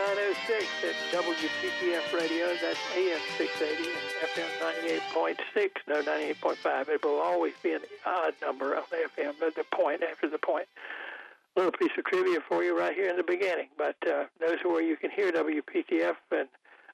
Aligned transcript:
906 0.00 0.64
at 0.88 0.96
WPTF 1.12 2.18
Radio. 2.18 2.46
That's 2.62 2.80
AM 2.96 3.20
680 3.36 3.90
and 3.90 4.08
FM 4.32 4.48
98.6, 5.54 5.70
no 5.88 6.00
98.5. 6.02 6.88
It 6.88 7.04
will 7.04 7.20
always 7.20 7.52
be 7.62 7.74
an 7.74 7.82
odd 8.06 8.32
number 8.40 8.74
on 8.76 8.84
the 8.90 8.96
FM, 8.96 9.34
but 9.38 9.54
the 9.54 9.64
point 9.64 10.02
after 10.02 10.30
the 10.30 10.38
point. 10.38 10.66
Little 11.54 11.72
piece 11.72 11.90
of 11.98 12.04
trivia 12.06 12.40
for 12.48 12.64
you 12.64 12.78
right 12.78 12.94
here 12.94 13.10
in 13.10 13.18
the 13.18 13.22
beginning. 13.22 13.68
But 13.76 13.96
uh, 14.08 14.24
those 14.40 14.56
are 14.64 14.70
where 14.70 14.82
you 14.82 14.96
can 14.96 15.10
hear 15.10 15.32
WPTF 15.32 16.16
and 16.30 16.48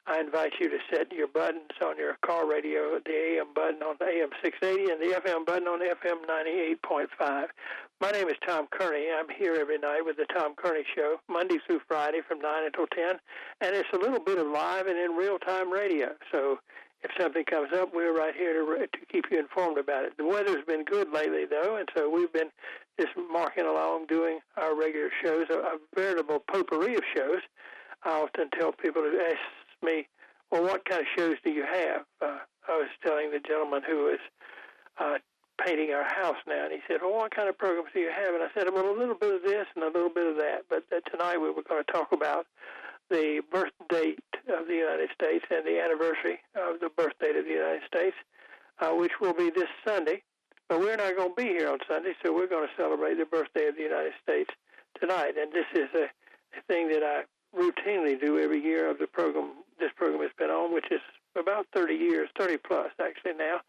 I 0.08 0.20
invite 0.20 0.54
you 0.60 0.68
to 0.68 0.78
set 0.90 1.12
your 1.12 1.28
buttons 1.28 1.78
on 1.84 1.98
your 1.98 2.16
car 2.24 2.48
radio, 2.48 2.98
the 3.04 3.38
AM 3.38 3.54
button 3.54 3.82
on 3.82 3.96
the 4.00 4.06
AM 4.06 4.30
680 4.42 4.92
and 4.92 5.00
the 5.00 5.20
FM 5.20 5.46
button 5.46 5.68
on 5.68 5.80
FM 5.80 6.26
98.5. 6.26 7.46
My 7.98 8.10
name 8.10 8.28
is 8.28 8.36
Tom 8.46 8.66
Kearney. 8.70 9.06
I'm 9.10 9.28
here 9.38 9.54
every 9.54 9.78
night 9.78 10.02
with 10.04 10.18
the 10.18 10.26
Tom 10.26 10.54
Kearney 10.54 10.84
Show, 10.94 11.16
Monday 11.30 11.56
through 11.66 11.80
Friday 11.88 12.20
from 12.28 12.40
9 12.40 12.64
until 12.66 12.86
10. 12.88 13.16
And 13.62 13.74
it's 13.74 13.88
a 13.94 13.96
little 13.96 14.20
bit 14.20 14.36
of 14.36 14.46
live 14.48 14.86
and 14.86 14.98
in 14.98 15.12
real 15.12 15.38
time 15.38 15.72
radio. 15.72 16.08
So 16.30 16.58
if 17.02 17.10
something 17.18 17.44
comes 17.46 17.70
up, 17.74 17.94
we're 17.94 18.14
right 18.14 18.34
here 18.36 18.52
to, 18.52 18.86
to 18.86 19.06
keep 19.10 19.24
you 19.30 19.38
informed 19.38 19.78
about 19.78 20.04
it. 20.04 20.12
The 20.18 20.26
weather's 20.26 20.62
been 20.66 20.84
good 20.84 21.10
lately, 21.10 21.46
though, 21.48 21.76
and 21.76 21.88
so 21.96 22.10
we've 22.10 22.32
been 22.34 22.50
just 23.00 23.12
marking 23.32 23.64
along 23.64 24.08
doing 24.08 24.40
our 24.58 24.78
regular 24.78 25.08
shows, 25.24 25.46
a, 25.48 25.54
a 25.54 25.78
veritable 25.94 26.44
potpourri 26.52 26.96
of 26.96 27.02
shows. 27.14 27.40
I 28.04 28.10
often 28.10 28.50
tell 28.58 28.72
people 28.72 29.02
to 29.02 29.18
ask 29.26 29.40
me, 29.82 30.06
well, 30.50 30.64
what 30.64 30.84
kind 30.84 31.00
of 31.00 31.06
shows 31.16 31.36
do 31.42 31.50
you 31.50 31.64
have? 31.64 32.02
Uh, 32.20 32.40
I 32.68 32.76
was 32.76 32.88
telling 33.02 33.30
the 33.30 33.40
gentleman 33.40 33.80
who 33.88 34.04
was 34.04 34.18
uh, 34.98 35.18
painting 35.64 35.92
our 35.92 36.04
house 36.04 36.36
now, 36.46 36.64
and 36.64 36.72
he 36.72 36.80
said, 36.88 36.98
well, 37.02 37.14
what 37.14 37.34
kind 37.34 37.48
of 37.48 37.56
programs 37.56 37.90
do 37.94 38.00
you 38.00 38.10
have? 38.10 38.34
And 38.34 38.42
I 38.42 38.48
said, 38.54 38.68
well, 38.72 38.90
a 38.90 38.96
little 38.96 39.14
bit 39.14 39.34
of 39.34 39.42
this 39.42 39.66
and 39.74 39.84
a 39.84 39.88
little 39.88 40.10
bit 40.10 40.26
of 40.26 40.36
that. 40.36 40.64
But 40.68 40.84
uh, 40.94 41.00
tonight 41.10 41.38
we 41.38 41.50
were 41.50 41.62
going 41.62 41.82
to 41.84 41.92
talk 41.92 42.12
about 42.12 42.46
the 43.10 43.42
birth 43.52 43.72
date 43.88 44.18
of 44.48 44.66
the 44.66 44.74
United 44.74 45.10
States 45.14 45.44
and 45.50 45.64
the 45.64 45.80
anniversary 45.80 46.40
of 46.54 46.80
the 46.80 46.90
birth 46.90 47.14
date 47.20 47.36
of 47.36 47.44
the 47.44 47.52
United 47.52 47.82
States, 47.86 48.16
uh, 48.80 48.90
which 48.90 49.12
will 49.20 49.34
be 49.34 49.50
this 49.50 49.68
Sunday. 49.86 50.22
But 50.68 50.80
we're 50.80 50.96
not 50.96 51.16
going 51.16 51.30
to 51.30 51.42
be 51.42 51.48
here 51.48 51.70
on 51.70 51.78
Sunday, 51.88 52.14
so 52.24 52.34
we're 52.34 52.48
going 52.48 52.66
to 52.66 52.74
celebrate 52.76 53.14
the 53.14 53.24
birthday 53.24 53.68
of 53.68 53.76
the 53.76 53.82
United 53.82 54.12
States 54.22 54.50
tonight. 55.00 55.34
And 55.38 55.52
this 55.52 55.66
is 55.74 55.88
a, 55.94 56.10
a 56.58 56.62
thing 56.66 56.88
that 56.88 57.02
I 57.04 57.22
routinely 57.56 58.20
do 58.20 58.38
every 58.38 58.60
year 58.60 58.90
of 58.90 58.98
the 58.98 59.06
program 59.06 59.52
this 59.78 59.90
program 59.94 60.22
has 60.22 60.32
been 60.38 60.50
on, 60.50 60.72
which 60.72 60.90
is 60.90 61.00
about 61.38 61.66
30 61.74 61.94
years, 61.94 62.28
30 62.38 62.56
plus 62.58 62.90
actually 63.00 63.34
now. 63.34 63.60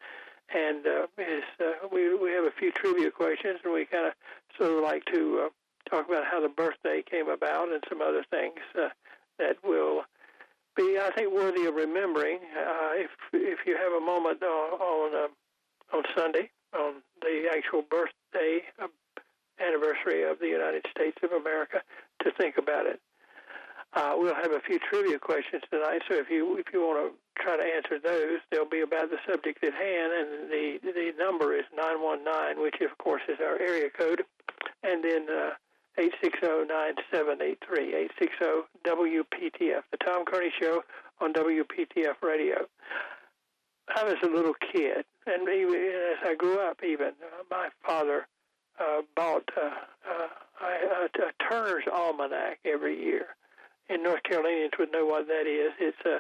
And 0.54 0.86
uh, 0.88 1.08
is, 1.18 1.44
uh, 1.60 1.88
we 1.92 2.16
we 2.16 2.32
have 2.32 2.46
a 2.46 2.52
few 2.52 2.72
trivia 2.72 3.12
questions, 3.12 3.60
and 3.64 3.74
we 3.74 3.86
kind 3.86 4.08
of 4.08 4.14
sort 4.58 4.72
of 4.72 4.84
like 4.84 5.04
to 5.06 5.46
uh, 5.46 5.50
talk 5.90 6.08
about 6.08 6.26
how 6.26 6.40
the 6.42 6.50
birthday 6.50 7.04
came 7.10 7.28
about 7.28 7.70
and 7.70 7.84
some 7.90 8.02
other 8.02 8.24
things 8.30 8.60
uh, 8.80 8.90
that 9.40 9.58
will 9.64 10.04
be, 10.76 10.98
I 11.02 11.12
think, 11.16 11.34
worthy 11.34 11.66
of 11.66 11.76
remembering. 11.76 12.40
Uh, 12.56 12.92
if 12.96 13.12
if 13.34 13.60
you 13.66 13.76
have 13.76 13.92
a 13.92 14.00
moment 14.00 14.42
on 14.42 14.80
on, 14.80 15.16
uh, 15.16 15.98
on 15.98 16.04
Sunday 16.16 16.50
on 16.74 16.96
the 17.22 17.50
actual 17.52 17.82
birthday 17.82 18.62
anniversary 19.60 20.24
of 20.24 20.40
the 20.40 20.48
United 20.48 20.86
States 20.92 21.18
of 21.24 21.32
America, 21.32 21.82
to 22.24 22.32
think 22.32 22.58
about 22.58 22.86
it. 22.86 23.02
Uh, 23.94 24.14
we'll 24.18 24.36
have 24.36 24.52
a 24.52 24.60
few 24.60 24.80
trivia 24.80 25.18
questions 25.18 25.64
tonight, 25.72 26.02
so 26.08 26.16
if 26.16 26.30
you 26.30 26.58
if 26.58 26.66
you 26.74 26.82
want 26.82 27.00
to 27.00 27.42
try 27.42 27.56
to 27.56 27.64
answer 27.64 27.98
those, 28.04 28.40
they'll 28.52 28.70
be 28.70 28.82
about 28.82 29.10
the 29.10 29.18
subject 29.28 29.64
at 29.64 29.74
hand, 29.74 30.12
and 30.14 30.52
the 30.52 30.80
the 30.84 31.12
number 31.18 31.56
is 31.56 31.64
nine 31.76 32.02
one 32.02 32.24
nine, 32.24 32.62
which 32.62 32.76
of 32.82 32.98
course 32.98 33.22
is 33.30 33.38
our 33.40 33.60
area 33.60 33.90
code, 33.90 34.24
and 34.84 35.04
then 35.04 35.26
uh, 35.30 35.52
eight 35.98 36.14
six 36.22 36.38
zero 36.42 36.66
nine 36.66 36.96
seven 37.12 37.42
eight 37.42 37.58
three 37.66 37.96
eight 37.96 38.12
six 38.20 38.34
zero 38.40 38.66
WPTF, 38.86 39.84
the 39.92 39.98
Tom 40.06 40.26
Kearney 40.26 40.52
Show 40.60 40.84
on 41.22 41.34
WPTF 41.34 42.22
Radio. 42.22 42.68
I 43.96 44.04
was 44.04 44.18
a 44.22 44.28
little 44.28 44.54
kid, 44.74 45.06
and 45.26 45.48
even 45.48 45.76
as 46.12 46.28
I 46.28 46.36
grew 46.36 46.60
up, 46.60 46.84
even 46.84 47.14
uh, 47.24 47.44
my 47.50 47.70
father 47.86 48.28
uh, 48.80 49.02
bought 49.16 49.50
uh, 49.56 49.70
uh, 50.62 51.08
Turner's 51.50 51.86
Almanac 51.92 52.60
every 52.66 53.02
year 53.02 53.28
and 53.90 54.04
North 54.04 54.24
Carolinians 54.24 54.74
would 54.80 54.92
know 54.92 55.06
what 55.06 55.28
that 55.28 55.48
is. 55.48 55.72
It's 55.80 56.06
a 56.06 56.20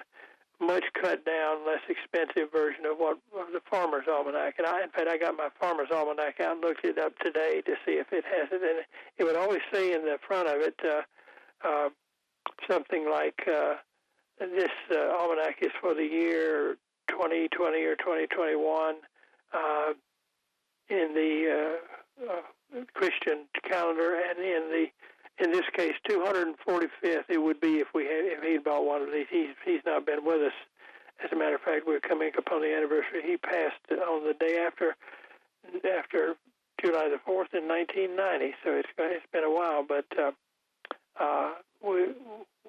much 0.63 0.85
cut 1.00 1.23
down, 1.25 1.66
less 1.67 1.81
expensive 1.88 2.51
version 2.51 2.85
of 2.85 2.97
what 2.97 3.19
of 3.38 3.53
the 3.53 3.61
Farmer's 3.69 4.07
Almanac. 4.09 4.55
And 4.57 4.66
I, 4.66 4.81
in 4.83 4.89
fact, 4.89 5.07
I 5.07 5.17
got 5.17 5.38
my 5.38 5.50
Farmer's 5.59 5.91
Almanac 5.91 6.39
out 6.39 6.53
and 6.53 6.61
looked 6.61 6.83
it 6.83 6.97
up 6.97 7.17
today 7.19 7.61
to 7.66 7.73
see 7.85 7.94
if 7.94 8.11
it 8.11 8.25
has 8.25 8.50
it. 8.51 8.61
And 8.63 8.85
it 9.17 9.23
would 9.23 9.35
always 9.35 9.61
say 9.72 9.94
in 9.94 10.01
the 10.01 10.17
front 10.25 10.47
of 10.47 10.61
it 10.61 10.75
uh, 10.83 11.67
uh, 11.67 11.89
something 12.69 13.09
like 13.09 13.47
uh, 13.47 13.75
this 14.39 14.72
uh, 14.91 15.16
almanac 15.17 15.57
is 15.61 15.72
for 15.81 15.94
the 15.94 16.03
year 16.03 16.77
2020 17.09 17.83
or 17.83 17.95
2021 17.95 18.95
uh, 19.53 19.94
in 20.89 21.13
the 21.13 21.77
uh, 22.23 22.31
uh, 22.31 22.83
Christian 22.94 23.45
calendar 23.63 24.16
and 24.16 24.39
in 24.39 24.69
the 24.72 24.85
in 25.40 25.52
this 25.52 25.66
case, 25.75 25.94
245th 26.09 27.30
it 27.30 27.38
would 27.38 27.59
be 27.62 27.80
if 27.80 27.88
we 27.94 28.06
had 28.06 28.25
if 28.25 28.44
he'd 28.44 28.64
bought 28.64 28.86
one 28.86 29.02
of 29.02 29.12
these. 29.12 29.28
He's 29.30 29.53
he's 29.64 29.81
not 29.86 30.06
been 30.06 30.25
with 30.25 30.42
us. 30.42 30.53
As 31.24 31.31
a 31.31 31.36
matter 31.36 31.56
of 31.56 31.62
fact, 31.62 31.86
we're 31.88 32.00
coming 32.00 32.31
upon 32.38 32.62
the 32.62 32.74
anniversary. 32.74 33.22
He 33.25 33.38
passed 33.38 33.81
on 33.92 34.25
the 34.25 34.34
day 34.34 34.58
after 34.66 34.96
after 35.98 36.36
July 36.84 37.09
the 37.09 37.20
fourth 37.25 37.53
in 37.53 37.68
1990. 37.68 38.56
So 38.64 38.72
it's 38.74 38.90
it's 38.98 39.25
been 39.31 39.44
a 39.44 39.52
while, 39.52 39.86
but 39.88 40.06
uh, 40.18 40.31
uh, 41.20 41.54
we 41.84 42.14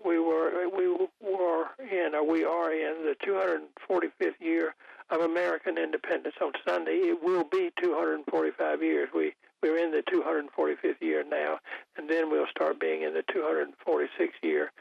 we 0.05 0.19
were 0.19 0.69
we 0.69 0.89
were 1.21 1.67
in 1.81 2.15
or 2.15 2.25
we 2.25 2.45
are 2.45 2.73
in 2.73 3.05
the 3.05 3.17
245th 3.27 4.41
year 4.41 4.75
of 5.11 5.21
American 5.21 5.79
independence 5.79 6.35
on 6.43 6.53
Sunday. 6.67 6.93
It 6.93 7.23
will 7.23 7.45
be 7.45 7.71
245 7.83 8.83
years. 8.83 9.09
We 9.15 9.35
we're 9.63 9.79
in 9.79 9.91
the 9.91 10.03
245th 10.03 11.01
year 11.01 11.25
now, 11.29 11.59
and 11.97 12.09
then 12.09 12.31
we'll 12.31 12.47
start 12.51 12.81
being 12.81 13.03
in 13.03 13.15
the 13.15 13.25
246th 13.35 14.43
year 14.43 14.73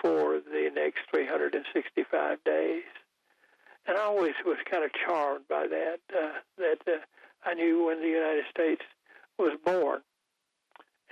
for 0.00 0.40
the 0.40 0.70
next 0.74 1.00
365 1.10 2.38
days. 2.44 2.82
And 3.86 3.96
I 3.96 4.02
always 4.02 4.34
was 4.44 4.58
kind 4.68 4.84
of 4.84 4.90
charmed 4.92 5.46
by 5.48 5.66
that. 5.68 6.00
Uh, 6.12 6.32
that 6.58 6.78
uh, 6.88 6.98
I 7.44 7.54
knew 7.54 7.86
when 7.86 8.00
the 8.00 8.08
United 8.08 8.44
States 8.50 8.82
was 9.38 9.56
born, 9.64 10.00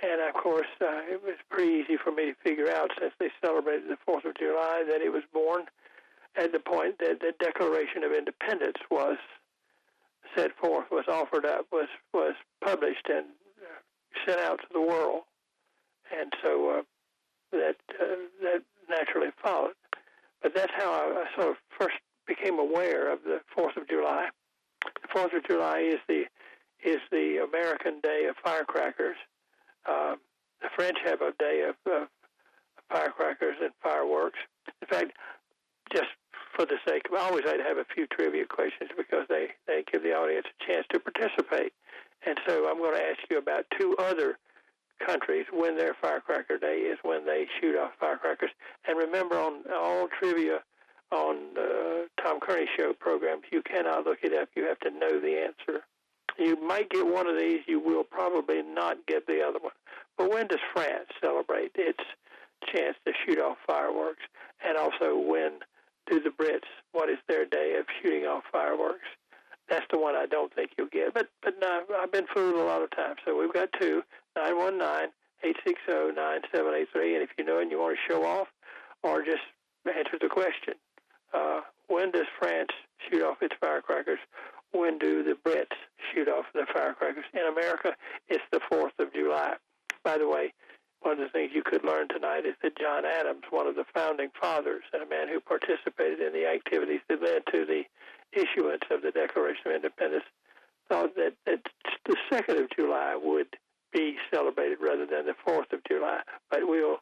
and 0.03 0.21
of 0.21 0.33
course, 0.33 0.67
uh, 0.81 1.07
it 1.07 1.23
was 1.23 1.35
pretty 1.49 1.71
easy 1.71 1.97
for 1.97 2.11
me 2.11 2.25
to 2.25 2.35
figure 2.43 2.69
out 2.69 2.91
since 2.99 3.13
they 3.19 3.29
celebrated 3.43 3.89
the 3.89 3.97
Fourth 4.05 4.25
of 4.25 4.35
July 4.35 4.83
that 4.89 5.01
it 5.01 5.13
was 5.13 5.23
born 5.31 5.65
at 6.35 6.51
the 6.51 6.59
point 6.59 6.99
that 6.99 7.21
the 7.21 7.33
Declaration 7.39 8.03
of 8.03 8.11
Independence 8.11 8.77
was 8.91 9.17
set 10.35 10.55
forth, 10.57 10.85
was 10.91 11.05
offered 11.07 11.45
up, 11.45 11.65
was 11.71 11.87
was 12.13 12.35
published 12.63 13.07
and 13.09 13.25
uh, 13.61 14.25
sent 14.25 14.39
out 14.39 14.59
to 14.59 14.67
the 14.73 14.81
world, 14.81 15.21
and 16.15 16.31
so 16.43 16.69
uh, 16.69 16.81
that 17.51 17.75
uh, 17.99 18.15
that 18.41 18.61
naturally 18.89 19.29
followed. 19.41 19.73
But 20.41 20.53
that's 20.53 20.71
how 20.75 20.91
I, 20.91 21.23
I 21.23 21.35
sort 21.35 21.49
of 21.51 21.55
first 21.79 21.95
became 22.27 22.59
aware 22.59 23.11
of 23.11 23.19
the 23.23 23.39
Fourth 23.55 23.77
of 23.77 23.87
July. 23.87 24.29
The 24.83 25.07
Fourth 25.11 25.33
of 25.33 25.45
July 25.47 25.79
is 25.79 25.99
the 26.07 26.25
is 26.83 26.99
the 27.11 27.45
American 27.47 27.99
Day 28.01 28.25
of 28.29 28.35
Firecrackers. 28.43 29.17
Uh, 29.85 30.15
the 30.61 30.69
French 30.75 30.97
have 31.05 31.21
a 31.21 31.31
day 31.39 31.67
of, 31.67 31.91
of 31.91 32.07
firecrackers 32.89 33.55
and 33.61 33.71
fireworks. 33.81 34.39
In 34.81 34.87
fact, 34.87 35.11
just 35.93 36.09
for 36.55 36.65
the 36.65 36.77
sake 36.87 37.03
of, 37.09 37.15
I 37.15 37.23
always 37.27 37.45
like 37.45 37.57
to 37.57 37.63
have 37.63 37.77
a 37.77 37.85
few 37.93 38.07
trivia 38.07 38.45
questions 38.45 38.89
because 38.95 39.25
they, 39.29 39.49
they 39.67 39.83
give 39.91 40.03
the 40.03 40.13
audience 40.13 40.47
a 40.47 40.65
chance 40.65 40.85
to 40.91 40.99
participate. 40.99 41.73
And 42.25 42.39
so 42.47 42.69
I'm 42.69 42.77
going 42.77 42.95
to 42.95 43.03
ask 43.03 43.19
you 43.29 43.37
about 43.37 43.65
two 43.77 43.95
other 43.99 44.37
countries 45.05 45.45
when 45.51 45.77
their 45.77 45.95
firecracker 46.01 46.57
day 46.57 46.77
is 46.77 46.97
when 47.03 47.25
they 47.25 47.45
shoot 47.59 47.77
off 47.77 47.91
firecrackers. 47.99 48.51
And 48.87 48.97
remember, 48.97 49.35
on 49.35 49.63
all 49.73 50.07
trivia 50.19 50.59
on 51.11 51.53
the 51.53 52.07
Tom 52.23 52.39
Kearney 52.39 52.67
Show 52.77 52.93
programs, 52.93 53.43
you 53.51 53.61
cannot 53.61 54.05
look 54.05 54.19
it 54.23 54.33
up. 54.33 54.49
You 54.55 54.65
have 54.65 54.79
to 54.79 54.89
know 54.89 55.19
the 55.19 55.37
answer. 55.37 55.83
You 56.37 56.61
might 56.61 56.89
get 56.89 57.05
one 57.05 57.27
of 57.27 57.37
these. 57.37 57.61
You 57.67 57.79
will 57.79 58.03
probably 58.03 58.61
not 58.61 59.05
get 59.07 59.27
the 59.27 59.41
other 59.41 59.59
one. 59.59 59.73
But 60.17 60.31
when 60.31 60.47
does 60.47 60.59
France 60.73 61.07
celebrate 61.21 61.71
its 61.75 62.03
chance 62.73 62.95
to 63.05 63.13
shoot 63.25 63.39
off 63.39 63.57
fireworks? 63.67 64.23
And 64.65 64.77
also, 64.77 65.17
when 65.17 65.59
do 66.07 66.19
the 66.19 66.29
Brits 66.29 66.69
what 66.91 67.09
is 67.09 67.17
their 67.27 67.45
day 67.45 67.75
of 67.79 67.85
shooting 68.01 68.25
off 68.25 68.43
fireworks? 68.51 69.07
That's 69.69 69.85
the 69.91 69.97
one 69.97 70.15
I 70.15 70.25
don't 70.25 70.53
think 70.53 70.71
you'll 70.77 70.87
get. 70.87 71.13
But 71.13 71.29
but 71.41 71.55
no, 71.59 71.83
I've 71.97 72.11
been 72.11 72.27
fooled 72.33 72.55
a 72.55 72.63
lot 72.63 72.81
of 72.81 72.91
times. 72.91 73.17
So 73.25 73.37
we've 73.37 73.53
got 73.53 73.69
two 73.79 74.03
nine 74.35 74.57
one 74.57 74.77
nine 74.77 75.07
eight 75.43 75.57
six 75.65 75.79
zero 75.89 76.11
nine 76.11 76.41
seven 76.53 76.73
eight 76.73 76.87
three. 76.91 77.15
And 77.15 77.23
if 77.23 77.29
you 77.37 77.43
know 77.43 77.59
and 77.59 77.71
you 77.71 77.79
want 77.79 77.97
to 77.97 78.13
show 78.13 78.23
off, 78.25 78.47
or 79.03 79.23
just 79.23 79.43
answer 79.85 80.17
the 80.19 80.29
question, 80.29 80.75
uh, 81.33 81.61
when 81.87 82.11
does 82.11 82.27
France 82.39 82.71
shoot 83.09 83.23
off 83.23 83.37
its 83.41 83.55
firecrackers? 83.59 84.19
When 84.71 84.97
do 84.97 85.23
the 85.23 85.37
Brits 85.47 85.77
shoot 86.13 86.27
off 86.27 86.45
their 86.53 86.67
firecrackers? 86.73 87.25
In 87.33 87.47
America, 87.47 87.93
it's 88.27 88.43
the 88.51 88.59
Fourth 88.69 88.93
of 88.99 89.13
July. 89.13 89.53
By 90.03 90.17
the 90.17 90.27
way, 90.27 90.53
one 91.05 91.19
of 91.21 91.29
the 91.29 91.29
things 91.29 91.51
you 91.53 91.61
could 91.61 91.83
learn 91.83 92.07
tonight 92.07 92.47
is 92.47 92.55
that 92.63 92.75
John 92.79 93.05
Adams, 93.05 93.43
one 93.51 93.67
of 93.67 93.75
the 93.75 93.85
founding 93.93 94.29
fathers 94.41 94.81
and 94.91 95.03
a 95.03 95.05
man 95.05 95.27
who 95.27 95.39
participated 95.39 96.19
in 96.19 96.33
the 96.33 96.47
activities 96.47 97.01
that 97.07 97.21
led 97.21 97.45
to 97.51 97.63
the 97.63 97.83
issuance 98.33 98.81
of 98.89 99.03
the 99.03 99.11
Declaration 99.11 99.67
of 99.67 99.75
Independence, 99.75 100.25
thought 100.89 101.15
that, 101.15 101.33
that 101.45 101.61
the 102.05 102.15
2nd 102.31 102.63
of 102.63 102.69
July 102.75 103.15
would 103.21 103.47
be 103.93 104.15
celebrated 104.33 104.79
rather 104.81 105.05
than 105.05 105.27
the 105.27 105.35
4th 105.47 105.71
of 105.73 105.79
July. 105.87 106.21
But 106.49 106.61
we'll 106.63 106.97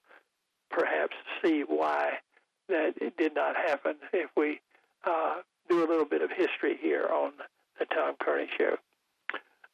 perhaps 0.69 1.15
see 1.41 1.63
why 1.65 2.19
that 2.67 2.95
it 2.99 3.15
did 3.15 3.33
not 3.33 3.55
happen 3.55 3.95
if 4.11 4.29
we 4.35 4.59
uh, 5.05 5.35
do 5.69 5.79
a 5.79 5.87
little 5.87 6.05
bit 6.05 6.21
of 6.21 6.29
history 6.29 6.77
here 6.81 7.07
on 7.07 7.31
the 7.79 7.85
Tom 7.85 8.15
Kearney 8.19 8.49
Show. 8.57 8.75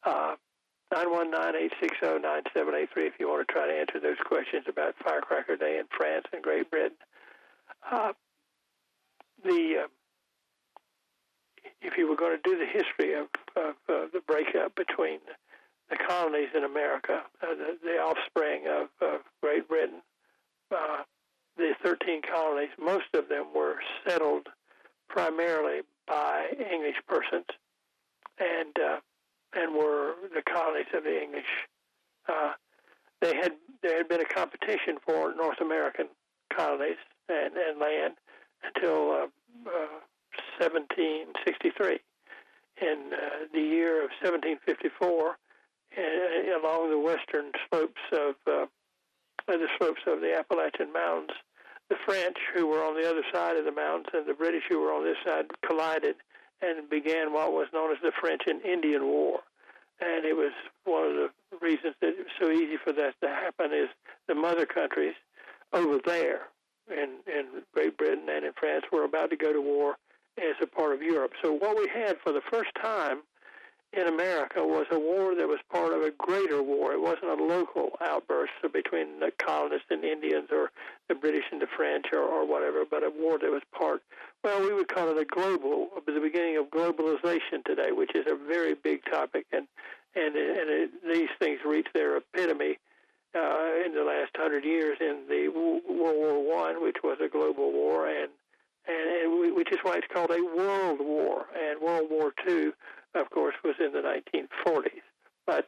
Uh, 0.04 0.36
919-860-9783 0.94 2.88
if 2.98 3.14
you 3.20 3.30
want 3.30 3.48
to 3.48 3.54
try 3.54 3.68
to 3.68 3.74
answer 3.74 4.00
those 4.00 4.18
questions 4.26 4.66
about 4.68 4.96
Firecracker 5.04 5.56
Day 5.56 5.78
in 5.78 5.86
France 5.96 6.26
and 6.34 6.42
Great 6.42 6.70
Britain. 6.72 6.98
Uh, 7.90 8.14
the 9.44 9.84
uh, 9.84 9.88
if 11.82 11.98
you 11.98 12.10
were 12.10 12.16
going 12.16 12.38
to 12.38 12.50
do 12.50 12.58
the 12.58 12.66
history 12.66 13.14
of, 13.14 13.28
of 13.56 13.76
uh, 13.88 14.08
the 14.14 14.22
breakup 14.28 14.76
between 14.76 15.20
the 15.90 15.98
colonies 15.98 16.50
in 16.56 16.64
America, 16.64 17.22
uh, 17.42 17.56
the, 17.56 17.78
the, 17.84 17.98
offspring 17.98 18.64
of, 18.68 18.90
of 19.02 19.22
Great 19.42 19.68
Britain, 19.68 20.02
uh, 20.72 21.04
the 21.58 21.74
13 21.84 22.22
colonies, 22.22 22.70
most 22.80 23.14
of 23.14 23.30
them 23.30 23.46
were 23.56 23.76
settled 24.08 24.48
primarily 25.08 25.82
by 26.08 26.48
English 26.72 26.98
persons, 27.08 27.46
and 28.40 28.78
uh, 28.78 29.00
and 29.54 29.74
were 29.76 30.14
the 30.34 30.42
colonies 30.42 30.88
of 30.94 31.04
the 31.04 31.22
English. 31.22 31.68
Uh, 32.28 32.54
they 33.22 33.36
had 33.36 33.54
there 33.82 33.98
had 33.98 34.08
been 34.08 34.22
a 34.22 34.26
competition 34.26 34.98
for 35.06 35.34
North 35.36 35.60
American 35.62 36.08
colonies 36.56 36.98
and, 37.28 37.54
and 37.56 37.80
land 37.80 38.16
until 38.64 39.12
uh, 39.12 39.28
uh, 39.68 40.00
1763. 40.60 42.00
In 42.82 43.12
uh, 43.12 43.46
the 43.54 43.60
year 43.60 44.04
of 44.04 44.12
1754, 44.22 45.38
uh, 45.98 46.02
along 46.60 46.90
the 46.90 47.00
western 47.00 47.52
slopes 47.68 48.02
of 48.14 48.36
uh, 48.48 48.66
the 49.48 49.68
slopes 49.78 50.02
of 50.08 50.22
the 50.22 50.36
Appalachian 50.38 50.94
Mountains, 50.94 51.32
the 51.90 51.98
French, 52.06 52.38
who 52.54 52.68
were 52.68 52.84
on 52.84 52.96
the 52.96 53.10
other 53.10 53.24
side 53.34 53.58
of 53.58 53.66
the 53.66 53.72
mountains, 53.72 54.14
and 54.14 54.28
the 54.28 54.34
British, 54.34 54.64
who 54.70 54.80
were 54.80 54.94
on 54.94 55.04
this 55.04 55.18
side, 55.26 55.48
collided 55.66 56.16
and 56.62 56.90
began 56.90 57.34
what 57.34 57.54
was 57.54 57.68
known 57.74 57.92
as 57.92 57.98
the 58.02 58.12
French 58.20 58.42
and 58.48 58.62
Indian 58.64 59.06
War. 59.06 59.40
And 60.02 60.26
it 60.26 60.36
was 60.36 60.54
one 60.86 61.06
of 61.06 61.14
the 61.14 61.30
reasons 61.62 61.96
that 62.02 62.10
it 62.10 62.18
was 62.18 62.36
so 62.40 62.52
easy 62.52 62.78
for 62.84 62.94
that 62.94 63.16
to 63.22 63.28
happen 63.28 63.74
is 63.74 63.90
the 64.28 64.36
mother 64.36 64.66
countries 64.66 65.16
over 65.74 66.00
there 66.06 66.48
in, 66.90 67.18
in 67.28 67.46
Great 67.74 67.98
Britain 67.98 68.28
and 68.30 68.46
in 68.46 68.54
France 68.54 68.86
were 68.92 69.04
about 69.04 69.30
to 69.30 69.36
go 69.38 69.52
to 69.54 69.62
war 69.62 69.98
as 70.38 70.56
a 70.62 70.68
part 70.68 70.94
of 70.94 71.02
Europe. 71.02 71.32
So 71.42 71.52
what 71.52 71.78
we 71.78 71.88
had 71.94 72.18
for 72.24 72.32
the 72.32 72.42
first 72.50 72.72
time 72.82 73.22
in 73.92 74.08
America 74.08 74.64
was 74.64 74.86
a 74.92 75.00
war 75.00 75.34
that 75.36 75.48
was 75.48 75.60
part 75.72 75.94
of 75.94 76.04
a 76.04 76.12
greater 76.12 76.62
war. 76.62 76.94
It 76.94 77.02
wasn't 77.02 77.40
a 77.40 77.44
local 77.44 77.92
outburst 78.02 78.54
between 78.72 79.20
the 79.20 79.32
colonists 79.38 79.88
and 79.90 80.04
the 80.04 80.12
Indians 80.12 80.50
or 80.52 80.72
the 81.08 81.16
British 81.16 81.46
and 81.52 81.62
the 81.62 81.68
French 81.76 82.06
or, 82.14 82.20
or 82.20 82.46
whatever, 82.46 82.86
but 82.90 83.04
a 83.04 83.10
war 83.10 83.40
that 83.40 83.50
was 83.50 83.64
part, 83.74 84.04
well, 84.44 84.62
we 84.62 84.74
would 84.74 84.88
call 84.88 85.10
it 85.10 85.18
a 85.18 85.26
global, 85.26 85.90
the 86.06 86.20
beginning 86.20 86.58
of 86.58 86.70
globalization 86.70 87.66
today, 87.66 87.92
which 87.92 88.16
is 88.16 88.26
a 88.28 88.36
very 88.36 88.76
big 88.76 89.04
topic. 89.06 89.48
And, 89.52 89.68
and, 90.16 90.36
and 90.36 90.70
it, 90.70 90.92
these 91.12 91.30
things 91.40 91.60
reach 91.66 91.88
their 91.94 92.18
epitome 92.18 92.78
uh, 93.36 93.86
in 93.86 93.94
the 93.94 94.04
last 94.04 94.32
hundred 94.36 94.66
years 94.66 94.98
in 95.00 95.24
the 95.28 95.50
World 95.50 95.82
War 95.88 96.44
One, 96.44 96.82
which 96.82 96.98
was 97.04 97.18
a 97.24 97.30
global 97.30 97.72
war, 97.72 98.08
and 98.08 98.30
and, 98.88 99.10
and 99.22 99.56
which 99.56 99.72
is 99.72 99.78
why 99.84 99.98
it's 99.98 100.08
called 100.12 100.32
a 100.32 100.42
world 100.42 101.00
war. 101.00 101.46
And 101.54 101.80
World 101.80 102.10
War 102.10 102.34
Two 102.44 102.74
in 103.80 103.92
the 103.92 104.02
1940s. 104.02 105.02
But 105.46 105.68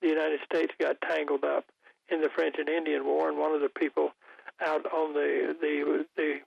the 0.00 0.08
United 0.08 0.40
States 0.44 0.72
got 0.80 1.00
tangled 1.00 1.44
up 1.44 1.64
in 2.08 2.20
the 2.20 2.28
French 2.34 2.56
and 2.58 2.68
Indian 2.68 3.04
War, 3.04 3.28
and 3.28 3.38
one 3.38 3.54
of 3.54 3.60
the 3.60 3.68
people 3.68 4.10
out 4.64 4.84
on 4.92 5.14
the 5.14 5.56
the, 5.60 6.04
the 6.16 6.40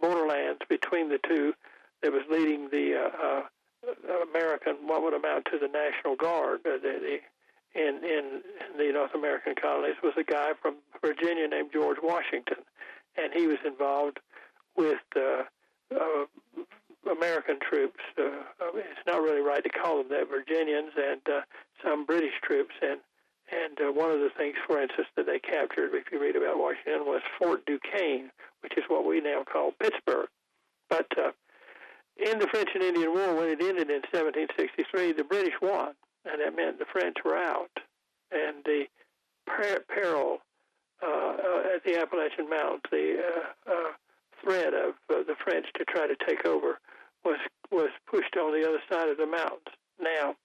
borderlands 0.00 0.60
between 0.68 1.08
the 1.08 1.18
two 1.28 1.52
that 2.02 2.12
was 2.12 2.22
leading 2.30 2.68
the 2.70 2.94
uh, 2.96 3.42
uh, 3.88 4.22
American, 4.30 4.76
what 4.86 5.02
would 5.02 5.14
amount 5.14 5.46
to 5.46 5.58
the 5.58 5.68
National 5.68 6.16
Guard, 6.16 6.60
uh, 6.66 6.78
the, 6.82 6.98
the 7.00 7.18
in, 7.74 8.04
in 8.04 8.42
the 8.76 8.92
North 8.92 9.14
American 9.14 9.54
colonies, 9.54 9.96
was 10.02 10.12
a 10.18 10.24
guy 10.24 10.50
from 10.60 10.76
Virginia 11.00 11.48
named 11.48 11.70
George 11.72 11.96
Washington, 12.02 12.58
and 13.16 13.32
he 13.32 13.46
was 13.46 13.58
involved 13.64 14.20
with 14.76 15.00
uh, 15.16 15.44
uh, 15.94 16.24
American 17.10 17.58
troops. 17.60 18.00
Uh, 18.18 18.61
it's 18.74 19.06
not 19.06 19.22
really 19.22 19.40
right 19.40 19.62
to 19.62 19.70
call 19.70 19.98
them 19.98 20.08
that. 20.10 20.28
Virginians 20.28 20.92
and 20.96 21.20
uh, 21.26 21.40
some 21.84 22.04
British 22.04 22.34
troops, 22.42 22.74
and 22.80 23.00
and 23.50 23.78
uh, 23.80 23.92
one 23.92 24.10
of 24.10 24.20
the 24.20 24.30
things, 24.36 24.56
for 24.66 24.80
instance, 24.80 25.08
that 25.16 25.26
they 25.26 25.38
captured, 25.38 25.90
if 25.94 26.10
you 26.10 26.20
read 26.20 26.36
about 26.36 26.58
Washington, 26.58 27.04
was 27.04 27.20
Fort 27.38 27.66
Duquesne, 27.66 28.30
which 28.60 28.78
is 28.78 28.84
what 28.88 29.04
we 29.04 29.20
now 29.20 29.44
call 29.44 29.72
Pittsburgh. 29.72 30.28
But 30.88 31.06
uh, 31.18 31.32
in 32.16 32.38
the 32.38 32.46
French 32.46 32.70
and 32.74 32.82
Indian 32.82 33.12
War, 33.12 33.34
when 33.34 33.48
it 33.48 33.60
ended 33.60 33.90
in 33.90 34.02
1763, 34.12 35.12
the 35.12 35.24
British 35.24 35.54
won, 35.60 35.92
and 36.24 36.40
that 36.40 36.56
meant 36.56 36.78
the 36.78 36.86
French 36.86 37.16
were 37.24 37.36
out, 37.36 37.70
and 38.30 38.64
the 38.64 38.84
per- 39.46 39.84
peril 39.88 40.38
uh, 41.02 41.06
uh, 41.06 41.74
at 41.74 41.84
the 41.84 41.98
Appalachian 41.98 42.48
Mountains, 42.48 42.82
the 42.90 43.16
uh, 43.18 43.72
uh, 43.72 43.92
threat 44.42 44.72
of 44.72 44.94
the 45.08 45.34
French 45.42 45.66
to 45.74 45.84
try 45.84 46.06
to 46.06 46.16
take 46.26 46.46
over 46.46 46.78
pushed 48.12 48.36
on 48.36 48.52
the 48.52 48.68
other 48.68 48.80
side 48.90 49.08
of 49.08 49.16
the 49.16 49.26
mountains. 49.26 49.72
Now, 49.98 50.36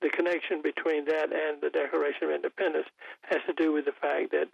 the 0.00 0.08
connection 0.08 0.62
between 0.62 1.04
that 1.04 1.28
and 1.32 1.60
the 1.60 1.68
Declaration 1.68 2.24
of 2.24 2.30
Independence 2.30 2.86
has 3.28 3.40
to 3.46 3.52
do 3.52 3.72
with 3.72 3.84
the 3.84 3.92
fact 4.00 4.32
that 4.32 4.48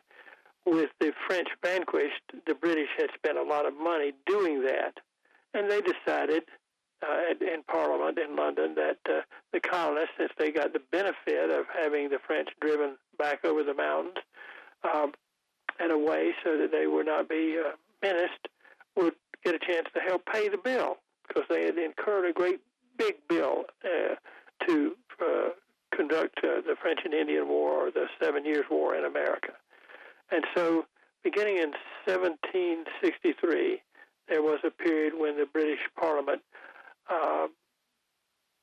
with 0.67 0.91
the 0.99 1.13
French 1.29 1.47
vanquished, 1.63 2.23
the 2.47 2.55
British 2.55 2.89
had 2.99 3.11
spent 3.15 3.39
a 3.39 3.43
lot 3.43 3.67
of 3.67 3.75
money 3.75 4.13
doing 4.27 4.63
that, 4.63 4.99
and 5.55 5.71
they 5.71 5.81
decided 5.81 6.43
uh, 7.07 7.35
in 7.41 7.63
Parliament 7.71 8.19
in 8.19 8.35
London 8.35 8.75
that 8.75 8.99
uh, 9.09 9.21
the 9.53 9.61
colonists, 9.61 10.17
since 10.19 10.33
they 10.39 10.51
got 10.51 10.73
the 10.73 10.83
benefit 10.91 11.51
of 11.51 11.67
having 11.73 12.09
the 12.09 12.19
French 12.27 12.49
driven 12.61 12.97
back 13.17 13.45
over 13.45 13.63
the 13.63 13.75
mountains 13.75 14.17
um, 14.83 15.13
in 15.79 15.93
a 15.93 15.99
way 15.99 16.33
so 16.43 16.59
that 16.59 16.73
they 16.73 16.89
would 16.89 17.07
not 17.07 17.29
be 17.29 17.57
uh, 17.65 17.71
menaced, 18.03 18.49
would 18.97 19.15
get 19.45 19.55
a 19.55 19.59
chance 19.59 19.87
to 19.95 20.01
help 20.01 20.27
pay 20.27 20.49
the 20.49 20.59
bill 20.59 20.97
because 21.27 21.45
they 21.49 21.65
had 21.65 21.79
incurred 21.79 22.29
a 22.29 22.33
great 22.33 22.61
big 22.97 23.17
bill 23.29 23.65
uh, 23.85 24.15
to 24.67 24.97
uh, 25.21 25.49
conduct 25.95 26.39
uh, 26.43 26.61
the 26.67 26.77
French 26.81 27.01
and 27.05 27.15
Indian 27.15 27.49
War 27.49 27.87
or 27.87 27.91
the 27.91 28.07
Seven 28.21 28.45
Years' 28.45 28.67
War 28.71 28.95
in 28.95 29.05
America. 29.05 29.53
And 30.31 30.45
so, 30.55 30.87
beginning 31.23 31.57
in 31.59 31.73
1763, 32.05 33.83
there 34.29 34.43
was 34.43 34.61
a 34.65 34.71
period 34.71 35.15
when 35.17 35.37
the 35.37 35.47
British 35.47 35.81
Parliament 35.99 36.43
uh, 37.09 37.47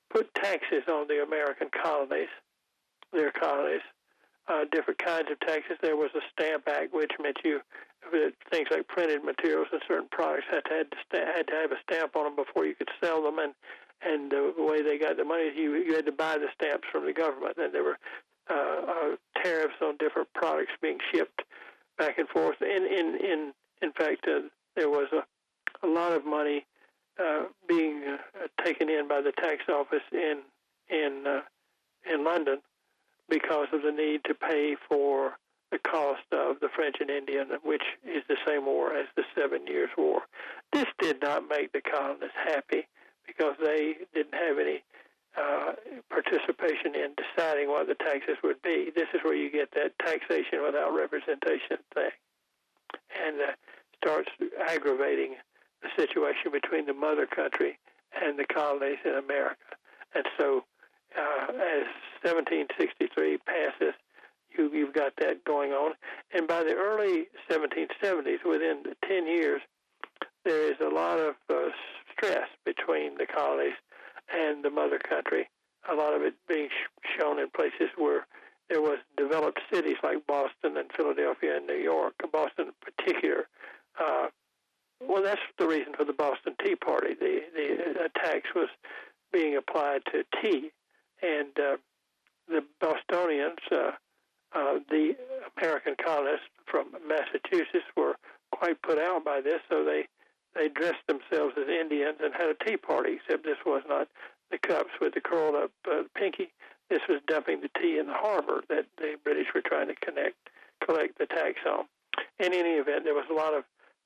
put 0.10 0.34
taxes 0.36 0.84
on 0.88 1.08
the 1.08 1.24
American 1.24 1.70
colonies, 1.70 2.28
their 3.12 3.32
colonies, 3.32 3.82
uh, 4.48 4.66
different 4.72 5.00
kinds 5.00 5.30
of 5.32 5.40
taxes. 5.40 5.78
There 5.82 5.96
was 5.96 6.12
a 6.16 6.22
Stamp 6.32 6.68
Act, 6.68 6.94
which 6.94 7.12
meant 7.20 7.38
you 7.44 7.62
things 8.52 8.68
like 8.72 8.88
printed 8.88 9.24
materials 9.24 9.68
and 9.72 9.82
certain 9.88 10.10
products 10.12 10.46
had 10.52 10.66
to, 10.66 10.74
had 10.74 10.92
to 10.92 11.26
had 11.36 11.48
to 11.48 11.54
have 11.54 11.72
a 11.72 11.80
stamp 11.84 12.16
on 12.16 12.26
them 12.26 12.36
before 12.36 12.66
you 12.66 12.76
could 12.76 12.90
sell 13.02 13.24
them, 13.24 13.40
and 13.40 13.54
and 14.02 14.32
the 14.32 14.54
way 14.58 14.82
they 14.82 14.98
got 14.98 15.18
the 15.18 15.24
money, 15.24 15.52
you 15.56 15.76
you 15.76 15.96
had 15.96 16.06
to 16.06 16.12
buy 16.12 16.38
the 16.38 16.48
stamps 16.54 16.88
from 16.92 17.06
the 17.06 17.14
government. 17.14 17.58
And 17.58 17.74
there 17.74 17.84
were 17.84 17.98
uh, 18.50 18.54
uh, 18.54 19.16
tariffs 19.42 19.76
on 19.82 19.98
different 19.98 20.28
products 20.34 20.72
being 20.82 21.00
shipped 21.14 21.44
back 21.98 22.18
and 22.18 22.28
forth. 22.28 22.62
In 22.62 22.86
in 22.86 23.18
in 23.24 23.54
in 23.82 23.92
fact, 23.94 24.28
uh, 24.28 24.42
there 24.76 24.90
was 24.90 25.08
a 25.14 25.24
a 25.86 25.90
lot 25.90 26.14
of 26.14 26.26
money 26.26 26.66
uh, 27.22 27.44
being 27.68 28.04
uh, 28.06 28.64
taken 28.64 28.90
in 28.90 29.08
by 29.08 29.22
the 29.22 29.32
tax 29.32 29.64
office 29.70 30.04
in 30.12 30.42
in 30.90 31.24
uh, 31.26 31.42
in 32.12 32.24
London 32.24 32.60
because 33.30 33.68
of 33.74 33.82
the 33.82 33.92
need 33.92 34.22
to 34.26 34.34
pay 34.34 34.76
for 34.88 35.34
the 35.72 35.80
cost 35.80 36.22
of 36.32 36.60
the 36.60 36.70
French 36.76 36.98
and 37.00 37.10
Indian, 37.10 37.48
which 37.64 37.84
is 38.06 38.24
the 38.30 38.38
same 38.46 38.66
war 38.66 38.94
as 38.94 39.08
the 39.16 39.24
Seven 39.36 39.66
Years' 39.66 39.90
War. 39.98 40.22
This 40.72 40.86
did 41.00 41.22
not 41.22 41.50
make 41.50 41.72
the 41.72 41.82
colonists 41.82 42.38
happy 42.46 42.88
because 43.26 43.56
they 43.64 43.96
didn't 44.14 44.36
have 44.36 44.60
any 44.60 44.84
uh, 45.36 45.74
participation 46.10 46.94
in 46.94 47.16
deciding 47.18 47.70
what 47.70 47.88
the 47.88 47.96
taxes 47.96 48.38
would 48.44 48.62
be. 48.62 48.92
This 48.96 49.08
is 49.14 49.22
where 49.24 49.36
you 49.36 49.50
get 49.50 49.72
that 49.72 49.98
taxation 49.98 50.62
without 50.64 50.94
representation 50.94 51.78
thing, 51.94 52.12
and 53.26 53.42
uh, 53.42 53.54
starts 53.98 54.30
aggravating 54.68 55.36
the 55.82 55.90
situation 55.98 56.52
between 56.52 56.86
the 56.86 56.94
mother 56.94 57.26
country 57.26 57.80
and 58.22 58.38
the 58.38 58.46
colonies 58.46 59.00
in 59.06 59.16
America. 59.16 59.74
And 60.14 60.26
so, 60.38 60.66
uh, 61.18 61.52
as 61.52 61.86
1763 62.24 63.38
passes, 63.46 63.94
you, 64.58 64.70
you've 64.74 64.94
got 64.94 65.14
that 65.20 65.44
going 65.44 65.72
on. 65.72 65.94
And 66.34 66.48
by 66.48 66.64
the 66.64 66.74
early 66.74 67.28
1770s, 67.50 68.46
within 68.46 68.84
10 69.08 69.28
years, 69.28 69.62
there 70.46 70.72
is 70.72 70.78
a 70.82 70.94
lot 70.94 71.20
of 71.20 71.36
uh, 71.50 71.70
stress 72.12 72.48
between 72.66 73.18
the 73.18 73.26
colonies 73.26 73.78
and 74.34 74.64
the 74.64 74.70
mother 74.70 75.00
country. 75.00 75.50
A 75.92 75.96
lot 75.96 76.14
of 76.14 76.22
it 76.22 76.34
being 76.48 76.70
sh- 76.70 77.20
shown 77.20 77.40
in 77.40 77.50
places 77.50 77.90
where 77.98 78.26
there 78.70 78.82
was 78.82 79.00
developed 79.18 79.60
cities 79.72 79.98
like 80.04 80.26
Boston 80.28 80.78
and 80.78 80.90
Philadelphia 80.96 81.58
and 81.58 81.68
New 81.68 81.78
York. 81.78 82.14
Boston, 82.32 82.68
in 82.68 82.94
particular. 82.94 83.48
Uh, 84.00 84.28
well, 85.02 85.22
that's 85.22 85.42
the 85.58 85.68
reason 85.68 85.94
for 85.98 86.06
the 86.06 86.14
Boston 86.14 86.56
Tea 86.64 86.76
Party. 86.76 87.14
The 87.14 87.42
the 87.54 88.10
tax 88.16 88.48
was 88.56 88.70
being 89.34 89.58
applied 89.58 90.02
to 90.12 90.24
tea, 90.42 90.72
and 91.24 91.58
uh, 91.58 91.78
the 92.48 92.64
Bostonians, 92.82 93.60
uh, 93.72 93.92
uh, 94.54 94.80
the 94.90 95.16
American 95.58 95.96
colonists 96.04 96.46
from 96.66 96.92
Massachusetts, 97.08 97.88
were 97.96 98.16
quite 98.52 98.82
put 98.82 99.00
out 99.00 99.24
by 99.24 99.42
this, 99.42 99.62
so 99.70 99.84
they 99.84 100.06
they 100.56 100.70
dressed 100.70 101.02
themselves 101.08 101.56
as 101.58 101.68
Indians 101.68 102.18
and 102.24 102.34
had 102.34 102.50
a 102.50 102.64
tea 102.64 102.78
party. 102.78 103.14
Except 103.14 103.44
this 103.44 103.58
was 103.66 103.82
not 103.88 104.08
the 104.52 104.60
cups 104.60 104.92
with 105.02 105.14
the 105.16 105.22
curled 105.22 105.56
up 105.56 105.72
uh, 105.90 106.04
pinky. 106.16 106.52
This 106.90 107.02
was 107.10 107.22
dumping 107.26 107.62
the 107.62 107.72
tea 107.82 107.98
in 107.98 108.06
the 108.06 108.14
harbor 108.14 108.62
that 108.70 108.86
the 108.98 109.16
British 109.24 109.48
were 109.56 109.64
trying 109.66 109.88
to 109.88 109.96
connect 109.96 110.36
collect 110.86 111.18
the 111.18 111.26
tax 111.26 111.60
on. 111.66 111.86
In 112.40 112.54
any 112.54 112.78
event, 112.78 113.06
there 113.06 113.16
was 113.16 113.26
a 113.32 113.34
lot 113.34 113.54
of 113.54 113.64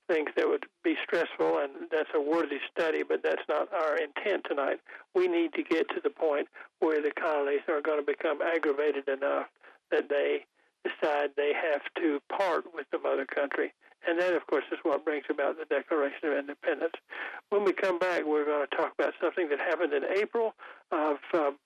things 0.07 0.29
that 0.35 0.47
would 0.47 0.65
be 0.83 0.95
stressful, 1.03 1.59
and 1.59 1.89
that's 1.91 2.09
a 2.15 2.21
worthy 2.21 2.59
study, 2.71 3.03
but 3.03 3.21
that's 3.23 3.41
not 3.49 3.71
our 3.73 3.97
intent 3.97 4.45
tonight. 4.47 4.79
We 5.13 5.27
need 5.27 5.53
to 5.53 5.63
get 5.63 5.89
to 5.89 6.01
the 6.01 6.09
point 6.09 6.47
where 6.79 7.01
the 7.01 7.11
colonies 7.11 7.61
are 7.67 7.81
going 7.81 7.99
to 7.99 8.05
become 8.05 8.39
aggravated 8.41 9.07
enough 9.07 9.47
that 9.91 10.09
they 10.09 10.45
decide 10.83 11.31
they 11.35 11.53
have 11.53 11.81
to 12.01 12.19
part 12.29 12.65
with 12.73 12.85
the 12.91 12.99
mother 12.99 13.25
country. 13.25 13.73
And 14.07 14.19
that, 14.19 14.33
of 14.33 14.47
course, 14.47 14.63
is 14.71 14.79
what 14.83 15.03
brings 15.03 15.25
about 15.29 15.57
the 15.57 15.65
Declaration 15.65 16.29
of 16.29 16.37
Independence. 16.37 16.93
When 17.49 17.65
we 17.65 17.73
come 17.73 17.99
back, 17.99 18.23
we're 18.25 18.45
going 18.45 18.65
to 18.69 18.75
talk 18.75 18.93
about 18.97 19.13
something 19.21 19.49
that 19.49 19.59
happened 19.59 19.93
in 19.93 20.03
April 20.05 20.53
of 20.91 21.17
um, 21.33 21.57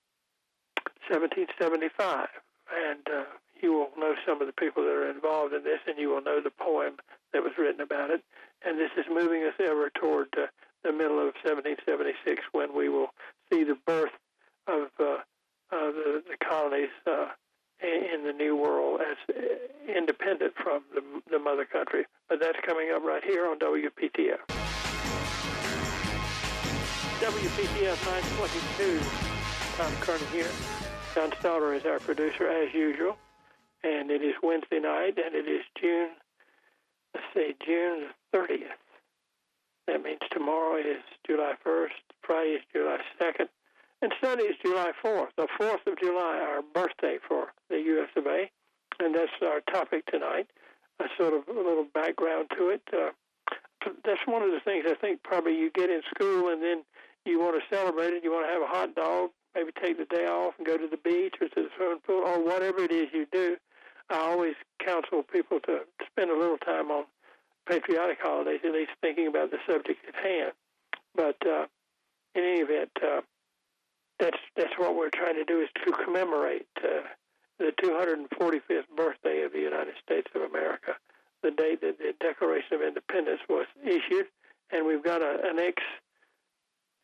1775. 1.08 2.28
And 2.72 3.06
uh, 3.06 3.24
you 3.62 3.72
will 3.72 3.88
know 3.96 4.14
some 4.26 4.40
of 4.40 4.46
the 4.46 4.52
people 4.52 4.82
that 4.82 4.90
are 4.90 5.10
involved 5.10 5.54
in 5.54 5.62
this, 5.62 5.78
and 5.86 5.98
you 5.98 6.10
will 6.10 6.22
know 6.22 6.40
the 6.42 6.50
poem 6.50 6.96
that 7.32 7.42
was 7.42 7.52
written 7.56 7.80
about 7.80 8.10
it. 8.10 8.22
And 8.64 8.78
this 8.78 8.90
is 8.96 9.06
moving 9.08 9.42
us 9.44 9.54
ever 9.60 9.90
toward 9.90 10.28
uh, 10.36 10.46
the 10.84 10.92
middle 10.92 11.18
of 11.18 11.34
1776 11.46 12.42
when 12.52 12.74
we 12.76 12.88
will 12.88 13.14
see 13.50 13.64
the 13.64 13.78
birth 13.86 14.12
of 14.66 14.88
uh, 14.98 15.22
uh, 15.72 15.90
the, 15.90 16.22
the 16.28 16.36
colonies 16.46 16.90
uh, 17.06 17.28
in 17.82 18.24
the 18.24 18.32
New 18.32 18.56
World 18.56 19.00
as 19.00 19.16
uh, 19.34 19.42
independent 19.90 20.54
from 20.62 20.82
the, 20.94 21.02
the 21.30 21.38
mother 21.38 21.64
country. 21.64 22.04
But 22.28 22.40
that's 22.40 22.58
coming 22.66 22.90
up 22.94 23.02
right 23.02 23.22
here 23.24 23.46
on 23.46 23.58
WPTF. 23.58 24.42
WPTF 27.20 27.98
922. 28.06 29.00
Tom 29.76 29.92
Kearney 30.00 30.26
here. 30.32 30.50
John 31.14 31.30
Stalter 31.32 31.76
is 31.76 31.84
our 31.86 32.00
producer 32.00 32.48
as 32.48 32.74
usual. 32.74 33.16
And 33.84 34.10
it 34.10 34.22
is 34.22 34.34
Wednesday 34.42 34.78
night, 34.78 35.18
and 35.18 35.34
it 35.34 35.48
is 35.48 35.62
June 35.80 36.10
let's 37.14 37.26
say 37.34 37.54
June 37.64 38.08
30th. 38.34 38.80
That 39.86 40.02
means 40.02 40.20
tomorrow 40.30 40.76
is 40.76 41.02
July 41.26 41.54
1st, 41.64 41.90
Friday 42.22 42.50
is 42.50 42.62
July 42.72 42.98
2nd, 43.20 43.48
and 44.00 44.12
Sunday 44.22 44.44
is 44.44 44.56
July 44.64 44.92
4th. 45.04 45.28
The 45.36 45.48
4th 45.60 45.86
of 45.86 45.98
July, 45.98 46.38
our 46.40 46.62
birthday 46.62 47.18
for 47.26 47.52
the 47.68 47.78
U.S. 47.78 48.08
of 48.16 48.26
A., 48.26 48.50
and 49.00 49.14
that's 49.14 49.32
our 49.42 49.60
topic 49.72 50.06
tonight. 50.06 50.48
A 51.00 51.04
sort 51.18 51.34
of 51.34 51.48
a 51.48 51.58
little 51.58 51.86
background 51.92 52.48
to 52.56 52.68
it. 52.68 52.82
Uh, 52.92 53.10
that's 54.04 54.20
one 54.26 54.42
of 54.42 54.52
the 54.52 54.60
things 54.60 54.84
I 54.88 54.94
think 54.94 55.22
probably 55.24 55.56
you 55.56 55.70
get 55.74 55.90
in 55.90 56.02
school 56.14 56.48
and 56.50 56.62
then 56.62 56.84
you 57.24 57.40
want 57.40 57.60
to 57.60 57.74
celebrate 57.74 58.12
it. 58.12 58.22
You 58.22 58.30
want 58.30 58.46
to 58.46 58.52
have 58.52 58.62
a 58.62 58.66
hot 58.66 58.94
dog, 58.94 59.30
maybe 59.56 59.72
take 59.82 59.98
the 59.98 60.04
day 60.04 60.26
off 60.26 60.54
and 60.58 60.66
go 60.66 60.76
to 60.76 60.86
the 60.86 60.98
beach 60.98 61.34
or 61.40 61.48
to 61.48 61.62
the 61.62 61.68
swimming 61.76 61.98
pool 62.06 62.22
or 62.24 62.44
whatever 62.44 62.84
it 62.84 62.92
is 62.92 63.08
you 63.12 63.26
do. 63.32 63.56
I 64.12 64.18
always 64.18 64.54
counsel 64.84 65.22
people 65.22 65.58
to 65.60 65.80
spend 66.10 66.30
a 66.30 66.38
little 66.38 66.58
time 66.58 66.90
on 66.90 67.04
patriotic 67.66 68.18
holidays, 68.20 68.60
at 68.64 68.72
least 68.72 68.90
thinking 69.00 69.26
about 69.26 69.50
the 69.50 69.58
subject 69.66 70.00
at 70.06 70.14
hand. 70.14 70.52
But 71.14 71.36
uh, 71.46 71.66
in 72.34 72.44
any 72.44 72.60
event, 72.60 72.90
uh, 73.02 73.20
that's 74.18 74.38
that's 74.56 74.72
what 74.76 74.96
we're 74.96 75.10
trying 75.10 75.34
to 75.34 75.44
do 75.44 75.60
is 75.60 75.68
to 75.84 75.92
commemorate 76.04 76.66
uh, 76.78 77.08
the 77.58 77.72
245th 77.82 78.88
birthday 78.96 79.42
of 79.42 79.52
the 79.52 79.60
United 79.60 79.94
States 80.04 80.28
of 80.34 80.42
America, 80.42 80.94
the 81.42 81.50
day 81.50 81.76
that 81.80 81.98
the 81.98 82.12
Declaration 82.20 82.74
of 82.74 82.82
Independence 82.82 83.40
was 83.48 83.66
issued, 83.84 84.26
and 84.70 84.86
we've 84.86 85.04
got 85.04 85.22
a, 85.22 85.38
an 85.44 85.58
ex. 85.58 85.82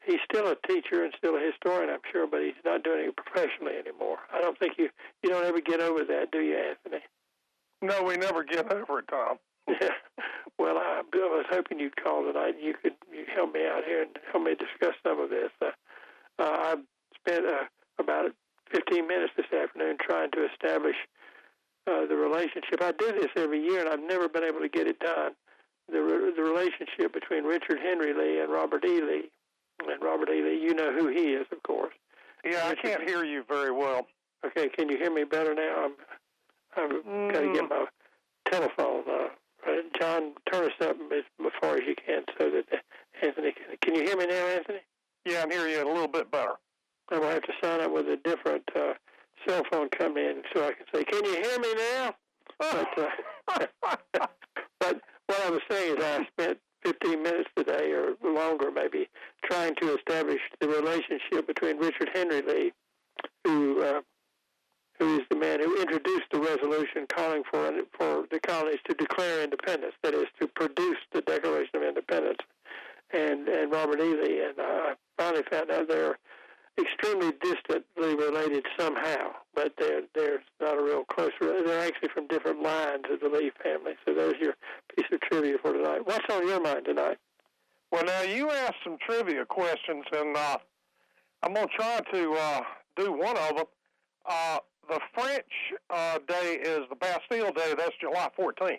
He's 0.09 0.21
still 0.25 0.49
a 0.51 0.57
teacher 0.67 1.05
and 1.05 1.13
still 1.19 1.37
a 1.37 1.41
historian, 1.41 1.91
I'm 1.91 2.01
sure, 2.11 2.27
but 2.27 2.41
he's 2.41 2.57
not 2.65 2.83
doing 2.83 3.09
it 3.09 3.17
professionally 3.17 3.75
anymore. 3.77 4.17
I 4.33 4.41
don't 4.41 4.59
think 4.59 4.79
you 4.79 4.89
you 5.23 5.29
don't 5.29 5.45
ever 5.45 5.61
get 5.61 5.81
over 5.81 6.03
that, 6.03 6.31
do 6.33 6.41
you, 6.41 6.57
Anthony? 6.57 7.03
No, 7.83 8.03
we 8.03 8.17
never 8.17 8.43
get 8.43 8.73
over 8.73 9.01
it, 9.01 9.09
Tom. 9.09 9.37
Yeah. 9.69 9.91
Well, 10.59 10.77
I, 10.77 11.03
I 11.07 11.17
was 11.17 11.47
hoping 11.49 11.79
you'd 11.79 11.95
call 12.03 12.25
tonight. 12.25 12.57
and 12.57 12.65
You 12.65 12.75
could 12.83 12.95
you 13.13 13.25
help 13.33 13.55
me 13.55 13.65
out 13.65 13.85
here 13.87 14.03
and 14.03 14.11
help 14.33 14.43
me 14.43 14.57
discuss 14.57 14.97
some 15.07 15.21
of 15.21 15.31
this. 15.31 15.51
Uh, 15.63 15.67
uh, 16.41 16.43
I 16.43 16.75
spent 17.15 17.47
uh, 17.47 17.63
about 18.01 18.33
15 18.73 19.07
minutes 19.07 19.33
this 19.37 19.47
afternoon 19.53 19.99
trying 20.03 20.33
to 20.33 20.49
establish 20.51 20.97
uh, 21.87 22.07
the 22.07 22.17
relationship. 22.17 22.83
I 22.83 22.91
do 22.91 23.13
this 23.13 23.31
every 23.37 23.63
year, 23.63 23.81
and 23.81 23.89
I've 23.89 24.03
never 24.03 24.29
been 24.29 24.43
able 24.43 24.59
to 24.61 24.69
get 24.69 24.89
it 24.89 24.99
done. 24.99 25.33
The 25.91 26.01
re- 26.03 26.33
the 26.35 26.43
relationship 26.43 27.15
between 27.15 27.45
Richard 27.45 27.79
Henry 27.81 28.13
Lee 28.13 28.41
and 28.41 28.51
Robert 28.51 28.85
E. 28.85 29.01
Lee. 29.01 29.31
And 29.87 30.03
Robert 30.03 30.29
E. 30.31 30.43
Lee, 30.43 30.61
you 30.61 30.75
know 30.75 30.93
who 30.93 31.09
he 31.09 31.35
is, 31.35 31.47
of 31.53 31.63
course. 31.63 31.95
Yeah, 32.45 32.67
I 32.67 32.75
can't 32.75 33.03
hear 33.03 33.25
you 33.25 33.45
very 33.49 33.73
well. 33.73 34.07
Okay, 34.45 34.69
can 34.69 34.89
you 34.89 34.97
hear 34.97 35.13
me 35.13 35.25
better 35.25 35.55
now? 35.55 35.85
I'm 35.85 35.93
I've 36.77 37.05
mm. 37.05 37.33
got 37.33 37.41
to 37.41 37.53
get 37.53 37.69
my 37.69 37.87
telephone. 38.51 39.05
Uh, 39.09 39.29
John, 39.99 40.33
turn 40.51 40.65
us 40.65 40.73
up 40.81 40.97
as 41.13 41.53
far 41.61 41.77
as 41.77 41.83
you 41.87 41.95
can 41.95 42.23
so 42.39 42.51
that 42.51 42.65
Anthony 43.23 43.53
can. 43.53 43.77
Can 43.83 43.95
you 43.95 44.05
hear 44.05 44.17
me 44.17 44.27
now, 44.27 44.47
Anthony? 44.47 44.81
Yeah, 45.25 45.43
I'm 45.43 45.51
hearing 45.51 45.73
you 45.73 45.85
a 45.85 45.89
little 45.89 46.09
bit 46.09 46.31
better. 46.31 46.55
I'm 47.11 47.21
gonna 47.21 47.33
have 47.33 47.43
to 47.43 47.53
sign 47.63 47.81
up 47.81 47.93
with 47.93 48.07
a 48.09 48.17
different 48.17 48.65
uh, 48.77 48.95
cell 49.47 49.63
phone 49.71 49.89
company 49.91 50.35
so 50.55 50.67
I 50.67 50.73
can 50.73 50.87
say, 50.95 51.05
"Can 51.05 51.25
you 51.25 51.43
hear 51.43 51.59
me 51.59 51.75
now?" 51.75 52.15
But, 52.59 52.99
uh, 52.99 53.67
but 54.81 55.01
what 55.27 55.41
I 55.47 55.51
was 55.51 55.61
saying 55.71 55.99
is, 55.99 56.05
I 56.05 56.27
spent 56.27 56.59
15 56.85 57.23
minutes 57.23 57.49
today, 57.57 57.93
or 57.93 58.15
longer 58.23 58.71
maybe, 58.71 59.09
trying 59.45 59.75
to 59.77 59.97
establish 59.97 60.41
the 60.61 60.69
relationship 60.69 61.47
between 61.47 61.79
Richard 61.79 62.11
Henry 62.13 62.43
Lee, 62.43 62.73
who 63.45 63.83
uh, 63.83 64.01
who 64.99 65.21
is 65.21 65.27
the 65.31 65.37
man 65.37 65.61
who 65.61 65.81
introduced 65.81 66.27
the 66.33 66.41
resolution 66.41 67.07
calling 67.09 67.43
for 67.51 67.73
for 67.97 68.25
the 68.31 68.41
colonies 68.41 68.81
to 68.89 68.95
declare 68.95 69.43
independence, 69.43 69.95
that 70.03 70.15
is, 70.15 70.27
to 70.41 70.47
produce 70.49 70.99
the 71.13 71.21
Declaration 71.23 71.77
of 71.77 71.83
Independence, 71.83 72.39
and 73.13 73.49
and 73.49 73.71
Robert 73.71 74.01
E. 74.01 74.15
Lee. 74.15 74.45
And 74.45 74.55
I 74.59 74.95
finally 75.17 75.45
found 75.51 75.71
out 75.71 75.89
they're 75.89 76.19
extremely 76.79 77.33
distantly 77.43 78.15
related 78.15 78.65
somehow, 78.79 79.33
but 79.55 79.73
they're 79.79 80.03
they're 80.15 80.43
not 80.61 80.79
a 80.79 80.83
real 80.83 81.05
close. 81.05 81.31
They're 81.41 81.87
actually 81.87 82.11
from 82.15 82.27
different 82.29 82.63
lines 82.63 83.05
of 83.11 83.21
the 83.21 83.29
Lee 83.29 83.51
family. 83.63 83.93
So 84.05 84.15
there's 84.15 84.39
your 84.41 84.55
piece 84.97 85.07
of 85.13 85.21
trivia 85.23 85.57
for 85.61 85.73
tonight. 85.73 86.07
What's 86.07 86.33
on 86.33 86.47
your 86.47 86.61
mind 86.61 86.85
tonight? 86.85 87.19
Well, 87.91 88.05
now 88.05 88.23
you 88.23 88.51
asked 88.51 88.77
some 88.85 88.99
trivia 89.05 89.45
questions, 89.47 90.05
and 90.13 90.37
uh, 90.37 90.59
I'm 91.43 91.55
going 91.55 91.69
to 91.69 91.75
try 91.75 92.01
to 92.13 92.33
uh, 92.35 92.61
do 92.97 93.13
one 93.13 93.37
of 93.37 93.57
them. 93.57 93.67
Uh, 94.27 94.59
the 94.89 95.01
French 95.15 95.45
uh, 95.91 96.19
day 96.27 96.59
is 96.63 96.81
the 96.91 96.97
Bastille 96.97 97.53
Day. 97.53 97.75
That's 97.77 97.95
July 98.01 98.29
14th. 98.39 98.79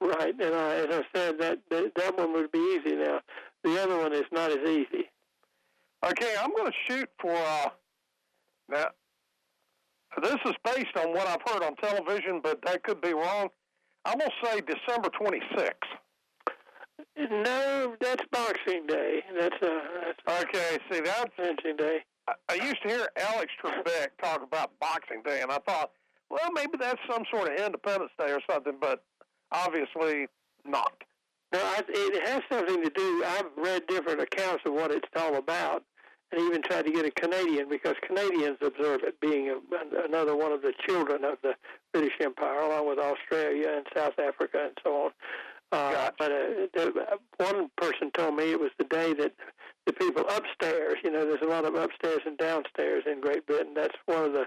Right, 0.00 0.34
and 0.40 0.54
uh, 0.54 0.68
as 0.68 0.86
I 0.90 1.02
said, 1.12 1.38
that, 1.40 1.58
that 1.70 1.92
that 1.96 2.16
one 2.16 2.32
would 2.32 2.52
be 2.52 2.78
easy. 2.78 2.94
Now, 2.94 3.20
the 3.64 3.82
other 3.82 3.98
one 3.98 4.12
is 4.12 4.26
not 4.30 4.52
as 4.52 4.58
easy. 4.68 5.10
Okay, 6.06 6.34
I'm 6.40 6.50
going 6.54 6.70
to 6.70 6.78
shoot 6.86 7.08
for. 7.20 7.34
Uh, 7.34 7.68
now, 8.70 8.86
this 10.22 10.36
is 10.44 10.54
based 10.64 10.96
on 10.96 11.12
what 11.12 11.26
I've 11.26 11.42
heard 11.46 11.62
on 11.62 11.74
television, 11.76 12.40
but 12.42 12.60
that 12.66 12.82
could 12.84 13.00
be 13.00 13.14
wrong. 13.14 13.48
I'm 14.04 14.18
going 14.18 14.30
to 14.30 14.46
say 14.46 14.60
December 14.60 15.08
26th. 15.10 15.72
No, 17.30 17.96
that's 18.00 18.24
Boxing 18.30 18.86
Day. 18.86 19.22
That's 19.38 19.56
uh. 19.60 19.80
That's 20.26 20.44
okay, 20.44 20.78
see 20.90 21.00
that's 21.00 21.30
Boxing 21.36 21.76
Day. 21.76 21.98
I 22.48 22.54
used 22.54 22.82
to 22.82 22.88
hear 22.88 23.08
Alex 23.16 23.50
Trebek 23.62 24.08
talk 24.22 24.42
about 24.42 24.78
Boxing 24.80 25.22
Day, 25.24 25.40
and 25.42 25.50
I 25.50 25.58
thought, 25.66 25.90
well, 26.30 26.50
maybe 26.52 26.72
that's 26.78 27.00
some 27.10 27.24
sort 27.32 27.50
of 27.52 27.58
Independence 27.58 28.10
Day 28.18 28.32
or 28.32 28.40
something, 28.50 28.74
but 28.80 29.02
obviously 29.50 30.26
not. 30.64 30.92
No, 31.52 31.60
it 31.88 32.28
has 32.28 32.42
something 32.50 32.82
to 32.82 32.90
do. 32.90 33.24
I've 33.26 33.46
read 33.56 33.86
different 33.86 34.20
accounts 34.20 34.64
of 34.66 34.74
what 34.74 34.90
it's 34.90 35.08
all 35.16 35.36
about, 35.36 35.82
and 36.30 36.40
even 36.42 36.62
tried 36.62 36.84
to 36.84 36.92
get 36.92 37.06
a 37.06 37.10
Canadian 37.10 37.68
because 37.70 37.94
Canadians 38.06 38.58
observe 38.60 39.00
it, 39.02 39.18
being 39.20 39.48
a, 39.48 40.04
another 40.04 40.36
one 40.36 40.52
of 40.52 40.60
the 40.60 40.74
children 40.86 41.24
of 41.24 41.38
the 41.42 41.54
British 41.92 42.12
Empire, 42.20 42.60
along 42.60 42.88
with 42.88 42.98
Australia 42.98 43.72
and 43.76 43.86
South 43.96 44.18
Africa 44.18 44.58
and 44.64 44.78
so 44.84 45.04
on. 45.06 45.10
Uh, 45.70 46.10
but 46.18 46.32
uh, 46.32 46.66
the, 46.74 46.92
one 47.38 47.70
person 47.76 48.10
told 48.12 48.36
me 48.36 48.50
it 48.50 48.60
was 48.60 48.70
the 48.78 48.84
day 48.84 49.12
that 49.14 49.32
the 49.86 49.92
people 49.92 50.24
upstairs, 50.28 50.96
you 51.02 51.10
know, 51.10 51.24
there's 51.24 51.42
a 51.42 51.46
lot 51.46 51.64
of 51.64 51.74
upstairs 51.74 52.20
and 52.26 52.36
downstairs 52.38 53.04
in 53.10 53.20
Great 53.20 53.46
Britain. 53.46 53.72
That's 53.74 53.96
one 54.06 54.24
of 54.24 54.32
the 54.32 54.46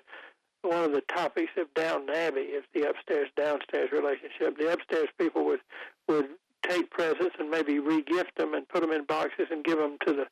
one 0.64 0.84
of 0.84 0.92
the 0.92 1.02
topics 1.02 1.52
of 1.58 1.74
Downton 1.74 2.16
Abbey 2.16 2.42
is 2.42 2.64
the 2.76 2.88
upstairs 2.88 3.30
downstairs 3.36 3.90
relationship. 3.92 4.58
The 4.58 4.72
upstairs 4.72 5.10
people 5.18 5.46
would 5.46 5.62
would 6.08 6.28
take 6.82 6.92
presents 6.92 7.36
and 7.40 7.50
maybe 7.50 7.80
regift 7.80 8.36
them 8.38 8.54
and 8.54 8.68
put 8.70 8.82
them 8.82 8.92
in 8.92 9.06
boxes 9.06 9.48
and 9.52 9.64
give 9.64 9.78
them 9.78 9.98
to 10.06 10.14
the 10.14 10.26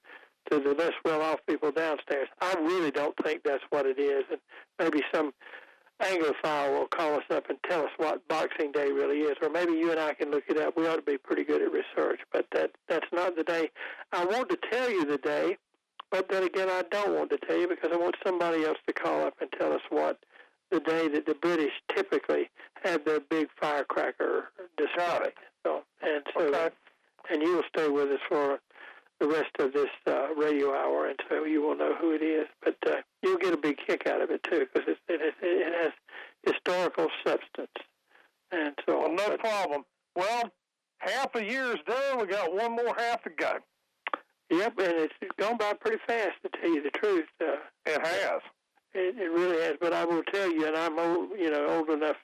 to 0.49 0.59
the 0.59 0.73
less 0.73 0.93
well 1.05 1.21
off 1.21 1.39
people 1.47 1.71
downstairs. 1.71 2.27
I 2.41 2.53
really 2.55 2.91
don't 2.91 3.15
think 3.23 3.43
that's 3.43 3.63
what 3.69 3.85
it 3.85 3.99
is, 3.99 4.23
and 4.31 4.39
maybe 4.79 5.03
some 5.13 5.33
Anglophile 6.01 6.79
will 6.79 6.87
call 6.87 7.15
us 7.15 7.25
up 7.29 7.49
and 7.49 7.59
tell 7.69 7.83
us 7.83 7.91
what 7.97 8.25
Boxing 8.29 8.71
Day 8.71 8.89
really 8.89 9.19
is, 9.19 9.35
or 9.41 9.49
maybe 9.49 9.73
you 9.73 9.91
and 9.91 9.99
I 9.99 10.13
can 10.13 10.31
look 10.31 10.45
it 10.47 10.57
up. 10.57 10.77
We 10.77 10.87
ought 10.87 10.95
to 10.95 11.01
be 11.01 11.17
pretty 11.17 11.43
good 11.43 11.61
at 11.61 11.71
research, 11.71 12.21
but 12.31 12.45
that 12.53 12.71
that's 12.87 13.07
not 13.11 13.35
the 13.35 13.43
day. 13.43 13.69
I 14.13 14.25
want 14.25 14.49
to 14.49 14.57
tell 14.71 14.89
you 14.89 15.05
the 15.05 15.17
day, 15.17 15.57
but 16.09 16.29
then 16.29 16.43
again, 16.43 16.69
I 16.69 16.83
don't 16.89 17.15
want 17.15 17.29
to 17.31 17.37
tell 17.37 17.57
you 17.57 17.67
because 17.67 17.91
I 17.93 17.97
want 17.97 18.15
somebody 18.25 18.63
else 18.63 18.77
to 18.87 18.93
call 18.93 19.25
up 19.25 19.35
and 19.41 19.51
tell 19.59 19.73
us 19.73 19.81
what 19.89 20.19
the 20.71 20.79
day 20.79 21.07
that 21.07 21.25
the 21.25 21.35
British 21.35 21.71
typically 21.95 22.49
have 22.83 23.05
their 23.05 23.19
big 23.19 23.47
firecracker 23.59 24.49
display. 24.77 25.31
So 25.65 25.83
and 26.01 26.23
so, 26.33 26.47
okay. 26.47 26.69
and 27.31 27.41
you 27.41 27.55
will 27.55 27.63
stay 27.75 27.89
with 27.89 28.09
us 28.09 28.19
for 28.27 28.59
the 29.19 29.27
rest 29.27 29.51
of 29.59 29.73
this 29.73 29.89
uh, 30.07 30.33
radio 30.35 30.73
hour, 30.73 31.07
and 31.07 31.19
so 31.29 31.43
you 31.43 31.61
will 31.61 31.75
know 31.75 31.93
who 31.99 32.11
it 32.11 32.21
is. 32.21 32.47
But 32.63 32.77
uh, 32.87 32.95
you'll 33.21 33.37
get 33.37 33.53
a 33.53 33.57
big 33.57 33.77
kick 33.85 34.07
out 34.07 34.21
of 34.21 34.29
it 34.31 34.41
too, 34.43 34.65
because 34.73 34.87
it, 34.87 34.97
it, 35.09 35.35
it 35.41 35.73
has 35.83 35.91
historical 36.43 37.07
substance, 37.25 37.67
and 38.51 38.73
so. 38.87 38.99
Well, 38.99 39.11
no 39.11 39.37
problem. 39.37 39.83
Well, 40.15 40.51
half 40.99 41.35
a 41.35 41.43
year's 41.43 41.79
done. 41.85 42.19
We 42.19 42.27
got 42.27 42.53
one 42.53 42.75
more 42.75 42.95
half 42.97 43.23
to 43.23 43.29
go. 43.29 43.57
Yep, 44.51 44.79
and 44.79 44.93
it's 44.93 45.13
gone 45.37 45.57
by 45.57 45.73
pretty 45.73 45.99
fast 46.07 46.33
to 46.43 46.49
tell 46.59 46.73
you 46.73 46.81
the 46.81 46.89
truth. 46.91 47.27
Uh, 47.41 47.57
it 47.85 48.05
has. 48.05 48.41
It, 48.93 49.17
it 49.17 49.31
really 49.31 49.61
has. 49.63 49.75
But 49.79 49.93
I 49.93 50.05
will 50.05 50.23
tell 50.23 50.51
you, 50.51 50.65
and 50.67 50.75
I'm 50.75 50.97
old, 50.97 51.29
you 51.37 51.49
know, 51.49 51.67
old 51.67 51.89
enough 51.89 52.17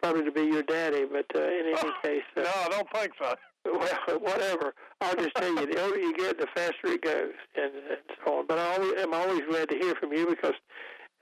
probably 0.00 0.24
to 0.24 0.32
be 0.32 0.42
your 0.42 0.62
daddy. 0.62 1.04
But 1.10 1.26
uh, 1.34 1.42
in 1.42 1.74
any 1.74 1.92
case, 2.02 2.22
uh, 2.36 2.42
no, 2.42 2.50
I 2.64 2.68
don't 2.68 2.88
think 2.92 3.12
so. 3.20 3.34
Well, 3.66 4.20
whatever. 4.20 4.74
I'll 5.00 5.16
just 5.16 5.34
tell 5.34 5.48
you, 5.48 5.66
the 5.66 5.82
older 5.82 5.98
you 5.98 6.16
get, 6.16 6.38
the 6.38 6.46
faster 6.54 6.86
it 6.86 7.02
goes, 7.02 7.32
and, 7.56 7.72
and 7.74 7.98
so 8.24 8.38
on. 8.38 8.46
But 8.46 8.60
I 8.60 8.76
always, 8.76 8.92
I'm 9.00 9.12
always 9.12 9.40
glad 9.50 9.68
to 9.70 9.76
hear 9.76 9.96
from 9.96 10.12
you 10.12 10.24
because 10.24 10.54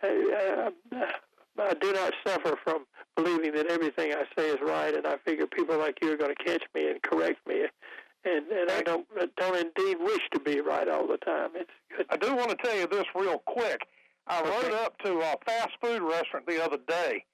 I, 0.03 0.71
uh, 0.93 0.97
I, 1.59 1.71
I 1.71 1.75
do 1.75 1.93
not 1.95 2.13
suffer 2.27 2.59
from 2.63 2.85
believing 3.17 3.55
that 3.55 3.69
everything 3.69 4.13
I 4.13 4.25
say 4.37 4.51
is 4.51 4.59
right, 4.61 4.95
and 4.95 5.07
I 5.07 5.17
figure 5.25 5.47
people 5.47 5.79
like 5.79 5.99
you 6.03 6.13
are 6.13 6.17
going 6.17 6.35
to 6.37 6.45
catch 6.45 6.65
me 6.75 6.91
and 6.91 7.01
correct 7.03 7.47
me. 7.47 7.65
And, 8.25 8.47
and 8.49 8.71
I 8.71 8.83
don't 8.83 9.07
I 9.19 9.27
don't 9.37 9.57
indeed 9.57 9.99
wish 10.01 10.23
to 10.33 10.41
be 10.41 10.61
right 10.61 10.89
all 10.89 11.07
the 11.07 11.19
time. 11.19 11.51
It's 11.55 11.71
good. 11.97 12.07
I 12.11 12.17
do 12.17 12.35
want 12.35 12.51
to 12.51 12.57
tell 12.57 12.77
you 12.77 12.87
this 12.87 13.05
real 13.15 13.39
quick. 13.47 13.87
I 14.27 14.41
okay. 14.41 14.51
rode 14.51 14.75
up 14.75 14.99
to 15.05 15.19
a 15.19 15.35
fast 15.47 15.73
food 15.83 16.03
restaurant 16.03 16.47
the 16.47 16.65
other 16.65 16.79
day, 16.89 17.25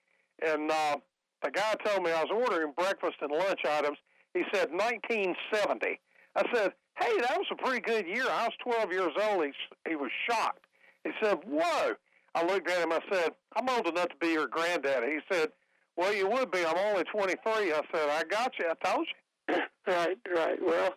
and 0.45 0.71
uh, 0.71 0.97
the 1.43 1.51
guy 1.51 1.75
told 1.85 2.05
me 2.05 2.13
I 2.13 2.23
was 2.23 2.31
ordering 2.33 2.73
breakfast 2.77 3.17
and 3.21 3.31
lunch 3.31 3.61
items, 3.69 3.99
he 4.35 4.43
said 4.53 4.71
1970. 4.71 6.01
I 6.37 6.43
said, 6.55 6.73
hey, 7.01 7.21
that 7.21 7.39
was 7.39 7.47
a 7.51 7.57
pretty 7.57 7.81
good 7.81 8.07
year. 8.07 8.27
I 8.31 8.45
was 8.45 8.53
12 8.63 8.93
years 8.93 9.13
old. 9.21 9.45
He, 9.45 9.53
he 9.91 9.97
was 9.97 10.11
shocked. 10.29 10.65
He 11.05 11.11
said, 11.23 11.39
whoa. 11.47 11.95
I 12.35 12.45
looked 12.45 12.71
at 12.71 12.83
him. 12.83 12.93
I 12.93 13.01
said, 13.11 13.33
I'm 13.57 13.69
old 13.69 13.89
enough 13.89 14.09
to 14.11 14.17
be 14.21 14.29
your 14.29 14.47
granddaddy. 14.47 15.15
He 15.15 15.35
said, 15.35 15.49
well, 15.97 16.15
you 16.15 16.29
would 16.29 16.51
be. 16.51 16.65
I'm 16.65 16.79
only 16.79 17.05
23. 17.05 17.73
I 17.73 17.81
said, 17.93 18.09
I 18.09 18.23
got 18.31 18.53
you. 18.59 18.67
I 18.71 18.89
told 18.89 19.07
you. 19.09 19.57
right, 19.87 20.17
right. 20.33 20.59
Well, 20.63 20.95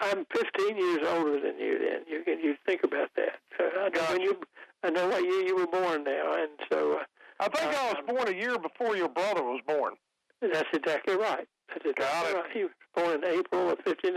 I'm 0.00 0.26
15 0.34 0.76
years 0.76 1.06
older 1.06 1.40
than 1.40 1.58
you. 1.58 1.78
Then 1.78 2.02
you 2.08 2.24
can 2.24 2.40
you 2.40 2.56
think 2.66 2.82
about 2.82 3.10
that. 3.16 3.38
So 3.56 3.64
I 3.64 4.12
when 4.12 4.20
you, 4.20 4.40
I 4.82 4.90
know 4.90 5.08
what 5.08 5.22
year 5.22 5.42
you 5.42 5.56
were 5.56 5.66
born 5.66 6.04
now, 6.04 6.34
and 6.34 6.50
so. 6.70 6.98
Uh, 6.98 7.04
I 7.40 7.48
think 7.48 7.72
uh, 7.74 7.78
I 7.80 7.92
was 7.92 8.02
born 8.06 8.28
a 8.28 8.36
year 8.36 8.56
before 8.58 8.96
your 8.96 9.08
brother 9.08 9.42
was 9.42 9.60
born. 9.66 9.94
That's 10.40 10.68
exactly 10.72 11.16
right. 11.16 11.46
That's 11.68 11.84
exactly 11.84 12.04
Got 12.04 12.30
it. 12.30 12.34
right. 12.36 12.50
He 12.52 12.62
was 12.64 12.72
born 12.94 13.14
in 13.16 13.24
April 13.24 13.70
of 13.70 13.78
'59. 13.84 14.14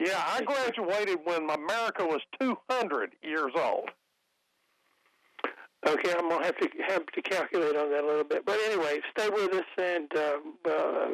Yeah, 0.00 0.22
I 0.26 0.42
graduated 0.42 1.18
when 1.24 1.48
America 1.50 2.04
was 2.04 2.20
200 2.40 3.12
years 3.22 3.52
old. 3.56 3.90
Okay, 5.86 6.12
I'm 6.16 6.28
gonna 6.28 6.44
have 6.44 6.56
to 6.58 6.68
have 6.88 7.06
to 7.06 7.22
calculate 7.22 7.76
on 7.76 7.90
that 7.90 8.02
a 8.04 8.06
little 8.06 8.24
bit. 8.24 8.44
But 8.46 8.58
anyway, 8.66 9.00
stay 9.16 9.28
with 9.28 9.52
us, 9.52 9.64
and 9.76 10.08
uh, 10.16 10.36
uh, 10.70 11.08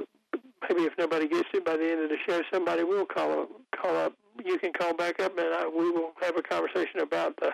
maybe 0.68 0.82
if 0.84 0.92
nobody 0.96 1.26
gets 1.28 1.48
it 1.52 1.64
by 1.64 1.76
the 1.76 1.90
end 1.90 2.02
of 2.02 2.08
the 2.08 2.16
show, 2.26 2.40
somebody 2.52 2.84
will 2.84 3.04
call 3.04 3.42
up. 3.42 3.48
Call 3.74 3.96
up. 3.96 4.12
You 4.44 4.58
can 4.58 4.72
call 4.72 4.94
back 4.94 5.20
up, 5.20 5.36
and 5.36 5.52
I, 5.52 5.66
we 5.66 5.90
will 5.90 6.12
have 6.22 6.36
a 6.36 6.42
conversation 6.42 7.00
about 7.00 7.36
the 7.36 7.52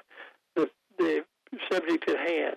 subject 1.77 2.09
at 2.09 2.19
hand. 2.19 2.57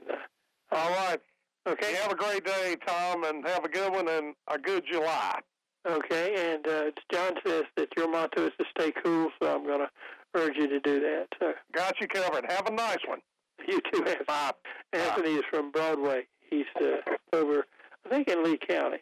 All 0.71 0.89
right. 0.91 1.19
Okay. 1.67 1.93
Have 1.95 2.11
a 2.11 2.15
great 2.15 2.45
day, 2.45 2.75
Tom, 2.85 3.23
and 3.23 3.45
have 3.47 3.63
a 3.65 3.69
good 3.69 3.91
one 3.91 4.07
and 4.07 4.33
a 4.47 4.57
good 4.57 4.83
July. 4.91 5.39
Okay, 5.87 6.53
and 6.53 6.67
uh, 6.67 6.91
John 7.11 7.33
says 7.45 7.63
that 7.77 7.87
your 7.95 8.11
motto 8.11 8.47
is 8.47 8.51
to 8.59 8.65
stay 8.77 8.91
cool, 9.03 9.29
so 9.41 9.55
I'm 9.55 9.65
going 9.65 9.79
to 9.79 9.89
urge 10.35 10.57
you 10.57 10.67
to 10.67 10.79
do 10.81 10.99
that. 10.99 11.27
So. 11.39 11.53
Got 11.73 12.01
you 12.01 12.07
covered. 12.07 12.45
Have 12.49 12.67
a 12.67 12.71
nice 12.71 12.97
one. 13.07 13.19
You 13.65 13.79
too, 13.91 14.03
Anthony. 14.03 14.25
Bye. 14.27 14.51
Anthony 14.91 15.33
Bye. 15.33 15.39
is 15.39 15.43
from 15.49 15.71
Broadway. 15.71 16.27
He's 16.49 16.65
uh, 16.81 17.15
over, 17.33 17.65
I 18.05 18.09
think, 18.09 18.27
in 18.27 18.43
Lee 18.43 18.57
County, 18.57 18.97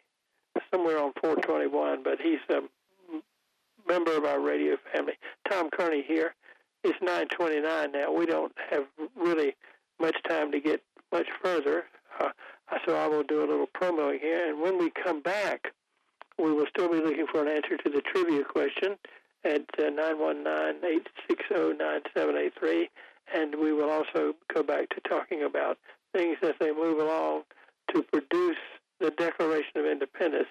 somewhere 0.71 0.99
on 0.99 1.13
421, 1.19 2.03
but 2.03 2.19
he's 2.21 2.39
a 2.49 2.62
member 3.88 4.15
of 4.15 4.25
our 4.25 4.39
radio 4.39 4.77
family. 4.93 5.13
Tom 5.49 5.69
Kearney 5.71 6.03
here. 6.08 6.36
It's 6.84 6.97
929 7.01 7.91
now. 7.91 8.12
We 8.12 8.27
don't 8.27 8.53
have 8.69 8.86
really 9.15 9.56
much 9.99 10.17
time 10.27 10.51
to 10.51 10.60
get 10.60 10.81
much 11.12 11.27
further, 11.43 11.86
uh, 12.19 12.29
so 12.86 12.95
I 12.95 13.07
will 13.07 13.23
do 13.23 13.39
a 13.39 13.47
little 13.47 13.67
promo 13.67 14.17
here. 14.19 14.49
And 14.49 14.62
when 14.62 14.77
we 14.77 14.91
come 14.91 15.21
back, 15.21 15.73
we 16.38 16.51
will 16.51 16.67
still 16.69 16.89
be 16.89 16.97
looking 16.97 17.27
for 17.31 17.41
an 17.41 17.47
answer 17.47 17.77
to 17.77 17.89
the 17.89 18.01
trivia 18.01 18.43
question 18.43 18.97
at 19.43 19.63
uh, 19.79 19.83
919-860-9783. 21.29 22.89
And 23.33 23.55
we 23.55 23.73
will 23.73 23.89
also 23.89 24.36
go 24.53 24.63
back 24.63 24.89
to 24.89 25.01
talking 25.07 25.43
about 25.43 25.77
things 26.13 26.38
as 26.41 26.53
they 26.60 26.71
move 26.71 26.99
along 26.99 27.43
to 27.93 28.03
produce 28.03 28.57
the 28.99 29.12
Declaration 29.12 29.77
of 29.77 29.86
Independence, 29.86 30.47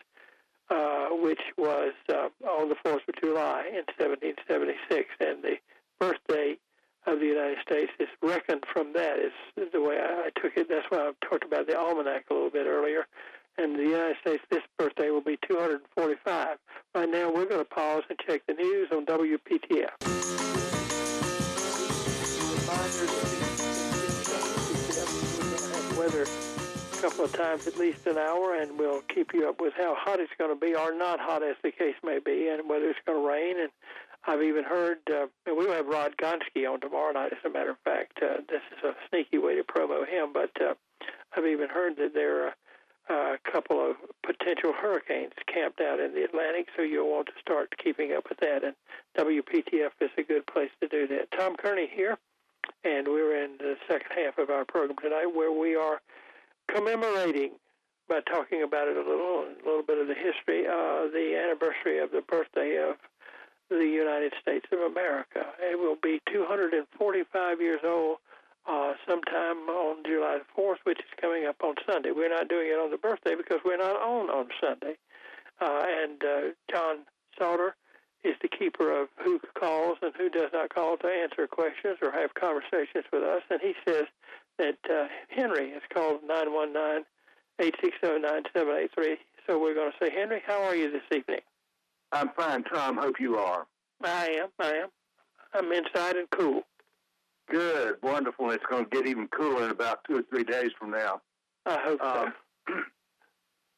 uh, 0.70 1.09
which 1.11 1.40
was 1.56 1.92
uh, 2.09 2.28
on 2.46 2.68
the 2.68 2.76
4th 2.85 3.09
of 3.09 3.14
July 3.22 3.64
in 3.68 3.85
1776. 3.98 5.09
And 5.20 5.42
the 5.42 5.56
birthday 5.98 6.59
of 7.07 7.21
the 7.21 7.27
United 7.27 7.59
States 7.62 7.92
is 7.99 8.09
reckoned 8.23 8.64
from 8.73 8.92
that, 8.95 9.19
is 9.19 9.33
the 9.73 9.81
way 9.81 9.99
I, 9.99 10.29
I 10.29 10.40
took 10.40 10.57
it. 10.57 10.69
That's 10.69 10.87
why 10.88 10.99
I 10.99 11.12
talked 11.29 11.45
about 11.45 11.66
the 11.66 11.79
almanac 11.79 12.27
a 12.31 12.35
little 12.35 12.51
bit 12.51 12.66
earlier 12.66 13.07
and 13.59 13.75
the 13.75 13.85
United 13.85 14.16
States 14.21 14.42
this 14.51 14.62
birthday 14.79 15.11
will 15.11 15.23
be 15.23 15.38
245. 15.49 16.59
Right 16.95 17.09
now, 17.09 17.33
we're 17.33 17.47
going 17.47 17.64
to 17.64 17.64
pause 17.64 18.03
and 18.09 18.19
check 18.19 18.42
the 18.47 18.55
news 18.55 18.88
on 18.92 19.07
WPTF. 19.07 20.16
weather 25.97 26.25
a 26.25 27.01
couple 27.01 27.25
of 27.25 27.33
times 27.33 27.66
at 27.66 27.79
least 27.79 28.07
an 28.07 28.19
hour, 28.19 28.55
and 28.55 28.79
we'll 28.79 29.01
keep 29.03 29.33
you 29.33 29.49
up 29.49 29.61
with 29.61 29.73
how 29.77 29.95
hot 29.99 30.21
it's 30.21 30.33
going 30.38 30.51
to 30.51 30.61
be, 30.61 30.75
or 30.75 30.95
not 30.95 31.19
hot 31.21 31.42
as 31.42 31.57
the 31.62 31.71
case 31.71 31.95
may 32.05 32.19
be, 32.19 32.49
and 32.49 32.69
whether 32.69 32.88
it's 32.88 32.99
going 33.07 33.21
to 33.21 33.27
rain. 33.27 33.59
And 33.59 33.71
I've 34.26 34.42
even 34.42 34.64
heard, 34.64 34.98
uh, 35.08 35.26
and 35.46 35.56
we 35.56 35.66
have 35.66 35.86
Rod 35.86 36.16
Gonski 36.16 36.68
on 36.68 36.80
tomorrow 36.80 37.12
night, 37.12 37.32
as 37.32 37.38
a 37.44 37.50
matter 37.50 37.70
of 37.70 37.78
fact. 37.84 38.18
Uh, 38.20 38.42
this 38.48 38.62
is 38.76 38.84
a 38.84 38.94
sneaky 39.08 39.38
way 39.38 39.54
to 39.54 39.62
promo 39.62 40.06
him, 40.06 40.32
but 40.32 40.50
uh, 40.60 40.74
I've 41.36 41.46
even 41.46 41.68
heard 41.68 41.96
that 41.98 42.12
they're 42.12 42.48
uh, 43.08 43.36
a 43.36 43.38
couple 43.52 43.78
of 43.78 43.96
potential 44.24 44.72
hurricanes 44.72 45.32
camped 45.46 45.80
out 45.80 46.00
in 46.00 46.12
the 46.12 46.24
Atlantic, 46.24 46.66
so 46.74 46.82
you'll 46.82 47.10
want 47.10 47.28
to 47.28 47.32
start 47.40 47.72
keeping 47.82 48.12
up 48.14 48.28
with 48.28 48.40
that. 48.40 48.64
And 48.64 48.74
WPTF 49.16 49.90
is 50.00 50.10
a 50.18 50.22
good 50.22 50.44
place 50.46 50.70
to 50.80 50.88
do 50.88 51.06
that. 51.06 51.30
Tom 51.38 51.54
Kearney 51.54 51.88
here, 51.92 52.18
and 52.82 53.06
we're 53.06 53.44
in 53.44 53.58
the 53.58 53.76
second 53.86 54.10
half 54.10 54.38
of 54.38 54.50
our 54.50 54.64
program 54.64 54.98
tonight 55.00 55.26
where 55.32 55.52
we 55.52 55.76
are 55.76 56.00
commemorating 56.66 57.52
by 58.08 58.20
talking 58.22 58.64
about 58.64 58.88
it 58.88 58.96
a 58.96 59.08
little, 59.08 59.44
a 59.46 59.62
little 59.64 59.82
bit 59.82 59.98
of 59.98 60.08
the 60.08 60.14
history, 60.14 60.66
uh, 60.66 61.06
the 61.12 61.40
anniversary 61.40 62.00
of 62.00 62.10
the 62.10 62.22
birthday 62.22 62.76
of 62.82 62.96
the 63.68 63.85
United 63.85 64.33
States 64.40 64.66
of 64.72 64.81
America. 64.81 65.44
It 65.61 65.79
will 65.79 65.96
be 66.00 66.20
245 66.33 67.61
years 67.61 67.81
old 67.85 68.18
uh, 68.68 68.94
sometime 69.09 69.68
on 69.68 70.02
July 70.05 70.38
the 70.38 70.61
4th, 70.61 70.79
which 70.85 70.98
is 70.98 71.20
coming 71.20 71.46
up 71.46 71.57
on 71.62 71.74
Sunday. 71.88 72.11
We're 72.11 72.31
not 72.31 72.48
doing 72.48 72.68
it 72.68 72.79
on 72.79 72.90
the 72.90 72.98
birthday 72.98 73.35
because 73.37 73.61
we're 73.64 73.76
not 73.76 73.96
on 73.96 74.31
on 74.31 74.48
Sunday. 74.61 74.96
Uh, 75.61 75.85
and 75.87 76.22
uh, 76.22 76.40
John 76.70 76.98
Sauter 77.38 77.74
is 78.24 78.35
the 78.42 78.48
keeper 78.48 78.90
of 78.90 79.09
who 79.22 79.40
calls 79.59 79.98
and 80.02 80.12
who 80.16 80.29
does 80.29 80.50
not 80.52 80.74
call 80.74 80.96
to 80.98 81.07
answer 81.07 81.46
questions 81.46 81.98
or 82.02 82.11
have 82.11 82.35
conversations 82.35 83.05
with 83.12 83.22
us. 83.22 83.42
And 83.50 83.61
he 83.61 83.74
says 83.87 84.07
that 84.59 84.79
uh, 84.90 85.07
Henry 85.29 85.70
has 85.72 85.83
called 85.92 86.20
919 86.26 87.05
860 87.59 88.20
9783. 88.20 89.16
So 89.46 89.61
we're 89.61 89.74
going 89.74 89.92
to 89.92 89.98
say, 90.05 90.11
Henry, 90.11 90.42
how 90.44 90.62
are 90.62 90.74
you 90.74 90.90
this 90.90 91.07
evening? 91.12 91.40
I'm 92.16 92.31
fine, 92.37 92.64
Tom. 92.64 92.96
Hope 92.96 93.16
you 93.20 93.37
are. 93.37 93.66
I 94.02 94.26
am. 94.42 94.48
I 94.59 94.72
am. 94.72 94.88
I'm 95.52 95.70
inside 95.72 96.16
and 96.16 96.29
cool. 96.31 96.62
Good. 97.50 97.96
Wonderful. 98.02 98.50
It's 98.52 98.64
going 98.70 98.85
to 98.85 98.90
get 98.90 99.07
even 99.07 99.29
cooler 99.29 99.64
in 99.66 99.70
about 99.70 99.98
two 100.09 100.16
or 100.18 100.22
three 100.31 100.44
days 100.44 100.70
from 100.79 100.90
now. 100.92 101.20
I 101.66 101.79
hope 101.83 102.00
Um, 102.02 102.33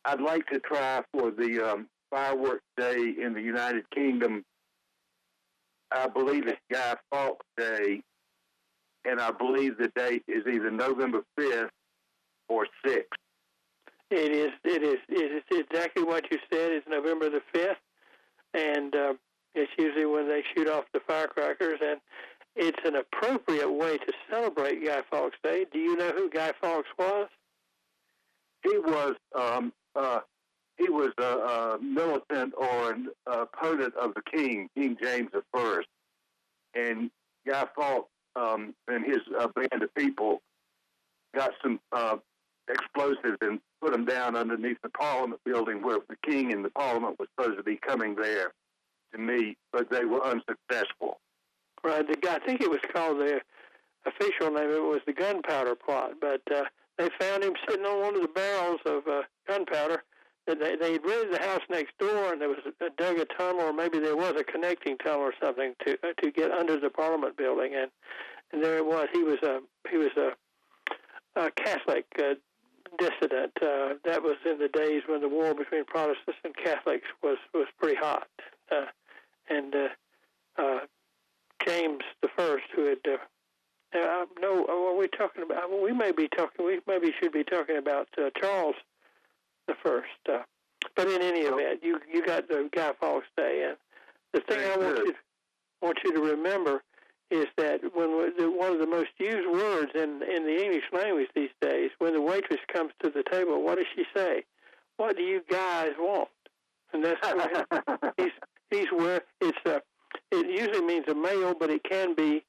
I'd 0.04 0.20
like 0.20 0.46
to 0.48 0.60
try 0.60 1.02
for 1.12 1.32
the 1.32 1.72
um, 1.72 1.88
fireworks 2.10 2.62
day 2.76 3.14
in 3.20 3.34
the 3.34 3.42
United 3.42 3.90
Kingdom. 3.90 4.44
I 5.90 6.06
believe 6.06 6.46
it's 6.46 6.60
Guy 6.70 6.94
Fawkes 7.10 7.44
Day, 7.56 8.02
and 9.04 9.20
I 9.20 9.32
believe 9.32 9.78
the 9.78 9.90
date 9.96 10.22
is 10.28 10.44
either 10.46 10.70
November 10.70 11.22
5th 11.38 11.70
or 12.48 12.66
6th. 12.86 13.02
It 14.10 14.32
is. 14.32 14.50
It 14.64 14.82
is. 14.82 14.98
It 15.08 15.32
is 15.32 15.42
exactly 15.50 16.04
what 16.04 16.24
you 16.30 16.38
said. 16.52 16.72
It's 16.72 16.86
November 16.88 17.28
the 17.28 17.42
fifth, 17.52 17.76
and 18.54 18.94
uh, 18.94 19.14
it's 19.54 19.72
usually 19.78 20.06
when 20.06 20.28
they 20.28 20.42
shoot 20.54 20.68
off 20.68 20.84
the 20.92 21.00
firecrackers, 21.06 21.78
and 21.82 22.00
it's 22.56 22.80
an 22.84 22.96
appropriate 22.96 23.70
way 23.70 23.98
to 23.98 24.12
celebrate 24.30 24.84
Guy 24.84 25.02
Fawkes 25.10 25.36
Day. 25.42 25.66
Do 25.72 25.78
you 25.78 25.96
know 25.96 26.10
who 26.10 26.30
Guy 26.30 26.52
Fawkes 26.60 26.88
was? 26.98 27.28
He 28.62 28.78
was 28.78 29.14
um, 29.36 29.72
uh, 29.94 30.20
he 30.76 30.88
was 30.88 31.10
a, 31.18 31.22
a 31.22 31.78
militant 31.80 32.54
or 32.56 32.92
an 32.92 33.08
opponent 33.26 33.94
of 34.00 34.14
the 34.14 34.22
king, 34.22 34.68
King 34.76 34.96
James 35.00 35.30
I, 35.54 35.82
and 36.74 37.10
Guy 37.46 37.66
Fawkes 37.74 38.08
um, 38.36 38.74
and 38.86 39.04
his 39.04 39.20
uh, 39.38 39.48
band 39.48 39.82
of 39.82 39.94
people 39.94 40.40
got 41.34 41.52
some 41.62 41.80
uh, 41.92 42.16
explosives 42.70 43.38
and 43.40 43.60
put 43.80 43.92
them 43.92 44.04
down 44.04 44.36
underneath 44.36 44.78
the 44.82 44.88
Parliament 44.90 45.40
building 45.44 45.82
where 45.82 45.98
the 46.08 46.16
king 46.28 46.52
and 46.52 46.64
the 46.64 46.70
Parliament 46.70 47.18
was 47.18 47.28
supposed 47.36 47.58
to 47.58 47.62
be 47.62 47.76
coming 47.76 48.14
there 48.14 48.52
to 49.12 49.18
meet, 49.18 49.56
but 49.72 49.90
they 49.90 50.04
were 50.04 50.24
unsuccessful. 50.24 51.20
Right. 51.84 52.06
The 52.06 52.16
guy. 52.16 52.36
I 52.36 52.38
think 52.40 52.60
it 52.60 52.70
was 52.70 52.80
called 52.92 53.18
the 53.18 53.40
official 54.06 54.50
name. 54.50 54.70
It 54.70 54.82
was 54.82 55.00
the 55.06 55.12
gunpowder 55.12 55.74
plot, 55.76 56.14
but 56.20 56.42
uh, 56.52 56.64
they 56.98 57.08
found 57.20 57.44
him 57.44 57.54
sitting 57.68 57.86
on 57.86 58.00
one 58.00 58.16
of 58.16 58.22
the 58.22 58.28
barrels 58.28 58.80
of 58.84 59.06
uh, 59.06 59.22
gunpowder. 59.46 60.02
They 60.46 60.76
they 60.76 60.98
rented 60.98 61.34
the 61.34 61.40
house 61.40 61.60
next 61.68 61.92
door, 61.98 62.32
and 62.32 62.40
there 62.40 62.48
was 62.48 62.58
a, 62.80 62.90
dug 62.96 63.18
a 63.18 63.26
tunnel, 63.26 63.60
or 63.60 63.72
maybe 63.72 63.98
there 63.98 64.16
was 64.16 64.34
a 64.38 64.44
connecting 64.44 64.96
tunnel 64.98 65.20
or 65.20 65.34
something 65.42 65.74
to 65.84 65.92
uh, 66.02 66.12
to 66.22 66.30
get 66.30 66.50
under 66.50 66.80
the 66.80 66.90
Parliament 66.90 67.36
building, 67.36 67.74
and 67.74 67.90
and 68.52 68.64
there 68.64 68.78
it 68.78 68.86
was. 68.86 69.08
He 69.12 69.22
was 69.22 69.38
a 69.42 69.60
he 69.90 69.98
was 69.98 70.10
a, 70.16 70.30
a 71.40 71.50
Catholic 71.50 72.06
uh, 72.18 72.34
dissident. 72.98 73.52
Uh, 73.62 73.94
that 74.04 74.22
was 74.22 74.36
in 74.44 74.58
the 74.58 74.68
days 74.68 75.02
when 75.06 75.20
the 75.20 75.28
war 75.28 75.54
between 75.54 75.84
Protestants 75.84 76.38
and 76.44 76.54
Catholics 76.56 77.06
was 77.22 77.38
was 77.54 77.66
pretty 77.78 77.96
hot, 77.96 78.28
uh, 78.70 78.86
and 79.48 79.74
uh, 79.74 80.62
uh, 80.62 80.80
James 81.66 82.02
the 82.22 82.28
First, 82.36 82.64
who 82.74 82.86
had 82.86 82.98
uh, 83.06 83.18
uh, 83.96 84.26
no, 84.40 84.66
are 84.66 84.96
we 84.96 85.08
talking 85.08 85.42
about? 85.42 85.70
We 85.82 85.92
may 85.92 86.12
be 86.12 86.28
talking. 86.28 86.66
We 86.66 86.80
maybe 86.86 87.12
should 87.20 87.32
be 87.32 87.44
talking 87.44 87.78
about 87.78 88.08
uh, 88.18 88.30
Charles 88.38 88.76
the 89.66 89.74
First. 89.82 90.08
Uh, 90.30 90.42
but 90.94 91.08
in 91.08 91.22
any 91.22 91.40
event, 91.40 91.80
you 91.82 91.98
you 92.12 92.24
got 92.24 92.48
the 92.48 92.68
Guy 92.74 92.92
Fawkes 93.00 93.26
Day, 93.36 93.68
and 93.68 93.76
the 94.32 94.40
thing 94.40 94.60
I 94.70 94.76
want 94.76 94.98
you 94.98 95.14
want 95.80 95.98
you 96.04 96.12
to 96.12 96.20
remember 96.20 96.82
is 97.30 97.46
that 97.56 97.80
when 97.94 98.32
the, 98.38 98.50
one 98.50 98.72
of 98.72 98.78
the 98.78 98.86
most 98.86 99.10
used 99.18 99.48
words 99.48 99.90
in 99.94 100.22
in 100.22 100.44
the 100.44 100.64
English 100.64 100.84
language 100.92 101.28
these 101.34 101.50
days, 101.60 101.90
when 101.98 102.14
the 102.14 102.20
waitress 102.20 102.60
comes 102.72 102.92
to 103.02 103.10
the 103.10 103.22
table, 103.30 103.62
what 103.62 103.76
does 103.76 103.86
she 103.94 104.04
say? 104.14 104.44
What 104.96 105.16
do 105.16 105.22
you 105.22 105.42
guys 105.50 105.92
want? 105.98 106.28
And 106.92 107.04
that's 107.04 107.20
where 107.34 108.12
he's 108.16 108.32
he's 108.70 108.90
where 108.92 109.22
it's 109.40 109.58
a. 109.66 109.82
It 110.30 110.46
usually 110.46 110.84
means 110.84 111.04
a 111.08 111.14
male, 111.14 111.54
but 111.58 111.70
it 111.70 111.82
can 111.84 112.14
be 112.14 112.44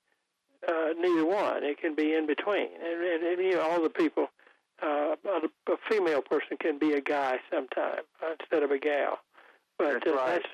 uh, 0.68 0.94
neither 0.98 1.26
one. 1.26 1.64
It 1.64 1.80
can 1.80 1.94
be 1.96 2.14
in 2.14 2.26
between, 2.26 2.68
and, 2.82 3.04
and, 3.04 3.24
and 3.24 3.42
you 3.42 3.56
know 3.56 3.62
all 3.62 3.82
the 3.82 3.90
people. 3.90 4.28
Uh, 4.82 5.16
a, 5.26 5.74
a 5.74 5.76
female 5.90 6.22
person 6.22 6.56
can 6.58 6.80
be 6.80 6.94
a 6.94 7.02
guy 7.02 7.38
sometime 7.52 8.04
uh, 8.24 8.34
instead 8.40 8.64
of 8.64 8.72
a 8.72 8.80
gal, 8.80 9.20
but 9.78 9.94
That's 9.94 10.08
uh, 10.08 10.14
right. 10.16 10.42
that's 10.42 10.48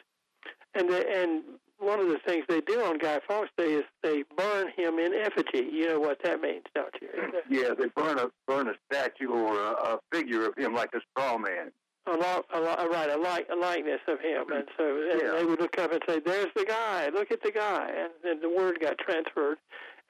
and 0.74 0.90
the, 0.90 1.08
and 1.08 1.44
one 1.80 2.00
of 2.00 2.08
the 2.08 2.20
things 2.26 2.46
they 2.48 2.62
do 2.62 2.84
on 2.84 2.98
Guy 2.98 3.20
Fawkes 3.28 3.52
Day 3.58 3.74
is 3.74 3.84
they 4.04 4.24
burn 4.38 4.68
him 4.76 5.00
in 5.00 5.14
effigy. 5.36 5.68
You 5.72 5.88
know 5.88 6.00
what 6.00 6.20
that 6.24 6.42
means, 6.42 6.64
don't 6.74 6.94
you? 7.02 7.10
yeah, 7.50 7.74
they 7.78 7.88
burn 7.96 8.20
a 8.20 8.28
burn 8.48 8.68
a 8.70 8.74
statue 8.92 9.30
or 9.30 9.60
a, 9.60 9.72
a 9.72 10.00
figure 10.12 10.46
of 10.48 10.56
him 10.58 10.74
like 10.74 10.90
a 10.94 11.00
straw 11.12 11.38
man. 11.38 11.72
a 12.08 12.16
lot, 12.16 12.46
a 12.54 12.60
lot, 12.60 12.90
right, 12.92 13.10
a 13.10 13.18
like, 13.18 13.48
a 13.52 13.56
likeness 13.56 14.02
of 14.08 14.20
him, 14.20 14.52
and 14.54 14.66
so 14.78 15.02
and 15.12 15.22
Yeah. 15.22 15.32
they 15.38 15.46
would 15.46 15.60
look 15.60 15.78
up 15.80 15.92
and 15.92 16.02
say, 16.08 16.20
"There's 16.20 16.54
the 16.56 16.66
guy. 16.66 17.10
Look 17.10 17.32
at 17.32 17.42
the 17.42 17.52
guy," 17.52 17.92
and 17.98 18.12
then 18.24 18.42
the 18.42 18.50
word 18.50 18.80
got 18.80 18.98
transferred, 19.00 19.58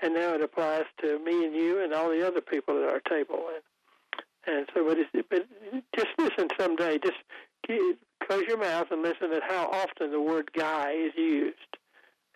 and 0.02 0.14
now 0.14 0.34
it 0.34 0.42
applies 0.42 0.84
to 1.02 1.20
me 1.20 1.46
and 1.46 1.56
you 1.56 1.82
and 1.82 1.94
all 1.94 2.10
the 2.10 2.26
other 2.26 2.42
people 2.42 2.78
at 2.84 2.90
our 2.90 3.00
table, 3.02 3.46
and 3.54 3.64
and 4.48 4.68
so, 4.76 4.86
but, 4.88 4.98
it's, 5.00 5.10
but 5.30 5.48
just 5.96 6.10
listen 6.20 6.50
someday. 6.60 7.00
Just 7.00 7.18
close 8.28 8.44
your 8.48 8.58
mouth 8.60 8.88
and 8.92 9.02
listen 9.02 9.32
at 9.34 9.42
how 9.44 9.68
often 9.72 10.12
the 10.12 10.22
word 10.22 10.52
"guy" 10.54 10.92
is 10.92 11.14
used. 11.18 11.78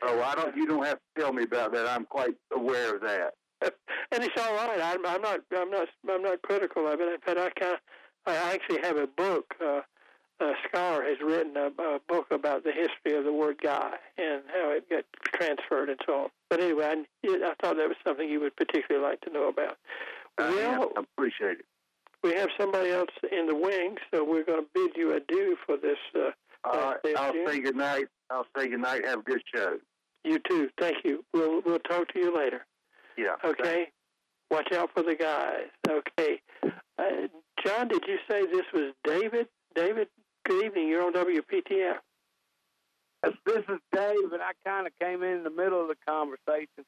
Oh, 0.02 0.22
I 0.22 0.36
don't. 0.36 0.56
You 0.56 0.68
don't 0.68 0.86
have 0.86 0.98
to 0.98 1.22
tell 1.22 1.34
me 1.34 1.44
about 1.44 1.74
that. 1.74 1.88
I'm 1.88 2.06
quite 2.06 2.36
aware 2.56 2.96
of 2.96 3.02
that. 3.02 3.34
and 3.62 4.24
it's 4.24 4.42
all 4.42 4.54
right. 4.56 4.80
I'm, 4.82 5.06
I'm 5.06 5.22
not. 5.22 5.42
I'm 5.56 5.70
not. 5.70 5.88
I'm 6.10 6.24
not 6.24 6.42
critical 6.42 6.88
of 6.88 7.00
it. 7.02 7.14
In 7.14 7.20
fact, 7.20 7.38
I 7.40 7.60
kind. 7.60 7.78
I 8.26 8.36
actually 8.54 8.82
have 8.82 8.98
a 8.98 9.08
book. 9.08 9.54
Uh, 9.64 9.82
a 10.42 10.54
scholar 10.68 11.04
has 11.04 11.18
written 11.22 11.58
a, 11.58 11.68
a 11.82 12.00
book 12.08 12.28
about 12.32 12.64
the 12.64 12.72
history 12.72 13.18
of 13.18 13.26
the 13.26 13.34
word 13.34 13.58
"guy" 13.62 13.92
and 14.18 14.42
how 14.54 14.72
it 14.72 14.90
got 14.90 15.04
transferred 15.26 15.90
and 15.90 16.00
so 16.06 16.14
on. 16.14 16.30
But 16.50 16.62
anyway, 16.62 16.86
I, 16.86 17.28
I 17.28 17.54
thought 17.62 17.76
that 17.76 17.88
was 17.90 17.98
something 18.08 18.30
you 18.30 18.40
would 18.40 18.56
particularly 18.56 19.06
like 19.06 19.20
to 19.22 19.32
know 19.32 19.50
about. 19.50 19.78
I 20.38 20.50
Well, 20.52 20.92
I 20.96 21.02
appreciate 21.02 21.60
it. 21.60 21.66
we 22.24 22.34
have 22.36 22.50
somebody 22.58 22.92
else 22.92 23.10
in 23.30 23.48
the 23.48 23.56
wing, 23.56 23.98
so 24.14 24.24
we're 24.24 24.46
going 24.46 24.62
to 24.64 24.68
bid 24.74 24.92
you 24.96 25.14
adieu 25.14 25.58
for 25.66 25.76
this. 25.76 25.98
Uh, 26.16 26.32
right, 26.64 27.18
I'll 27.18 27.34
say 27.46 27.60
good 27.60 27.76
night. 27.76 28.06
I'll 28.30 28.48
say 28.58 28.70
good 28.70 28.80
night. 28.80 29.06
Have 29.06 29.20
a 29.20 29.24
good 29.24 29.42
show. 29.54 29.78
You 30.24 30.40
too. 30.48 30.70
Thank 30.80 30.98
you. 31.04 31.24
We'll 31.34 31.62
we'll 31.66 31.80
talk 31.80 32.08
to 32.14 32.20
you 32.20 32.36
later. 32.36 32.66
Yeah. 33.18 33.36
Okay. 33.44 33.88
Watch 34.52 34.72
out 34.74 34.90
for 34.94 35.04
the 35.04 35.16
guys. 35.16 35.68
Okay. 35.88 36.42
Uh, 36.64 37.28
John, 37.66 37.88
did 37.88 38.04
you 38.08 38.18
say 38.30 38.46
this 38.46 38.66
was 38.74 38.94
David? 39.04 39.48
David, 39.76 40.08
good 40.46 40.66
evening. 40.66 40.88
You're 40.88 41.06
on 41.06 41.14
WPTF. 41.14 41.98
Yes, 43.24 43.34
This 43.46 43.64
is 43.70 43.80
Dave, 43.94 44.32
and 44.34 44.42
I 44.42 44.52
kind 44.66 44.88
of 44.88 44.94
came 45.00 45.24
in 45.24 45.44
the 45.44 45.50
middle 45.50 45.82
of 45.82 45.88
the 45.88 45.96
conversation. 46.08 46.86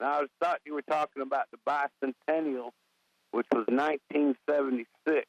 And 0.00 0.08
I 0.08 0.20
was 0.20 0.28
thought 0.40 0.60
you 0.64 0.74
were 0.74 0.82
talking 0.82 1.22
about 1.22 1.46
the 1.50 1.58
bicentennial, 1.66 2.70
which 3.32 3.46
was 3.52 3.66
1976. 3.68 5.26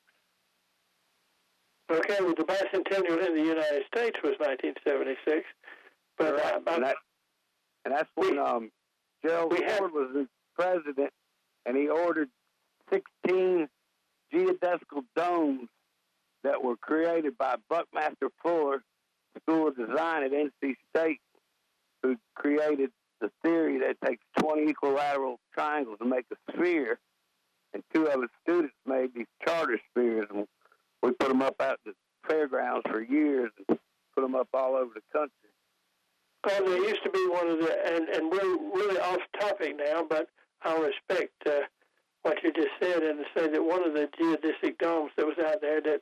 Okay, 1.91 2.17
well, 2.19 2.33
the 2.37 2.43
bicentennial 2.43 3.25
in 3.25 3.35
the 3.35 3.43
United 3.43 3.83
States 3.93 4.17
was 4.23 4.35
1976. 4.39 5.45
But 6.17 6.39
uh, 6.39 6.59
and, 6.67 6.83
that, 6.83 6.95
and 7.85 7.93
that's 7.93 8.09
when 8.15 8.39
um, 8.39 8.71
Gerald 9.25 9.51
we 9.51 9.67
Ford 9.67 9.91
was 9.91 10.09
the 10.13 10.27
president, 10.55 11.11
and 11.65 11.77
he 11.77 11.87
ordered 11.87 12.29
16 12.91 13.67
geodesical 14.33 15.03
domes 15.15 15.69
that 16.43 16.63
were 16.63 16.75
created 16.77 17.37
by 17.37 17.55
Buckminster 17.69 18.29
Fuller, 18.41 18.83
School 19.41 19.69
of 19.69 19.77
Design 19.77 20.23
at 20.23 20.31
NC 20.31 20.75
State, 20.95 21.21
who 22.01 22.17
created 22.35 22.91
the 23.21 23.31
theory 23.43 23.79
that 23.79 23.91
it 23.91 23.97
takes 24.05 24.23
20 24.39 24.69
equilateral 24.69 25.39
triangles 25.53 25.97
to 25.99 26.05
make 26.05 26.25
a 26.31 26.51
sphere. 26.51 26.99
And 27.73 27.81
two 27.93 28.05
of 28.05 28.21
his 28.21 28.29
students 28.43 28.75
made 28.85 29.15
these 29.15 29.25
charter 29.43 29.79
spheres, 29.89 30.27
and 30.29 30.45
we 31.01 31.11
put 31.11 31.29
them 31.29 31.41
up 31.41 31.55
out 31.59 31.73
at 31.73 31.79
the 31.85 31.93
fairgrounds 32.27 32.83
for 32.87 33.01
years 33.01 33.49
and 33.57 33.79
put 34.15 34.21
them 34.21 34.35
up 34.35 34.47
all 34.53 34.75
over 34.75 34.91
the 34.93 35.01
country. 35.11 35.42
Well, 36.45 36.65
there 36.65 36.83
used 36.83 37.03
to 37.03 37.09
be 37.09 37.27
one 37.29 37.47
of 37.47 37.59
the, 37.59 37.95
and, 37.95 38.09
and 38.09 38.31
we're 38.31 38.57
really 38.73 38.99
off 38.99 39.19
topic 39.39 39.75
now, 39.77 40.05
but 40.07 40.27
I'll 40.63 40.81
respect 40.81 41.31
uh, 41.45 41.61
what 42.23 42.41
you 42.43 42.51
just 42.53 42.69
said 42.81 43.03
and 43.03 43.25
say 43.35 43.47
that 43.49 43.63
one 43.63 43.85
of 43.87 43.93
the 43.93 44.09
geodesic 44.19 44.77
domes 44.79 45.11
that 45.17 45.25
was 45.25 45.37
out 45.45 45.61
there 45.61 45.81
that 45.81 46.01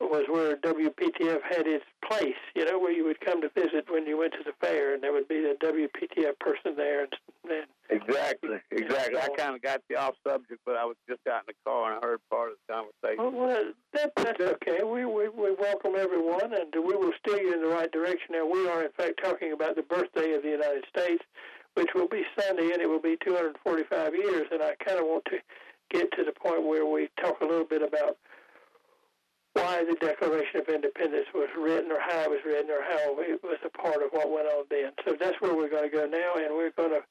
was 0.00 0.24
where 0.28 0.56
WPTF 0.56 1.40
had 1.42 1.66
its 1.66 1.84
place, 2.04 2.36
you 2.54 2.64
know, 2.64 2.78
where 2.78 2.92
you 2.92 3.04
would 3.04 3.20
come 3.20 3.40
to 3.40 3.48
visit 3.54 3.86
when 3.90 4.06
you 4.06 4.18
went 4.18 4.32
to 4.34 4.44
the 4.44 4.52
fair, 4.60 4.94
and 4.94 5.02
there 5.02 5.12
would 5.12 5.28
be 5.28 5.40
the 5.40 5.56
WPTF 5.62 6.38
person 6.38 6.76
there. 6.76 7.04
And, 7.04 7.12
and 7.44 7.66
exactly, 7.88 8.58
exactly. 8.70 9.18
I 9.18 9.28
kind 9.36 9.54
of 9.54 9.62
got 9.62 9.80
the 9.88 9.96
off 9.96 10.14
subject, 10.26 10.60
but 10.66 10.76
I 10.76 10.84
was 10.84 10.96
just 11.08 11.20
out 11.26 11.44
in 11.48 11.54
the 11.54 11.70
car 11.70 11.94
and 11.94 12.04
I 12.04 12.06
heard 12.06 12.20
part 12.30 12.50
of 12.50 12.56
the 12.66 12.72
conversation. 12.72 13.38
Well, 13.38 13.46
well 13.46 13.72
that, 13.94 14.12
that's 14.16 14.40
okay. 14.40 14.84
We, 14.84 15.04
we 15.06 15.28
we 15.28 15.54
welcome 15.58 15.94
everyone, 15.96 16.52
and 16.52 16.72
we 16.74 16.94
will 16.94 17.12
steer 17.24 17.40
you 17.40 17.54
in 17.54 17.62
the 17.62 17.68
right 17.68 17.90
direction. 17.90 18.32
Now, 18.32 18.46
we 18.46 18.68
are 18.68 18.84
in 18.84 18.92
fact 18.92 19.20
talking 19.22 19.52
about 19.52 19.76
the 19.76 19.82
birthday 19.82 20.34
of 20.34 20.42
the 20.42 20.50
United 20.50 20.84
States, 20.94 21.24
which 21.74 21.88
will 21.94 22.08
be 22.08 22.22
Sunday, 22.38 22.70
and 22.72 22.82
it 22.82 22.88
will 22.88 23.00
be 23.00 23.16
245 23.24 24.14
years. 24.14 24.46
And 24.52 24.62
I 24.62 24.74
kind 24.84 24.98
of 24.98 25.06
want 25.06 25.24
to 25.26 25.38
get 25.90 26.12
to 26.12 26.24
the 26.24 26.32
point 26.32 26.66
where 26.66 26.84
we 26.84 27.08
talk 27.20 27.40
a 27.40 27.44
little 27.44 27.64
bit 27.64 27.82
about 27.82 28.18
why 29.56 29.84
the 29.84 29.96
Declaration 29.96 30.60
of 30.60 30.68
Independence 30.68 31.26
was 31.34 31.48
written 31.56 31.90
or 31.90 32.00
how 32.00 32.28
it 32.28 32.30
was 32.30 32.40
written 32.44 32.70
or 32.70 32.82
how 32.84 33.16
it 33.18 33.40
was 33.42 33.58
a 33.64 33.70
part 33.70 34.02
of 34.02 34.12
what 34.12 34.30
went 34.30 34.46
on 34.46 34.64
then. 34.70 34.92
So 35.04 35.16
that's 35.18 35.40
where 35.40 35.56
we're 35.56 35.70
going 35.70 35.90
to 35.90 35.96
go 35.96 36.06
now, 36.06 36.36
and 36.36 36.54
we're 36.54 36.76
going 36.76 36.92
to 36.92 37.02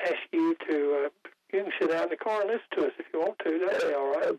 ask 0.00 0.24
you 0.32 0.56
to, 0.68 0.76
uh, 1.04 1.28
you 1.52 1.64
can 1.64 1.72
sit 1.78 1.92
out 1.92 2.04
in 2.04 2.10
the 2.10 2.16
car 2.16 2.40
and 2.40 2.48
listen 2.48 2.70
to 2.78 2.86
us 2.86 2.92
if 2.98 3.06
you 3.12 3.20
want 3.20 3.38
to. 3.44 3.58
That'd 3.58 3.88
be 3.88 3.94
all 3.94 4.12
right. 4.12 4.38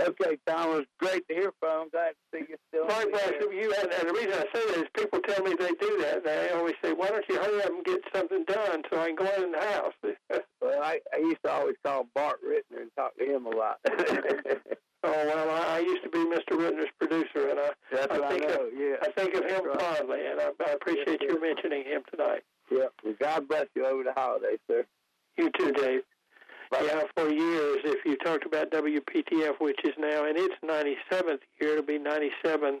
Okay, 0.00 0.38
Tom, 0.46 0.70
it 0.70 0.74
was 0.74 0.86
great 0.98 1.26
to 1.28 1.34
hear 1.34 1.52
from. 1.58 1.90
Glad 1.90 2.14
to 2.14 2.16
see 2.32 2.44
you 2.48 2.56
still. 2.68 2.86
Likewise, 2.86 3.32
you 3.40 3.74
and, 3.82 3.90
and 3.92 4.08
the 4.08 4.14
reason 4.14 4.32
I 4.32 4.46
say 4.54 4.66
that 4.70 4.78
is 4.78 4.88
people 4.94 5.18
tell 5.26 5.42
me 5.42 5.54
they 5.58 5.74
do 5.80 5.98
that. 6.02 6.22
They 6.22 6.50
always 6.50 6.76
say, 6.84 6.92
"Why 6.92 7.08
don't 7.08 7.24
you 7.28 7.36
hurry 7.36 7.62
up 7.64 7.70
and 7.70 7.84
get 7.84 8.00
something 8.14 8.44
done 8.44 8.82
so 8.88 9.00
I 9.00 9.06
can 9.08 9.16
go 9.16 9.42
in 9.42 9.50
the 9.50 9.58
house?" 9.58 9.94
well, 10.60 10.82
I, 10.84 11.00
I 11.12 11.18
used 11.18 11.42
to 11.44 11.50
always 11.50 11.74
call 11.84 12.06
Bart 12.14 12.38
Rittner 12.46 12.82
and 12.82 12.90
talk 12.96 13.16
to 13.18 13.24
him 13.24 13.46
a 13.46 13.50
lot. 13.50 13.78
Oh 15.04 15.10
well, 15.12 15.50
I, 15.50 15.76
I 15.76 15.78
used 15.78 16.02
to 16.02 16.10
be 16.10 16.18
Mr. 16.18 16.58
Rittner's 16.58 16.90
producer, 16.98 17.50
and 17.50 17.60
I 17.60 17.70
That's 17.92 18.10
I 18.12 18.28
think 18.28 18.44
I 18.44 18.46
know. 18.48 18.66
of, 18.66 18.72
yeah. 18.76 18.96
I 19.00 19.10
think 19.12 19.34
of 19.34 19.44
him 19.44 19.66
right. 19.66 19.80
fondly, 19.80 20.20
and 20.26 20.40
I, 20.40 20.50
I 20.66 20.70
appreciate 20.72 21.20
Yeah, 21.22 21.28
you 21.34 21.40
mentioning 21.40 21.84
him 21.84 22.02
tonight. 22.10 22.42
Yeah. 22.70 22.86
Well, 23.04 23.14
God 23.20 23.48
bless 23.48 23.66
you 23.76 23.86
over 23.86 24.02
the 24.02 24.12
holidays, 24.12 24.58
sir. 24.66 24.84
You 25.36 25.50
too, 25.56 25.72
Dave. 25.72 26.02
Bye. 26.70 26.82
Yeah, 26.84 27.04
for 27.16 27.30
years, 27.30 27.78
if 27.84 28.04
you 28.04 28.16
talked 28.16 28.44
about 28.44 28.70
WPTF, 28.72 29.60
which 29.60 29.78
is 29.84 29.94
now 29.98 30.26
in 30.26 30.36
its 30.36 30.54
97th 30.64 31.38
year, 31.60 31.72
it'll 31.72 31.84
be 31.84 31.98
97 31.98 32.80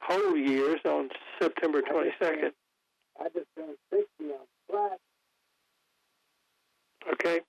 whole 0.00 0.36
years 0.36 0.78
on 0.84 1.08
September 1.40 1.80
22nd. 1.80 2.52
I 3.18 3.24
just 3.34 3.46
turned 3.56 3.76
60 3.90 4.06
on 4.24 4.46
Friday. 4.70 4.96
Okay. 7.14 7.40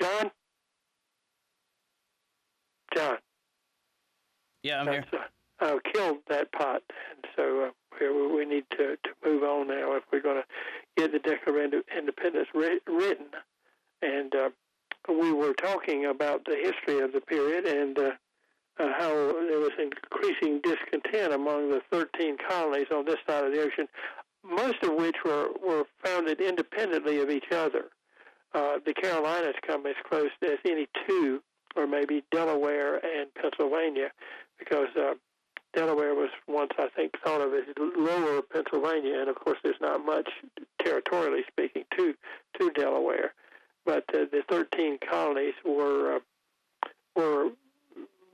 John. 0.00 0.30
Yeah, 4.78 4.92
I'm 4.92 4.92
here. 4.92 5.04
Uh, 5.60 5.78
killed 5.92 6.18
that 6.28 6.52
pot, 6.52 6.82
and 7.10 7.24
so 7.34 7.64
uh, 7.66 7.70
we, 8.00 8.36
we 8.36 8.44
need 8.44 8.64
to, 8.70 8.96
to 8.96 9.10
move 9.24 9.42
on 9.42 9.66
now 9.66 9.96
if 9.96 10.04
we're 10.12 10.22
going 10.22 10.40
to 10.40 10.44
get 10.96 11.10
the 11.10 11.18
Declaration 11.18 11.74
of 11.74 11.84
Independence 11.96 12.46
writ- 12.54 12.82
written. 12.86 13.26
And 14.00 14.32
uh, 14.36 14.50
we 15.08 15.32
were 15.32 15.54
talking 15.54 16.06
about 16.06 16.44
the 16.44 16.54
history 16.54 17.00
of 17.00 17.12
the 17.12 17.20
period 17.20 17.66
and 17.66 17.98
uh, 17.98 18.10
uh, 18.78 18.92
how 18.96 19.08
there 19.48 19.58
was 19.58 19.72
increasing 19.80 20.60
discontent 20.62 21.32
among 21.32 21.70
the 21.70 21.80
13 21.90 22.36
colonies 22.48 22.86
on 22.94 23.04
this 23.04 23.18
side 23.28 23.44
of 23.44 23.52
the 23.52 23.60
ocean, 23.60 23.88
most 24.44 24.80
of 24.84 24.94
which 24.94 25.16
were, 25.24 25.48
were 25.60 25.84
founded 26.04 26.40
independently 26.40 27.20
of 27.20 27.30
each 27.30 27.50
other. 27.50 27.86
Uh, 28.54 28.76
the 28.86 28.94
Carolinas 28.94 29.56
come 29.66 29.86
as 29.86 29.96
close 30.08 30.30
as 30.42 30.58
any 30.64 30.86
two, 31.08 31.42
or 31.74 31.88
maybe 31.88 32.22
Delaware 32.30 33.04
and 33.04 33.34
Pennsylvania, 33.34 34.12
because 34.58 34.88
uh, 34.96 35.14
Delaware 35.74 36.14
was 36.14 36.30
once, 36.46 36.72
I 36.78 36.88
think, 36.96 37.12
thought 37.22 37.40
of 37.40 37.52
as 37.52 37.64
lower 37.96 38.42
Pennsylvania, 38.42 39.20
and 39.20 39.28
of 39.28 39.36
course, 39.36 39.58
there's 39.62 39.76
not 39.80 40.04
much 40.04 40.28
territorially 40.82 41.42
speaking 41.50 41.84
to 41.96 42.14
to 42.58 42.70
Delaware. 42.70 43.34
But 43.84 44.04
uh, 44.14 44.24
the 44.30 44.42
13 44.48 44.98
colonies 45.08 45.54
were 45.64 46.16
uh, 46.16 46.18
were 47.14 47.50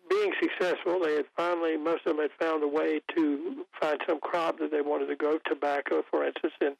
being 0.08 0.32
successful. 0.40 1.00
They 1.00 1.16
had 1.16 1.26
finally, 1.36 1.76
most 1.76 2.06
of 2.06 2.16
them 2.16 2.18
had 2.18 2.30
found 2.38 2.62
a 2.62 2.68
way 2.68 3.00
to 3.16 3.64
find 3.80 3.98
some 4.08 4.20
crop 4.20 4.58
that 4.60 4.70
they 4.70 4.80
wanted 4.80 5.06
to 5.06 5.16
grow. 5.16 5.38
Tobacco, 5.46 6.02
for 6.10 6.24
instance, 6.24 6.54
in 6.60 6.76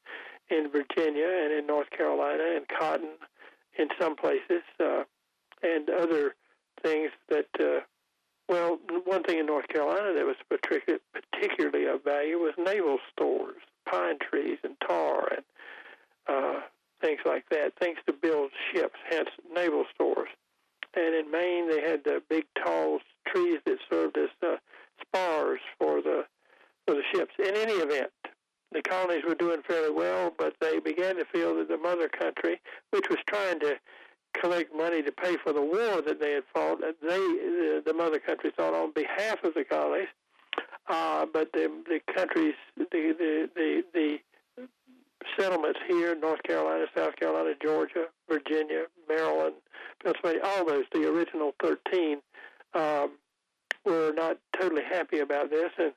in 0.50 0.70
Virginia 0.70 1.26
and 1.26 1.52
in 1.52 1.66
North 1.66 1.90
Carolina, 1.90 2.44
and 2.57 2.66
cotton 2.68 3.11
in 3.76 3.88
some 4.00 4.14
places, 4.14 4.62
uh, 4.78 5.02
and 5.62 5.90
other 5.90 6.37
things 6.83 7.11
that. 7.28 7.48
Uh, 7.59 7.80
well, 8.48 8.78
one 9.04 9.22
thing 9.22 9.38
in 9.38 9.46
North 9.46 9.68
Carolina 9.68 10.12
that 10.14 10.24
was 10.24 10.37
particularly 10.48 11.87
of 11.87 12.04
value 12.04 12.38
was 12.38 12.52
naval 12.59 12.98
stores, 13.12 13.62
pine 13.88 14.18
trees 14.18 14.59
and 14.62 14.76
tar 14.87 15.28
and 15.35 15.44
uh, 16.26 16.61
things 17.00 17.20
like 17.24 17.44
that, 17.50 17.72
things 17.78 17.98
to 18.07 18.12
build 18.12 18.50
ships, 18.72 18.98
hence 19.11 19.28
naval 19.54 19.85
stores. 19.94 20.28
And 20.96 21.14
in 21.14 21.30
Maine, 21.30 21.68
they 21.68 21.80
had 21.80 22.04
the 22.04 22.22
big 22.28 22.44
tall 22.62 23.00
trees 23.26 23.59
that 23.66 23.78
served 23.90 24.16
as 24.16 24.28
uh, 24.42 24.57
spars 25.00 25.61
for 25.78 26.00
the 26.00 26.24
for 26.87 26.94
the 26.94 27.02
ships. 27.12 27.33
In 27.38 27.57
any 27.57 27.72
event, 27.72 28.11
the 28.72 28.83
colonies 28.83 29.24
were 29.26 29.35
doing 29.35 29.62
fairly 29.66 29.90
well, 29.90 30.33
but 30.37 30.54
they 30.61 30.78
began 30.78 31.16
to 31.16 31.24
feel 31.24 31.57
that 31.57 31.68
the 31.68 31.78
mother 31.78 32.09
country, 32.09 32.61
which 32.90 33.09
was 33.09 33.18
trying 33.26 33.59
to 33.61 33.76
collect 34.44 34.74
money 34.76 35.02
to 35.02 35.11
pay 35.11 35.37
for 35.42 35.54
the 35.54 35.62
war 35.62 36.02
that 36.02 36.20
they 36.20 36.33
had 36.33 36.42
fought. 36.52 36.78
They, 36.80 37.16
the, 37.16 37.83
the 37.85 37.94
mother 37.94 38.18
country, 38.18 38.52
thought 38.54 38.74
on 38.74 38.92
behalf 38.92 39.42
of 39.42 39.54
the 39.54 39.64
colonies, 39.64 40.09
uh, 40.88 41.24
but 41.33 41.50
the 41.52 41.70
the 41.88 42.00
countries, 42.14 42.54
the 42.76 42.87
the 42.92 43.48
the, 43.54 43.83
the 43.94 44.18
settlements 45.38 45.80
here, 45.88 46.14
North 46.14 46.42
Carolina, 46.42 46.85
South 46.94 47.16
Carolina, 47.16 47.54
Georgia, 47.62 48.07
Virginia, 48.28 48.85
Maryland, 49.09 49.54
Pennsylvania, 50.02 50.42
all 50.44 50.66
those, 50.66 50.85
the 50.92 51.09
original 51.09 51.54
13, 51.62 52.18
um, 52.74 53.12
were 53.87 54.12
not 54.14 54.37
totally 54.59 54.83
happy 54.83 55.20
about 55.20 55.48
this. 55.48 55.70
And 55.78 55.92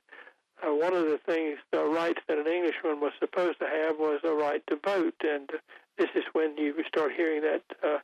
uh, 0.66 0.74
one 0.74 0.94
of 0.94 1.04
the 1.04 1.20
things, 1.26 1.58
the 1.72 1.84
rights 1.84 2.20
that 2.28 2.38
an 2.38 2.46
Englishman 2.46 3.00
was 3.00 3.12
supposed 3.20 3.58
to 3.58 3.66
have 3.66 3.98
was 3.98 4.20
a 4.24 4.32
right 4.32 4.62
to 4.68 4.78
vote. 4.82 5.14
And 5.22 5.50
this 5.98 6.08
is 6.14 6.24
when 6.32 6.56
you 6.56 6.74
start 6.88 7.12
hearing 7.14 7.42
that 7.42 7.62
uh, 7.84 7.98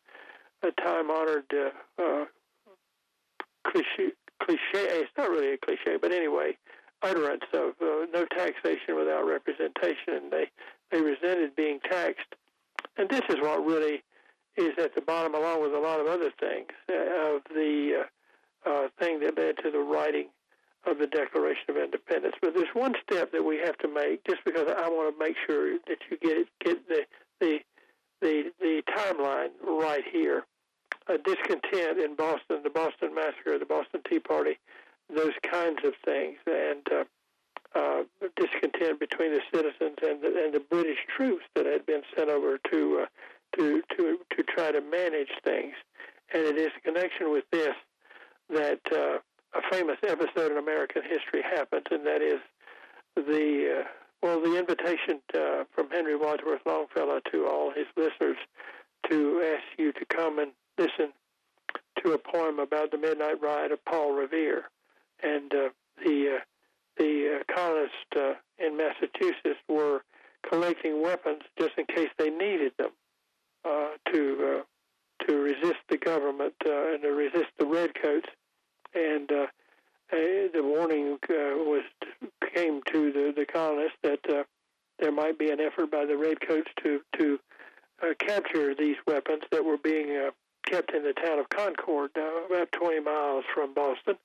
a 0.84 0.88
time-honored 0.88 1.44
uh, 1.52 2.02
uh, 2.02 2.24
cliche, 3.66 4.12
cliche. 4.42 4.58
It's 4.74 5.10
not 5.16 5.30
really 5.30 5.54
a 5.54 5.58
cliche, 5.58 5.96
but 6.00 6.12
anyway, 6.12 6.56
utterance 7.02 7.44
of 7.52 7.70
uh, 7.80 8.06
no 8.12 8.24
taxation 8.36 8.96
without 8.96 9.26
representation. 9.26 10.14
And 10.14 10.32
they 10.32 10.50
they 10.90 11.00
resented 11.00 11.56
being 11.56 11.80
taxed. 11.90 12.34
And 12.96 13.08
this 13.08 13.22
is 13.28 13.36
what 13.40 13.64
really 13.64 14.02
is 14.56 14.72
at 14.78 14.94
the 14.94 15.00
bottom, 15.00 15.34
along 15.34 15.62
with 15.62 15.72
a 15.74 15.78
lot 15.78 16.00
of 16.00 16.06
other 16.06 16.30
things, 16.38 16.68
uh, 16.88 17.34
of 17.34 17.42
the 17.50 18.04
uh, 18.66 18.70
uh, 18.70 18.88
thing 19.00 19.20
that 19.20 19.36
led 19.36 19.56
to 19.64 19.70
the 19.70 19.78
writing 19.78 20.28
of 20.86 20.98
the 20.98 21.06
Declaration 21.06 21.64
of 21.70 21.76
Independence. 21.76 22.34
But 22.40 22.54
there's 22.54 22.68
one 22.74 22.94
step 23.02 23.32
that 23.32 23.42
we 23.42 23.58
have 23.58 23.76
to 23.78 23.88
make, 23.88 24.24
just 24.26 24.44
because 24.44 24.68
I 24.68 24.88
want 24.88 25.12
to 25.12 25.24
make 25.24 25.36
sure 25.46 25.78
that 25.88 25.98
you 26.10 26.18
get 26.18 26.46
get 26.64 26.88
the 26.88 27.00
the 27.40 27.58
the 28.20 28.52
the 28.60 28.82
timeline 28.96 29.50
right 29.62 30.04
here. 30.12 30.44
Uh, 31.06 31.18
discontent 31.22 31.98
in 31.98 32.14
Boston, 32.16 32.60
the 32.62 32.70
Boston 32.70 33.14
Massacre, 33.14 33.58
the 33.58 33.66
Boston 33.66 34.00
Tea 34.08 34.20
Party, 34.20 34.58
those 35.14 35.34
kinds 35.42 35.80
of 35.84 35.92
things, 36.02 36.38
and 36.46 36.80
uh, 36.90 37.04
uh, 37.74 38.04
discontent 38.36 38.98
between 38.98 39.32
the 39.32 39.42
citizens 39.52 39.98
and 40.02 40.22
the, 40.22 40.44
and 40.44 40.54
the 40.54 40.62
British 40.70 40.98
troops 41.14 41.44
that 41.54 41.66
had 41.66 41.84
been 41.84 42.02
sent 42.16 42.30
over 42.30 42.58
to 42.70 43.02
uh, 43.02 43.06
to 43.56 43.82
to 43.96 44.18
to 44.30 44.42
try 44.44 44.72
to 44.72 44.80
manage 44.80 45.30
things. 45.44 45.74
And 46.32 46.42
it 46.42 46.56
is 46.56 46.70
in 46.84 46.94
connection 46.94 47.30
with 47.30 47.44
this 47.52 47.74
that 48.48 48.80
uh, 48.90 49.18
a 49.54 49.62
famous 49.70 49.98
episode 50.06 50.52
in 50.52 50.58
American 50.58 51.02
history 51.02 51.42
happens, 51.42 51.84
and 51.90 52.06
that 52.06 52.22
is 52.22 52.40
the 53.14 53.80
uh, 53.80 53.88
well, 54.22 54.40
the 54.40 54.58
invitation 54.58 55.20
uh, 55.34 55.64
from 55.74 55.90
Henry 55.90 56.16
Wadsworth 56.16 56.62
Longfellow 56.64 57.20
to 57.30 57.46
all 57.46 57.72
his 57.72 57.86
listeners 57.94 58.38
to 59.10 59.54
ask 59.54 59.78
you 59.78 59.92
to 59.92 60.04
come 60.06 60.38
and 60.38 60.52
listen 60.78 61.12
to 62.04 62.12
a 62.12 62.18
poem 62.18 62.58
about 62.58 62.90
the 62.90 62.98
midnight 62.98 63.40
ride 63.40 63.72
of 63.72 63.84
Paul 63.84 64.12
Revere, 64.12 64.64
and 65.22 65.52
uh, 65.54 65.68
the 66.04 66.36
uh, 66.36 66.40
the 66.96 67.40
uh, 67.40 67.54
colonists 67.54 67.96
uh, 68.16 68.34
in 68.58 68.76
Massachusetts 68.76 69.60
were 69.68 70.02
collecting 70.48 71.02
weapons 71.02 71.42
just 71.58 71.72
in 71.76 71.86
case 71.86 72.10
they 72.18 72.30
needed 72.30 72.72
them 72.78 72.90
uh, 73.64 73.88
to 74.12 74.60
uh, 74.60 75.26
to 75.26 75.36
resist 75.38 75.80
the 75.88 75.96
government 75.96 76.54
and 76.64 77.02
to 77.02 77.08
resist 77.08 77.50
the 77.58 77.66
redcoats. 77.66 78.28
And 78.94 79.28
the 79.28 80.62
warning 80.62 81.18
was 81.28 81.82
came 82.54 82.80
to 82.92 83.12
the, 83.12 83.32
the 83.34 83.46
colonists 83.46 83.98
that 84.02 84.20
there 85.00 85.10
might 85.10 85.38
be 85.38 85.50
an 85.50 85.60
effort 85.60 85.90
by 85.90 86.04
the 86.04 86.16
redcoats 86.16 86.70
to 86.82 87.00
to 87.18 87.40
capture 88.18 88.74
these 88.74 88.96
weapons 89.06 89.42
that 89.50 89.64
were 89.64 89.78
being 89.78 90.30
kept 90.66 90.92
in 90.92 91.02
the 91.02 91.12
town 91.12 91.38
of 91.38 91.48
Concord, 91.48 92.10
uh, 92.16 92.46
about 92.46 92.72
20 92.72 93.00
miles 93.00 93.44
from 93.52 93.74
Boston. 93.74 94.16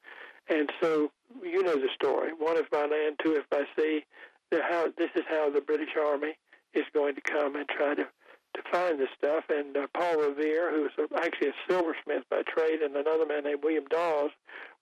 And 0.50 0.72
so 0.82 1.12
you 1.44 1.64
know 1.64 1.76
the 1.76 1.90
story. 1.94 2.32
One 2.38 2.58
is 2.58 2.66
by 2.72 2.82
land, 2.82 3.20
two 3.24 3.34
is 3.34 3.44
by 3.50 3.64
sea. 3.78 4.06
How 4.52 4.88
this 4.98 5.12
is 5.16 5.24
how 5.30 5.52
the 5.52 5.62
British 5.62 5.96
Army 6.00 6.36
is 6.74 6.86
going 6.94 7.14
to 7.16 7.22
come 7.22 7.56
and 7.56 7.68
try 7.70 7.94
to 7.94 8.08
to 8.56 8.62
find 8.72 9.00
this 9.00 9.10
stuff. 9.18 9.44
And 9.50 9.78
uh, 9.78 9.88
Paul 9.94 10.22
Revere, 10.22 10.72
who 10.72 10.82
was 10.84 11.10
actually 11.22 11.50
a 11.50 11.54
silversmith 11.68 12.24
by 12.30 12.42
trade, 12.48 12.82
and 12.82 12.96
another 12.96 13.26
man 13.26 13.44
named 13.44 13.64
William 13.64 13.86
Dawes 13.90 14.32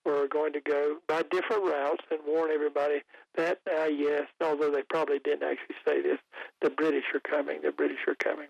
were 0.06 0.28
going 0.28 0.54
to 0.54 0.62
go 0.62 0.98
by 1.08 1.24
different 1.30 1.66
routes 1.66 2.04
and 2.10 2.20
warn 2.26 2.50
everybody 2.52 3.02
that, 3.36 3.60
uh, 3.70 3.86
yes, 3.86 4.24
although 4.42 4.72
they 4.72 4.84
probably 4.90 5.20
didn't 5.20 5.44
actually 5.44 5.76
say 5.86 6.02
this, 6.02 6.18
the 6.62 6.70
British 6.70 7.04
are 7.14 7.20
coming, 7.20 7.62
the 7.62 7.72
British 7.72 8.00
are 8.08 8.16
coming. 8.16 8.48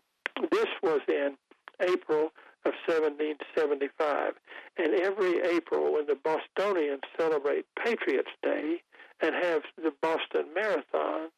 This 0.51 0.67
was 0.83 1.01
in 1.07 1.35
April 1.81 2.31
of 2.65 2.73
1775. 2.87 4.33
And 4.77 4.93
every 4.93 5.41
April, 5.41 5.93
when 5.93 6.05
the 6.07 6.15
Bostonians 6.15 7.01
celebrate 7.17 7.65
Patriots' 7.83 8.29
Day 8.43 8.81
and 9.21 9.33
have 9.35 9.63
the 9.77 9.93
Boston 10.01 10.53
Marathon, 10.53 11.29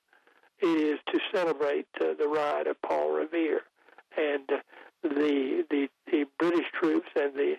it 0.61 0.65
is 0.65 0.99
to 1.11 1.19
celebrate 1.33 1.87
uh, 2.01 2.13
the 2.17 2.27
ride 2.27 2.67
of 2.67 2.81
Paul 2.81 3.11
Revere. 3.13 3.61
And 4.17 4.49
uh, 4.51 4.57
the, 5.03 5.65
the, 5.69 5.87
the 6.11 6.25
British 6.37 6.65
troops 6.79 7.09
and 7.15 7.33
the 7.33 7.55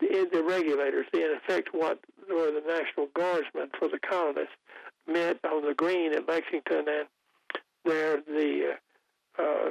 the, 0.00 0.26
the 0.32 0.42
regulators, 0.42 1.06
in 1.12 1.36
effect, 1.36 1.68
what 1.72 2.00
were 2.28 2.50
the 2.50 2.62
National 2.66 3.08
Guardsmen 3.14 3.68
for 3.78 3.88
the 3.88 3.98
colonists, 3.98 4.54
met 5.06 5.38
on 5.44 5.66
the 5.66 5.74
green 5.74 6.14
at 6.14 6.28
Lexington, 6.28 6.86
and 6.88 7.06
there 7.84 8.22
the 8.26 8.74
uh, 9.38 9.42
uh, 9.42 9.70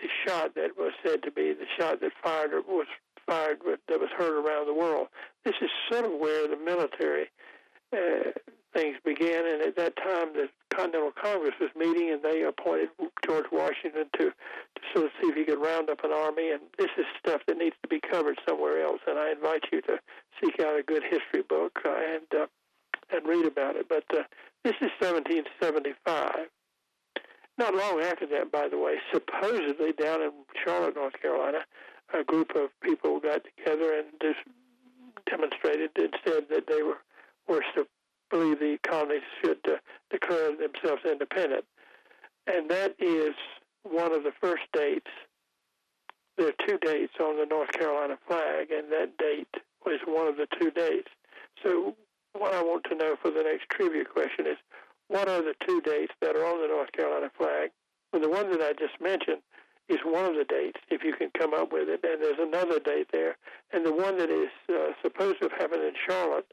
the 0.00 0.08
shot 0.26 0.54
that 0.54 0.76
was 0.76 0.92
said 1.04 1.22
to 1.22 1.30
be 1.30 1.52
the 1.52 1.66
shot 1.78 2.00
that 2.00 2.12
fired 2.22 2.52
was 2.66 2.86
fired 3.26 3.58
that 3.88 4.00
was 4.00 4.10
heard 4.16 4.44
around 4.44 4.66
the 4.66 4.74
world. 4.74 5.08
This 5.44 5.54
is 5.60 5.70
sort 5.90 6.04
of 6.04 6.12
where 6.18 6.48
the 6.48 6.56
military 6.56 7.26
uh, 7.92 8.30
things 8.74 8.96
began, 9.04 9.46
and 9.46 9.62
at 9.62 9.76
that 9.76 9.96
time 9.96 10.32
the 10.34 10.48
Continental 10.74 11.12
Congress 11.12 11.54
was 11.60 11.70
meeting, 11.76 12.10
and 12.10 12.22
they 12.22 12.42
appointed 12.42 12.88
George 13.26 13.46
Washington 13.52 14.06
to, 14.18 14.30
to 14.30 14.80
sort 14.94 15.06
of 15.06 15.10
see 15.20 15.28
if 15.28 15.36
he 15.36 15.44
could 15.44 15.60
round 15.60 15.90
up 15.90 16.04
an 16.04 16.12
army. 16.12 16.50
And 16.50 16.62
this 16.78 16.90
is 16.96 17.04
stuff 17.18 17.42
that 17.46 17.58
needs 17.58 17.76
to 17.82 17.88
be 17.88 18.00
covered 18.00 18.38
somewhere 18.48 18.82
else. 18.82 19.00
And 19.06 19.18
I 19.18 19.32
invite 19.32 19.64
you 19.72 19.80
to 19.82 19.98
seek 20.42 20.60
out 20.60 20.78
a 20.78 20.82
good 20.82 21.02
history 21.02 21.42
book 21.48 21.78
uh, 21.84 21.90
and 21.90 22.42
uh, 22.42 22.46
and 23.12 23.26
read 23.26 23.46
about 23.46 23.76
it. 23.76 23.88
But 23.88 24.04
uh, 24.14 24.22
this 24.64 24.74
is 24.80 24.90
1775. 25.00 26.46
Not 27.60 27.74
long 27.74 28.00
after 28.00 28.26
that, 28.28 28.50
by 28.50 28.68
the 28.68 28.78
way, 28.78 28.94
supposedly 29.12 29.92
down 29.92 30.22
in 30.22 30.30
Charlotte, 30.64 30.96
North 30.96 31.12
Carolina, 31.20 31.58
a 32.18 32.24
group 32.24 32.56
of 32.56 32.70
people 32.80 33.20
got 33.20 33.42
together 33.44 33.98
and 33.98 34.06
just 34.22 34.38
demonstrated 35.26 35.90
and 35.96 36.08
said 36.24 36.44
that 36.48 36.66
they 36.66 36.80
were 36.82 36.96
were 37.46 37.62
to 37.74 37.86
believe 38.30 38.60
the 38.60 38.78
colonies 38.82 39.20
should 39.44 39.58
uh, 39.68 39.76
declare 40.10 40.56
themselves 40.56 41.02
independent. 41.04 41.66
And 42.46 42.70
that 42.70 42.94
is 42.98 43.34
one 43.82 44.12
of 44.12 44.22
the 44.22 44.32
first 44.40 44.62
dates. 44.72 45.10
There 46.38 46.48
are 46.48 46.66
two 46.66 46.78
dates 46.78 47.12
on 47.20 47.36
the 47.36 47.44
North 47.44 47.72
Carolina 47.72 48.16
flag, 48.26 48.70
and 48.70 48.90
that 48.90 49.18
date 49.18 49.52
was 49.84 50.00
one 50.06 50.28
of 50.28 50.36
the 50.36 50.46
two 50.58 50.70
dates. 50.70 51.08
So, 51.62 51.94
what 52.32 52.54
I 52.54 52.62
want 52.62 52.84
to 52.84 52.94
know 52.94 53.16
for 53.20 53.30
the 53.30 53.42
next 53.42 53.68
trivia 53.68 54.06
question 54.06 54.46
is 54.46 54.56
what 55.10 55.28
are 55.28 55.42
the 55.42 55.54
two 55.66 55.80
dates 55.80 56.14
that 56.20 56.36
are 56.36 56.46
on 56.46 56.62
the 56.62 56.68
North 56.68 56.92
Carolina 56.92 57.30
flag? 57.36 57.70
Well, 58.12 58.22
the 58.22 58.30
one 58.30 58.50
that 58.52 58.60
I 58.62 58.72
just 58.72 59.00
mentioned 59.00 59.42
is 59.88 59.98
one 60.04 60.24
of 60.24 60.36
the 60.36 60.44
dates, 60.44 60.78
if 60.88 61.02
you 61.02 61.12
can 61.14 61.30
come 61.36 61.52
up 61.52 61.72
with 61.72 61.88
it, 61.88 62.00
and 62.04 62.22
there's 62.22 62.38
another 62.38 62.78
date 62.78 63.08
there. 63.12 63.36
And 63.72 63.84
the 63.84 63.92
one 63.92 64.18
that 64.18 64.30
is 64.30 64.50
uh, 64.68 64.92
supposed 65.02 65.40
to 65.40 65.48
have 65.48 65.58
happened 65.58 65.82
in 65.82 65.94
Charlotte 66.08 66.46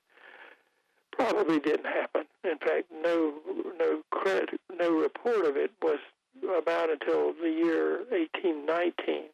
probably 1.12 1.60
didn't 1.60 1.86
happen. 1.86 2.24
In 2.44 2.58
fact, 2.58 2.86
no 2.92 3.34
no 3.80 4.02
credit, 4.10 4.60
no 4.74 4.92
report 4.92 5.46
of 5.46 5.56
it 5.56 5.72
was 5.82 6.00
about 6.58 6.90
until 6.90 7.34
the 7.34 7.50
year 7.50 8.00
1819, 8.10 9.26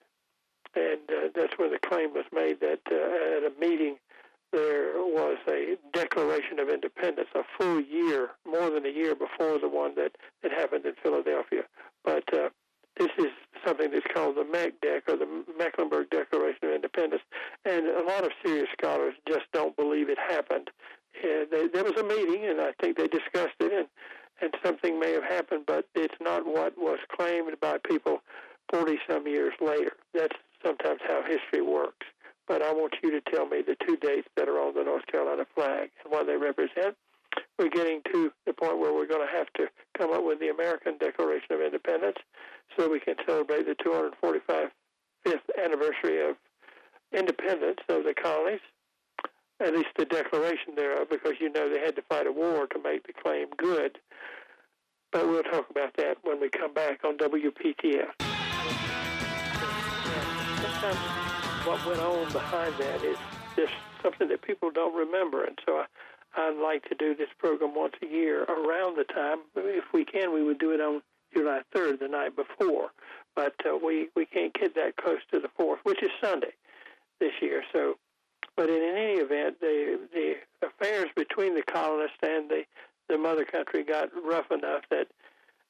and 0.75 0.99
uh, 1.09 1.29
that's 1.36 1.57
when 1.57 1.71
the 1.71 1.79
claim 1.79 2.13
was 2.13 2.25
made 2.33 2.59
that 2.59 2.79
uh, 2.91 3.38
at 3.38 3.51
a 3.51 3.53
meeting 3.59 3.97
there 4.53 4.93
was 4.97 5.37
a 5.49 5.75
Declaration 5.91 6.59
of 6.59 6.69
Independence 6.69 7.27
a 7.35 7.41
full 7.59 7.81
year, 7.81 8.29
more 8.45 8.69
than 8.69 8.85
a 8.85 8.89
year 8.89 9.15
before 9.15 9.59
the 9.59 9.67
one 9.67 9.95
that, 9.95 10.13
that 10.41 10.51
happened 10.51 10.85
in 10.85 10.93
Philadelphia. 11.03 11.63
But 12.05 12.23
uh, 12.33 12.49
this 12.97 13.09
is 13.17 13.31
something 13.65 13.91
that's 13.91 14.05
called 14.13 14.37
the 14.37 14.43
McDec 14.43 15.01
or 15.09 15.17
the 15.17 15.43
Mecklenburg 15.57 16.09
Declaration 16.11 16.59
of 16.63 16.71
Independence, 16.71 17.23
and 17.65 17.87
a 17.87 18.03
lot 18.03 18.23
of 18.23 18.31
serious 18.45 18.69
scholars 18.79 19.15
just 19.27 19.45
don't 19.51 19.75
believe 19.75 20.09
it 20.09 20.17
happened 20.17 20.69
and 21.21 21.47
they, 21.51 21.67
there 21.67 21.83
was 21.83 21.93
a 21.99 22.03
meeting, 22.03 22.45
and 22.45 22.59
I 22.61 22.71
think 22.81 22.97
they 22.97 23.07
discussed 23.07 23.55
it, 23.59 23.71
and 23.71 23.87
and 24.41 24.53
something 24.65 24.99
may 24.99 25.13
have 25.13 25.23
happened, 25.23 25.63
but 25.67 25.85
it's 25.95 26.15
not 26.19 26.45
what 26.45 26.73
was 26.77 26.97
claimed 27.15 27.55
by 27.61 27.77
people 27.87 28.17
40 28.73 28.97
some 29.07 29.27
years 29.27 29.53
later. 29.61 29.93
That's 30.13 30.35
sometimes 30.65 30.99
how 31.07 31.21
history 31.21 31.61
works. 31.61 32.05
But 32.47 32.62
I 32.62 32.73
want 32.73 32.95
you 33.01 33.12
to 33.12 33.21
tell 33.32 33.47
me 33.47 33.62
the 33.62 33.75
two 33.88 33.97
dates 33.97 34.27
that 34.36 34.49
are 34.49 34.60
on 34.60 34.73
the 34.73 34.84
North 34.84 35.06
Carolina 35.08 35.45
flag 35.56 35.91
and 36.03 36.12
what 36.12 36.27
they 36.27 36.36
represent. 36.36 36.95
We're 37.58 37.69
getting 37.69 38.01
to 38.12 38.32
the 38.45 38.53
point 38.53 38.79
where 38.79 38.93
we're 38.93 39.08
going 39.08 39.25
to 39.25 39.34
have 39.34 39.47
to 39.58 39.67
come 39.97 40.12
up 40.12 40.23
with 40.23 40.39
the 40.39 40.49
American 40.49 40.97
Declaration 40.97 41.51
of 41.51 41.62
Independence 41.62 42.17
so 42.77 42.89
we 42.89 42.99
can 42.99 43.15
celebrate 43.25 43.65
the 43.65 43.75
245th 43.75 44.71
anniversary 45.63 46.29
of 46.29 46.36
independence 47.12 47.79
of 47.89 48.03
the 48.03 48.13
colonies 48.13 48.60
at 49.60 49.73
least 49.73 49.89
the 49.97 50.06
declaration 50.06 50.75
thereof, 50.75 51.08
because 51.10 51.34
you 51.39 51.51
know 51.51 51.69
they 51.69 51.79
had 51.79 51.95
to 51.95 52.01
fight 52.03 52.27
a 52.27 52.32
war 52.32 52.67
to 52.67 52.79
make 52.84 53.06
the 53.08 53.13
claim 53.13 53.47
good. 53.58 53.97
But 55.12 55.27
we'll 55.27 55.43
talk 55.43 55.69
about 55.69 55.95
that 55.97 56.17
when 56.23 56.41
we 56.41 56.49
come 56.49 56.73
back 56.73 57.03
on 57.03 57.17
WPTF. 57.17 58.13
What 61.65 61.86
went 61.86 62.02
on 62.02 62.32
behind 62.34 62.76
that 62.78 63.04
is 63.04 63.17
just 63.56 63.73
something 64.02 64.28
that 64.28 64.41
people 64.41 64.69
don't 64.69 64.93
remember, 64.93 65.45
and 65.45 65.58
so 65.65 65.78
I, 65.78 65.86
I'd 66.36 66.62
like 66.62 66.84
to 66.89 66.95
do 66.95 67.15
this 67.15 67.30
program 67.38 67.73
once 67.73 67.93
a 68.04 68.06
year 68.06 68.43
around 68.43 68.97
the 68.97 69.06
time. 69.06 69.38
If 69.56 69.86
we 69.93 70.04
can, 70.04 70.34
we 70.34 70.43
would 70.43 70.60
do 70.60 70.71
it 70.71 70.82
on 70.82 71.02
July 71.34 71.62
3rd, 71.73 71.99
the 71.99 72.10
night 72.10 72.36
before, 72.36 72.91
but 73.34 73.56
uh, 73.65 73.78
we 73.78 74.10
we 74.15 74.26
can't 74.26 74.54
get 74.54 74.76
that 74.76 74.97
close 74.97 75.21
to 75.32 75.39
the 75.39 75.47
4th, 75.58 75.78
which 75.84 76.04
is 76.04 76.10
Sunday 76.21 76.54
this 77.19 77.32
year. 77.41 77.63
So 77.71 77.95
but 78.56 78.69
in 78.69 78.84
any 78.84 79.19
event, 79.21 79.60
the 79.62 79.99
the 80.13 80.34
affairs 80.67 81.10
between 81.15 81.56
the 81.56 81.63
colonists 81.63 82.17
and 82.21 82.49
the 82.49 82.63
the 83.10 83.17
mother 83.17 83.45
country 83.45 83.84
got 83.84 84.10
rough 84.23 84.52
enough 84.52 84.84
that 84.89 85.08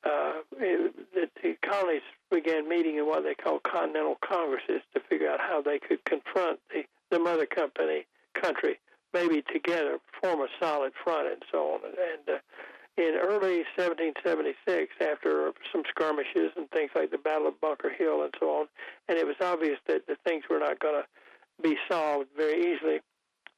uh, 0.06 0.34
it, 0.60 0.94
that 1.14 1.30
the 1.42 1.56
colonies 1.68 2.02
began 2.30 2.68
meeting 2.68 2.98
in 2.98 3.06
what 3.06 3.24
they 3.24 3.36
call 3.36 3.60
continental 3.60 4.18
congresses 4.26 4.82
to 4.94 5.00
figure 5.24 5.34
out 5.34 5.40
how 5.40 5.62
they 5.62 5.80
could 5.80 6.04
confront 6.06 6.60
the 6.70 6.84
the 7.12 7.20
mother 7.20 7.46
company 7.46 8.06
country, 8.42 8.80
maybe 9.14 9.44
together 9.54 10.00
form 10.22 10.42
a 10.42 10.48
solid 10.60 10.92
front 11.04 11.28
and 11.28 11.44
so 11.52 11.74
on. 11.74 11.80
And 11.86 12.38
uh, 12.38 12.40
in 12.98 13.16
early 13.22 13.62
1776, 13.78 14.94
after 15.00 15.52
some 15.72 15.84
skirmishes 15.90 16.52
and 16.58 16.70
things 16.72 16.90
like 16.96 17.12
the 17.12 17.20
Battle 17.20 17.48
of 17.48 17.62
Bunker 17.62 17.92
Hill 17.96 18.24
and 18.24 18.34
so 18.40 18.50
on, 18.50 18.68
and 19.08 19.18
it 19.18 19.28
was 19.28 19.36
obvious 19.42 19.78
that 19.88 20.08
the 20.08 20.16
things 20.26 20.44
were 20.50 20.60
not 20.60 20.80
going 20.80 21.04
to 21.04 21.08
be 21.62 21.78
solved 21.90 22.30
very 22.36 22.74
easily. 22.74 23.00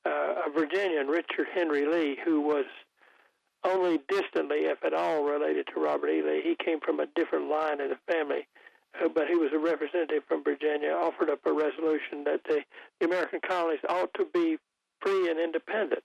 Uh, 0.06 0.48
a 0.48 0.52
Virginian, 0.54 1.08
Richard 1.08 1.48
Henry 1.54 1.86
Lee, 1.88 2.18
who 2.26 2.42
was 2.42 2.66
only 3.64 4.00
distantly, 4.10 4.66
if 4.66 4.84
at 4.84 4.94
all, 4.94 5.24
related 5.24 5.68
to 5.74 5.82
Robert 5.82 6.10
E. 6.10 6.22
Lee. 6.22 6.42
He 6.44 6.56
came 6.64 6.80
from 6.82 7.00
a 7.00 7.08
different 7.16 7.50
line 7.50 7.80
in 7.80 7.90
the 7.90 7.98
family, 8.12 8.48
but 9.14 9.28
he 9.28 9.36
was 9.36 9.52
a 9.54 9.60
representative 9.60 10.24
from 10.28 10.44
Virginia, 10.44 10.92
offered 10.92 11.30
up 11.30 11.40
a 11.46 11.52
resolution 11.52 12.24
that 12.26 12.42
the, 12.48 12.62
the 13.00 13.06
American 13.06 13.40
colonies 13.46 13.80
ought 13.90 14.14
to 14.16 14.26
be 14.34 14.58
free 15.02 15.30
and 15.30 15.40
independent. 15.40 16.04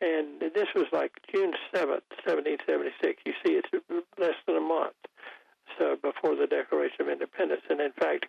And 0.00 0.40
this 0.40 0.68
was 0.74 0.86
like 0.92 1.12
June 1.34 1.52
7th, 1.74 2.06
1776. 2.24 3.22
You 3.26 3.32
see, 3.44 3.52
it's 3.54 3.68
less 4.18 4.36
than 4.46 4.56
a 4.56 4.60
month 4.60 4.94
so 5.78 5.96
before 5.96 6.36
the 6.36 6.46
Declaration 6.46 7.02
of 7.02 7.08
Independence. 7.08 7.62
And 7.68 7.80
in 7.80 7.92
fact, 7.92 8.26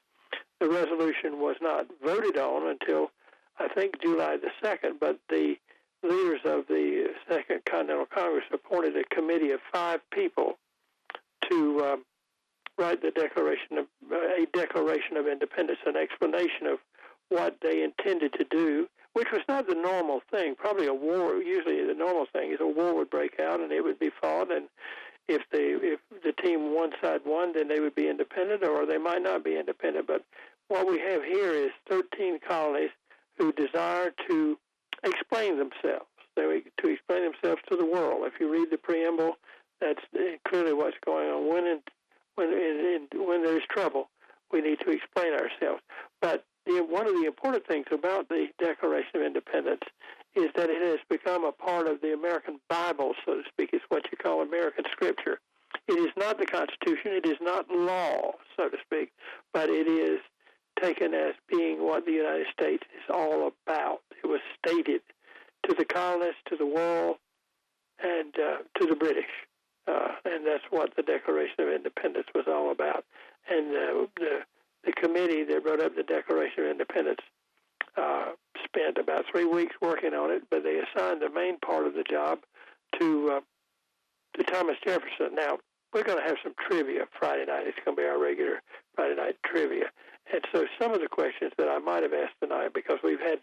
the 0.59 0.69
resolution 0.69 1.39
was 1.39 1.55
not 1.61 1.87
voted 2.03 2.37
on 2.37 2.67
until 2.67 3.11
I 3.59 3.67
think 3.67 4.01
July 4.01 4.37
the 4.37 4.51
2nd, 4.67 4.99
but 4.99 5.19
the 5.29 5.55
leaders 6.03 6.41
of 6.45 6.65
the 6.67 7.07
Second 7.29 7.65
Continental 7.65 8.05
Congress 8.05 8.45
appointed 8.51 8.95
a 8.97 9.03
committee 9.13 9.51
of 9.51 9.59
five 9.71 9.99
people 10.11 10.57
to 11.49 11.81
um, 11.83 12.05
write 12.79 13.01
the 13.01 13.11
declaration 13.11 13.77
of 13.77 13.85
a 14.11 14.47
declaration 14.53 15.17
of 15.17 15.27
independence, 15.27 15.79
an 15.85 15.97
explanation 15.97 16.65
of 16.67 16.79
what 17.29 17.57
they 17.61 17.83
intended 17.83 18.33
to 18.33 18.45
do, 18.49 18.87
which 19.13 19.27
was 19.31 19.41
not 19.47 19.67
the 19.67 19.75
normal 19.75 20.21
thing. 20.31 20.55
Probably 20.55 20.87
a 20.87 20.93
war. 20.93 21.35
Usually, 21.35 21.85
the 21.85 21.93
normal 21.93 22.25
thing 22.31 22.51
is 22.51 22.59
a 22.61 22.67
war 22.67 22.95
would 22.95 23.09
break 23.09 23.39
out 23.39 23.59
and 23.59 23.71
it 23.71 23.83
would 23.83 23.99
be 23.99 24.09
fought, 24.21 24.51
and 24.51 24.67
if 25.27 25.43
they 25.51 25.75
if 25.81 25.99
the 26.23 26.33
team 26.41 26.73
one 26.73 26.91
side 27.01 27.21
won, 27.25 27.53
then 27.53 27.67
they 27.67 27.79
would 27.79 27.95
be 27.95 28.09
independent, 28.09 28.63
or 28.63 28.85
they 28.85 28.97
might 28.97 29.21
not 29.21 29.43
be 29.43 29.57
independent. 29.57 30.07
But 30.07 30.25
what 30.69 30.87
we 30.87 30.99
have 30.99 31.23
here 31.23 31.51
is 31.51 31.71
13 31.89 32.39
colonies 32.47 32.91
who 33.37 33.51
desire 33.53 34.11
to 34.27 34.57
explain 35.03 35.57
themselves. 35.57 36.05
they 36.35 36.61
to 36.81 36.89
explain 36.89 37.23
themselves 37.23 37.61
to 37.69 37.77
the 37.77 37.85
world. 37.85 38.25
If 38.25 38.39
you 38.39 38.51
read 38.51 38.69
the 38.71 38.77
preamble, 38.77 39.37
that's 39.79 40.01
uh, 40.15 40.37
clearly 40.47 40.73
what's 40.73 40.97
going 41.05 41.29
on. 41.29 41.51
When 41.51 41.65
in, 41.65 41.79
when 42.39 42.53
in, 42.53 43.07
in, 43.11 43.27
when 43.27 43.43
there's 43.43 43.63
trouble, 43.69 44.09
we 44.51 44.61
need 44.61 44.79
to 44.79 44.91
explain 44.91 45.33
ourselves. 45.33 45.81
But 46.21 46.45
the, 46.65 46.79
one 46.79 47.05
of 47.05 47.13
the 47.13 47.25
important 47.25 47.67
things 47.67 47.85
about 47.91 48.29
the 48.29 48.47
Declaration 48.59 49.11
of 49.15 49.21
Independence 49.23 49.83
is 50.35 50.49
that 50.55 50.69
it 50.69 50.81
has 50.81 50.99
become 51.09 51.43
a 51.43 51.51
part 51.51 51.87
of 51.87 51.99
the 52.01 52.13
American 52.13 52.59
Bible, 52.69 53.13
so 53.25 53.35
to 53.35 53.43
speak. 53.49 53.71
It's 53.73 53.83
what 53.89 54.03
you 54.09 54.17
call 54.17 54.41
American 54.41 54.85
Scripture. 54.89 55.39
It 55.87 55.99
is 55.99 56.11
not 56.15 56.39
the 56.39 56.45
Constitution. 56.45 57.11
It 57.11 57.25
is 57.25 57.37
not 57.41 57.69
law, 57.69 58.31
so 58.55 58.69
to 58.69 58.77
speak, 58.85 59.11
but 59.53 59.69
it 59.69 59.87
is 59.87 60.19
taken 60.81 61.13
as 61.13 61.33
being 61.49 61.83
what 61.83 62.05
the 62.05 62.13
United 62.13 62.47
States 62.53 62.83
is 62.95 63.13
all 63.13 63.51
about. 63.67 63.99
It 64.23 64.27
was 64.27 64.39
stated 64.65 65.01
to 65.67 65.75
the 65.77 65.83
colonists, 65.83 66.41
to 66.49 66.55
the 66.55 66.65
world, 66.65 67.17
and 68.01 68.33
uh, 68.35 68.57
to 68.79 68.87
the 68.87 68.95
British. 68.95 69.25
Uh, 69.89 70.09
and 70.25 70.45
that's 70.45 70.63
what 70.69 70.95
the 70.95 71.03
Declaration 71.03 71.55
of 71.59 71.69
Independence 71.69 72.27
was 72.35 72.45
all 72.47 72.71
about. 72.71 73.05
And 73.49 73.71
the 73.71 74.07
the 74.85 74.91
committee 74.93 75.43
that 75.43 75.65
wrote 75.65 75.81
up 75.81 75.95
the 75.95 76.03
Declaration 76.03 76.63
of 76.65 76.71
Independence 76.71 77.19
uh, 77.97 78.31
spent 78.63 78.97
about 78.97 79.25
three 79.31 79.45
weeks 79.45 79.75
working 79.81 80.13
on 80.13 80.31
it, 80.31 80.43
but 80.49 80.63
they 80.63 80.79
assigned 80.79 81.21
the 81.21 81.29
main 81.29 81.57
part 81.59 81.85
of 81.87 81.93
the 81.95 82.03
job 82.03 82.39
to 82.99 83.31
uh, 83.31 83.41
to 84.37 84.43
Thomas 84.43 84.77
Jefferson. 84.83 85.33
Now 85.35 85.57
we're 85.91 86.03
going 86.03 86.21
to 86.21 86.27
have 86.27 86.37
some 86.43 86.53
trivia 86.67 87.07
Friday 87.19 87.45
night. 87.45 87.65
It's 87.67 87.79
going 87.83 87.97
to 87.97 88.01
be 88.01 88.07
our 88.07 88.19
regular 88.19 88.61
Friday 88.95 89.15
night 89.15 89.37
trivia, 89.45 89.89
and 90.31 90.41
so 90.53 90.65
some 90.79 90.93
of 90.93 91.01
the 91.01 91.07
questions 91.07 91.51
that 91.57 91.67
I 91.67 91.79
might 91.79 92.03
have 92.03 92.13
asked 92.13 92.39
tonight, 92.41 92.73
because 92.73 92.99
we've 93.03 93.19
had 93.19 93.39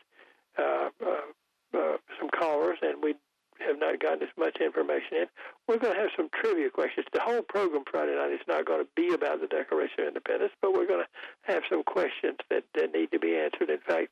uh, 0.59 0.89
uh, 1.05 1.97
some 2.19 2.31
callers 2.31 2.79
and 2.83 3.03
we 3.03 3.15
have 3.61 3.79
not 3.79 4.01
gotten 4.01 4.23
as 4.23 4.35
much 4.37 4.57
information 4.61 5.23
in. 5.23 5.27
We're 5.69 5.79
going 5.79 5.95
to 5.95 6.01
have 6.01 6.11
some 6.17 6.29
trivia 6.33 6.71
questions. 6.71 7.07
The 7.13 7.21
whole 7.21 7.43
program 7.43 7.85
Friday 7.91 8.15
night 8.15 8.33
is 8.33 8.47
not 8.49 8.67
going 8.67 8.85
to 8.85 8.89
be 8.97 9.13
about 9.15 9.41
the 9.41 9.47
Declaration 9.47 10.01
of 10.01 10.09
Independence, 10.09 10.53
but 10.61 10.73
we're 10.73 10.87
going 10.87 11.05
to 11.05 11.53
have 11.53 11.63
some 11.71 11.83
questions 11.83 12.39
that, 12.51 12.65
that 12.75 12.93
need 12.93 13.11
to 13.13 13.19
be 13.19 13.37
answered. 13.37 13.71
In 13.71 13.79
fact, 13.79 14.09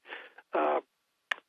uh, 0.55 0.80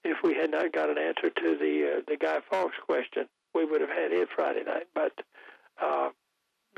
if 0.03 0.17
we 0.23 0.35
had 0.35 0.51
not 0.51 0.71
got 0.71 0.89
an 0.89 0.97
answer 0.97 1.29
to 1.29 1.57
the 1.57 1.97
uh, 1.97 2.01
the 2.07 2.17
Guy 2.17 2.39
Fawkes 2.49 2.77
question, 2.85 3.27
we 3.53 3.65
would 3.65 3.81
have 3.81 3.89
had 3.89 4.11
it 4.11 4.29
Friday 4.35 4.63
night. 4.63 4.87
But 4.93 5.13
uh, 5.81 6.09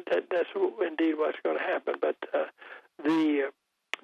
that, 0.09 0.25
that's 0.31 0.49
indeed 0.81 1.15
what's 1.17 1.37
going 1.43 1.57
to 1.57 1.63
happen. 1.63 1.95
But 1.99 2.15
uh, 2.33 2.45
the 3.03 3.51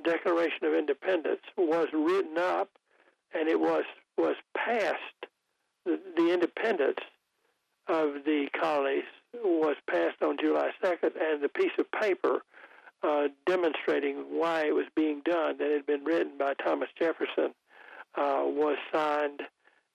Declaration 0.04 0.66
of 0.66 0.74
Independence 0.74 1.42
was 1.58 1.88
written 1.94 2.38
up, 2.38 2.70
and 3.34 3.48
it 3.48 3.60
was 3.60 3.86
was 4.18 4.36
passed 4.56 4.98
the, 5.86 6.34
independence 6.34 7.00
of 7.88 8.24
the 8.26 8.48
colonies 8.60 9.04
was 9.44 9.76
passed 9.90 10.22
on 10.22 10.38
July 10.40 10.72
2nd, 10.82 11.12
and 11.20 11.44
the 11.44 11.50
piece 11.50 11.72
of 11.78 11.92
paper 11.92 12.42
uh, 13.04 13.28
demonstrating 13.46 14.16
why 14.30 14.66
it 14.66 14.74
was 14.74 14.86
being 14.96 15.22
done, 15.26 15.58
that 15.58 15.70
had 15.70 15.86
been 15.86 16.04
written 16.04 16.38
by 16.38 16.54
Thomas 16.54 16.90
Jefferson, 16.98 17.54
uh, 18.16 18.44
was 18.46 18.78
signed 18.94 19.42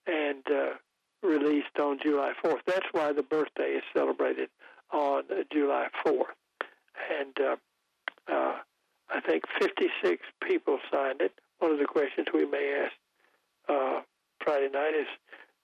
and 0.05 0.43
uh, 0.51 0.69
released 1.23 1.79
on 1.79 1.99
July 2.01 2.33
4th. 2.43 2.59
That's 2.65 2.85
why 2.91 3.13
the 3.13 3.23
birthday 3.23 3.71
is 3.71 3.83
celebrated 3.95 4.49
on 4.91 5.23
July 5.51 5.87
4th. 6.05 6.23
And 7.19 7.39
uh, 7.39 7.55
uh, 8.31 8.55
I 9.09 9.21
think 9.21 9.43
56 9.59 10.21
people 10.45 10.79
signed 10.91 11.21
it. 11.21 11.33
One 11.59 11.71
of 11.71 11.79
the 11.79 11.85
questions 11.85 12.27
we 12.33 12.45
may 12.45 12.83
ask 12.85 12.93
uh, 13.67 14.01
Friday 14.43 14.69
night 14.71 14.93
is 14.99 15.07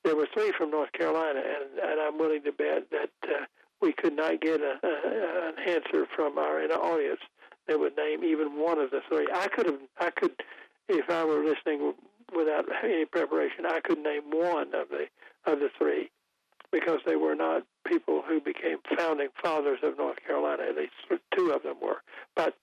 there 0.06 0.16
were 0.16 0.28
three 0.34 0.54
from 0.58 0.70
North 0.70 0.92
Carolina, 0.94 1.42
and, 1.42 1.80
and 1.80 2.00
I'm 2.00 2.18
willing 2.18 2.44
to 2.44 2.52
bet 2.52 2.90
that 2.92 3.10
uh, 3.24 3.46
we 3.82 3.92
could 3.92 4.16
not 4.16 4.40
get 4.40 4.62
a, 4.62 4.78
a, 4.84 5.50
an 5.50 5.56
answer 5.68 6.06
from 6.16 6.38
our 6.38 6.62
audience 6.62 7.20
that 7.68 7.80
would 7.80 7.98
name 7.98 8.24
even 8.24 8.60
one 8.60 8.78
of 8.78 8.92
the 8.92 9.02
three. 9.10 9.28
I 9.34 9.48
could 9.48 9.66
have, 9.66 9.80
I 10.00 10.12
could, 10.12 10.32
if 10.88 11.10
I 11.10 11.26
were 11.26 11.44
listening 11.44 11.94
without 12.36 12.66
any 12.84 13.06
preparation, 13.06 13.66
I 13.66 13.80
could 13.84 13.98
name 13.98 14.24
one 14.30 14.74
of 14.76 14.90
the 14.90 15.08
of 15.46 15.60
the 15.60 15.70
three 15.78 16.12
because 16.72 17.00
they 17.06 17.16
were 17.16 17.36
not 17.36 17.64
people 17.88 18.24
who 18.28 18.40
became 18.40 18.78
founding 18.98 19.30
fathers 19.42 19.80
of 19.84 19.98
North 19.98 20.18
Carolina. 20.26 20.64
At 20.70 20.76
least 20.76 20.94
two 21.36 21.52
of 21.52 21.64
them 21.64 21.78
were, 21.82 22.02
but 22.36 22.56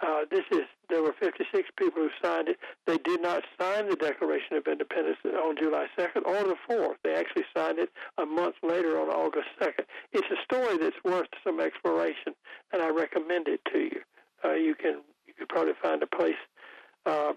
uh, 0.00 0.24
this 0.30 0.44
is 0.52 0.64
there 0.88 1.02
were 1.02 1.14
56 1.18 1.68
people 1.76 2.02
who 2.02 2.10
signed 2.22 2.48
it. 2.48 2.58
They 2.86 2.98
did 2.98 3.22
not 3.22 3.44
sign 3.60 3.88
the 3.88 3.96
Declaration 3.96 4.56
of 4.56 4.66
Independence 4.66 5.18
on 5.24 5.56
July 5.56 5.86
2nd 5.98 6.24
or 6.24 6.44
the 6.44 6.56
4th. 6.68 6.96
They 7.02 7.14
actually 7.14 7.44
signed 7.56 7.78
it 7.78 7.90
a 8.18 8.26
month 8.26 8.56
later 8.62 9.00
on 9.00 9.08
August 9.08 9.48
2nd. 9.60 9.84
It's 10.12 10.28
a 10.30 10.42
story 10.44 10.78
that's 10.78 10.96
worth 11.04 11.28
some 11.44 11.60
exploration, 11.60 12.34
and 12.72 12.82
I 12.82 12.88
recommend 12.88 13.48
it 13.48 13.60
to 13.72 13.78
you. 13.78 14.00
Uh, 14.44 14.52
you 14.52 14.74
can 14.74 15.00
you 15.26 15.34
could 15.38 15.48
probably 15.48 15.74
find 15.82 16.02
a 16.02 16.06
place 16.06 16.40
uh, 17.04 17.32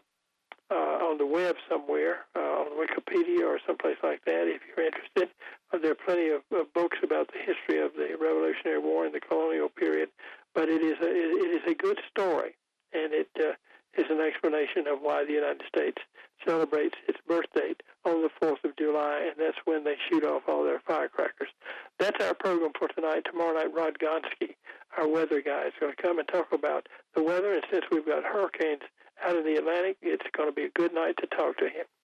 uh, 0.72 0.76
on 0.76 1.18
the 1.18 1.26
web 1.26 1.56
somewhere, 1.68 2.26
uh, 2.36 2.40
on 2.40 2.68
Wikipedia 2.78 3.42
or 3.42 3.60
someplace 3.66 3.98
like 4.04 4.24
that, 4.26 4.46
if 4.48 4.62
you're 4.68 4.86
interested. 4.86 5.30
Uh, 5.74 5.78
there 5.82 5.92
are 5.92 6.02
plenty 6.06 6.30
of, 6.30 6.42
of 6.52 6.72
books 6.74 6.98
about 7.04 7.28
the 7.34 7.40
history 7.40 7.84
of 7.84 7.94
the 7.94 8.16
Revolutionary 8.20 8.80
War 8.80 9.06
and 9.06 9.14
the 9.14 9.20
colonial 9.20 9.70
period 9.70 10.10
but 10.54 10.70
it 10.70 10.82
is 10.82 10.98
a, 11.02 11.08
it 11.08 11.62
is 11.62 11.72
a 11.72 11.76
good 11.76 12.00
story, 12.10 12.56
and 12.94 13.14
it 13.14 13.30
uh, 13.40 13.54
is 13.98 14.06
an 14.10 14.22
explanation 14.22 14.88
of 14.88 15.00
why 15.02 15.26
the 15.26 15.34
United 15.34 15.64
States 15.68 15.98
celebrates 16.46 16.96
its 17.08 17.20
birth 17.28 17.52
date 17.54 17.82
on 18.06 18.22
the 18.22 18.30
4th 18.42 18.64
of 18.64 18.78
July, 18.78 19.28
and 19.28 19.36
that's 19.38 19.58
when 19.66 19.84
they 19.84 19.96
shoot 20.10 20.24
off 20.24 20.44
all 20.48 20.64
their 20.64 20.82
firecrackers. 20.88 21.50
That's 21.98 22.24
our 22.24 22.34
program 22.34 22.72
for 22.78 22.88
tonight. 22.88 23.26
Tomorrow 23.26 23.56
night, 23.56 23.74
Rod 23.74 23.98
Gonski, 24.00 24.56
our 24.98 25.08
weather 25.08 25.42
guy, 25.42 25.68
is 25.68 25.74
going 25.80 25.94
to 25.94 26.02
come 26.02 26.20
and 26.20 26.28
talk 26.28 26.52
about 26.54 26.88
the 27.16 27.24
weather, 27.24 27.54
and 27.54 27.64
since 27.72 27.86
we've 27.92 28.06
got 28.06 28.24
hurricanes 28.24 28.84
out 29.24 29.36
in 29.36 29.44
the 29.44 29.60
Atlantic, 29.60 29.98
it's 30.02 30.24
going 30.36 30.50
to 30.50 30.56
be 30.56 30.64
a 30.64 30.70
good 30.70 30.94
night 30.94 31.16
to 31.20 31.28
talk 31.28 31.58
to 31.58 31.66
him. 31.66 31.86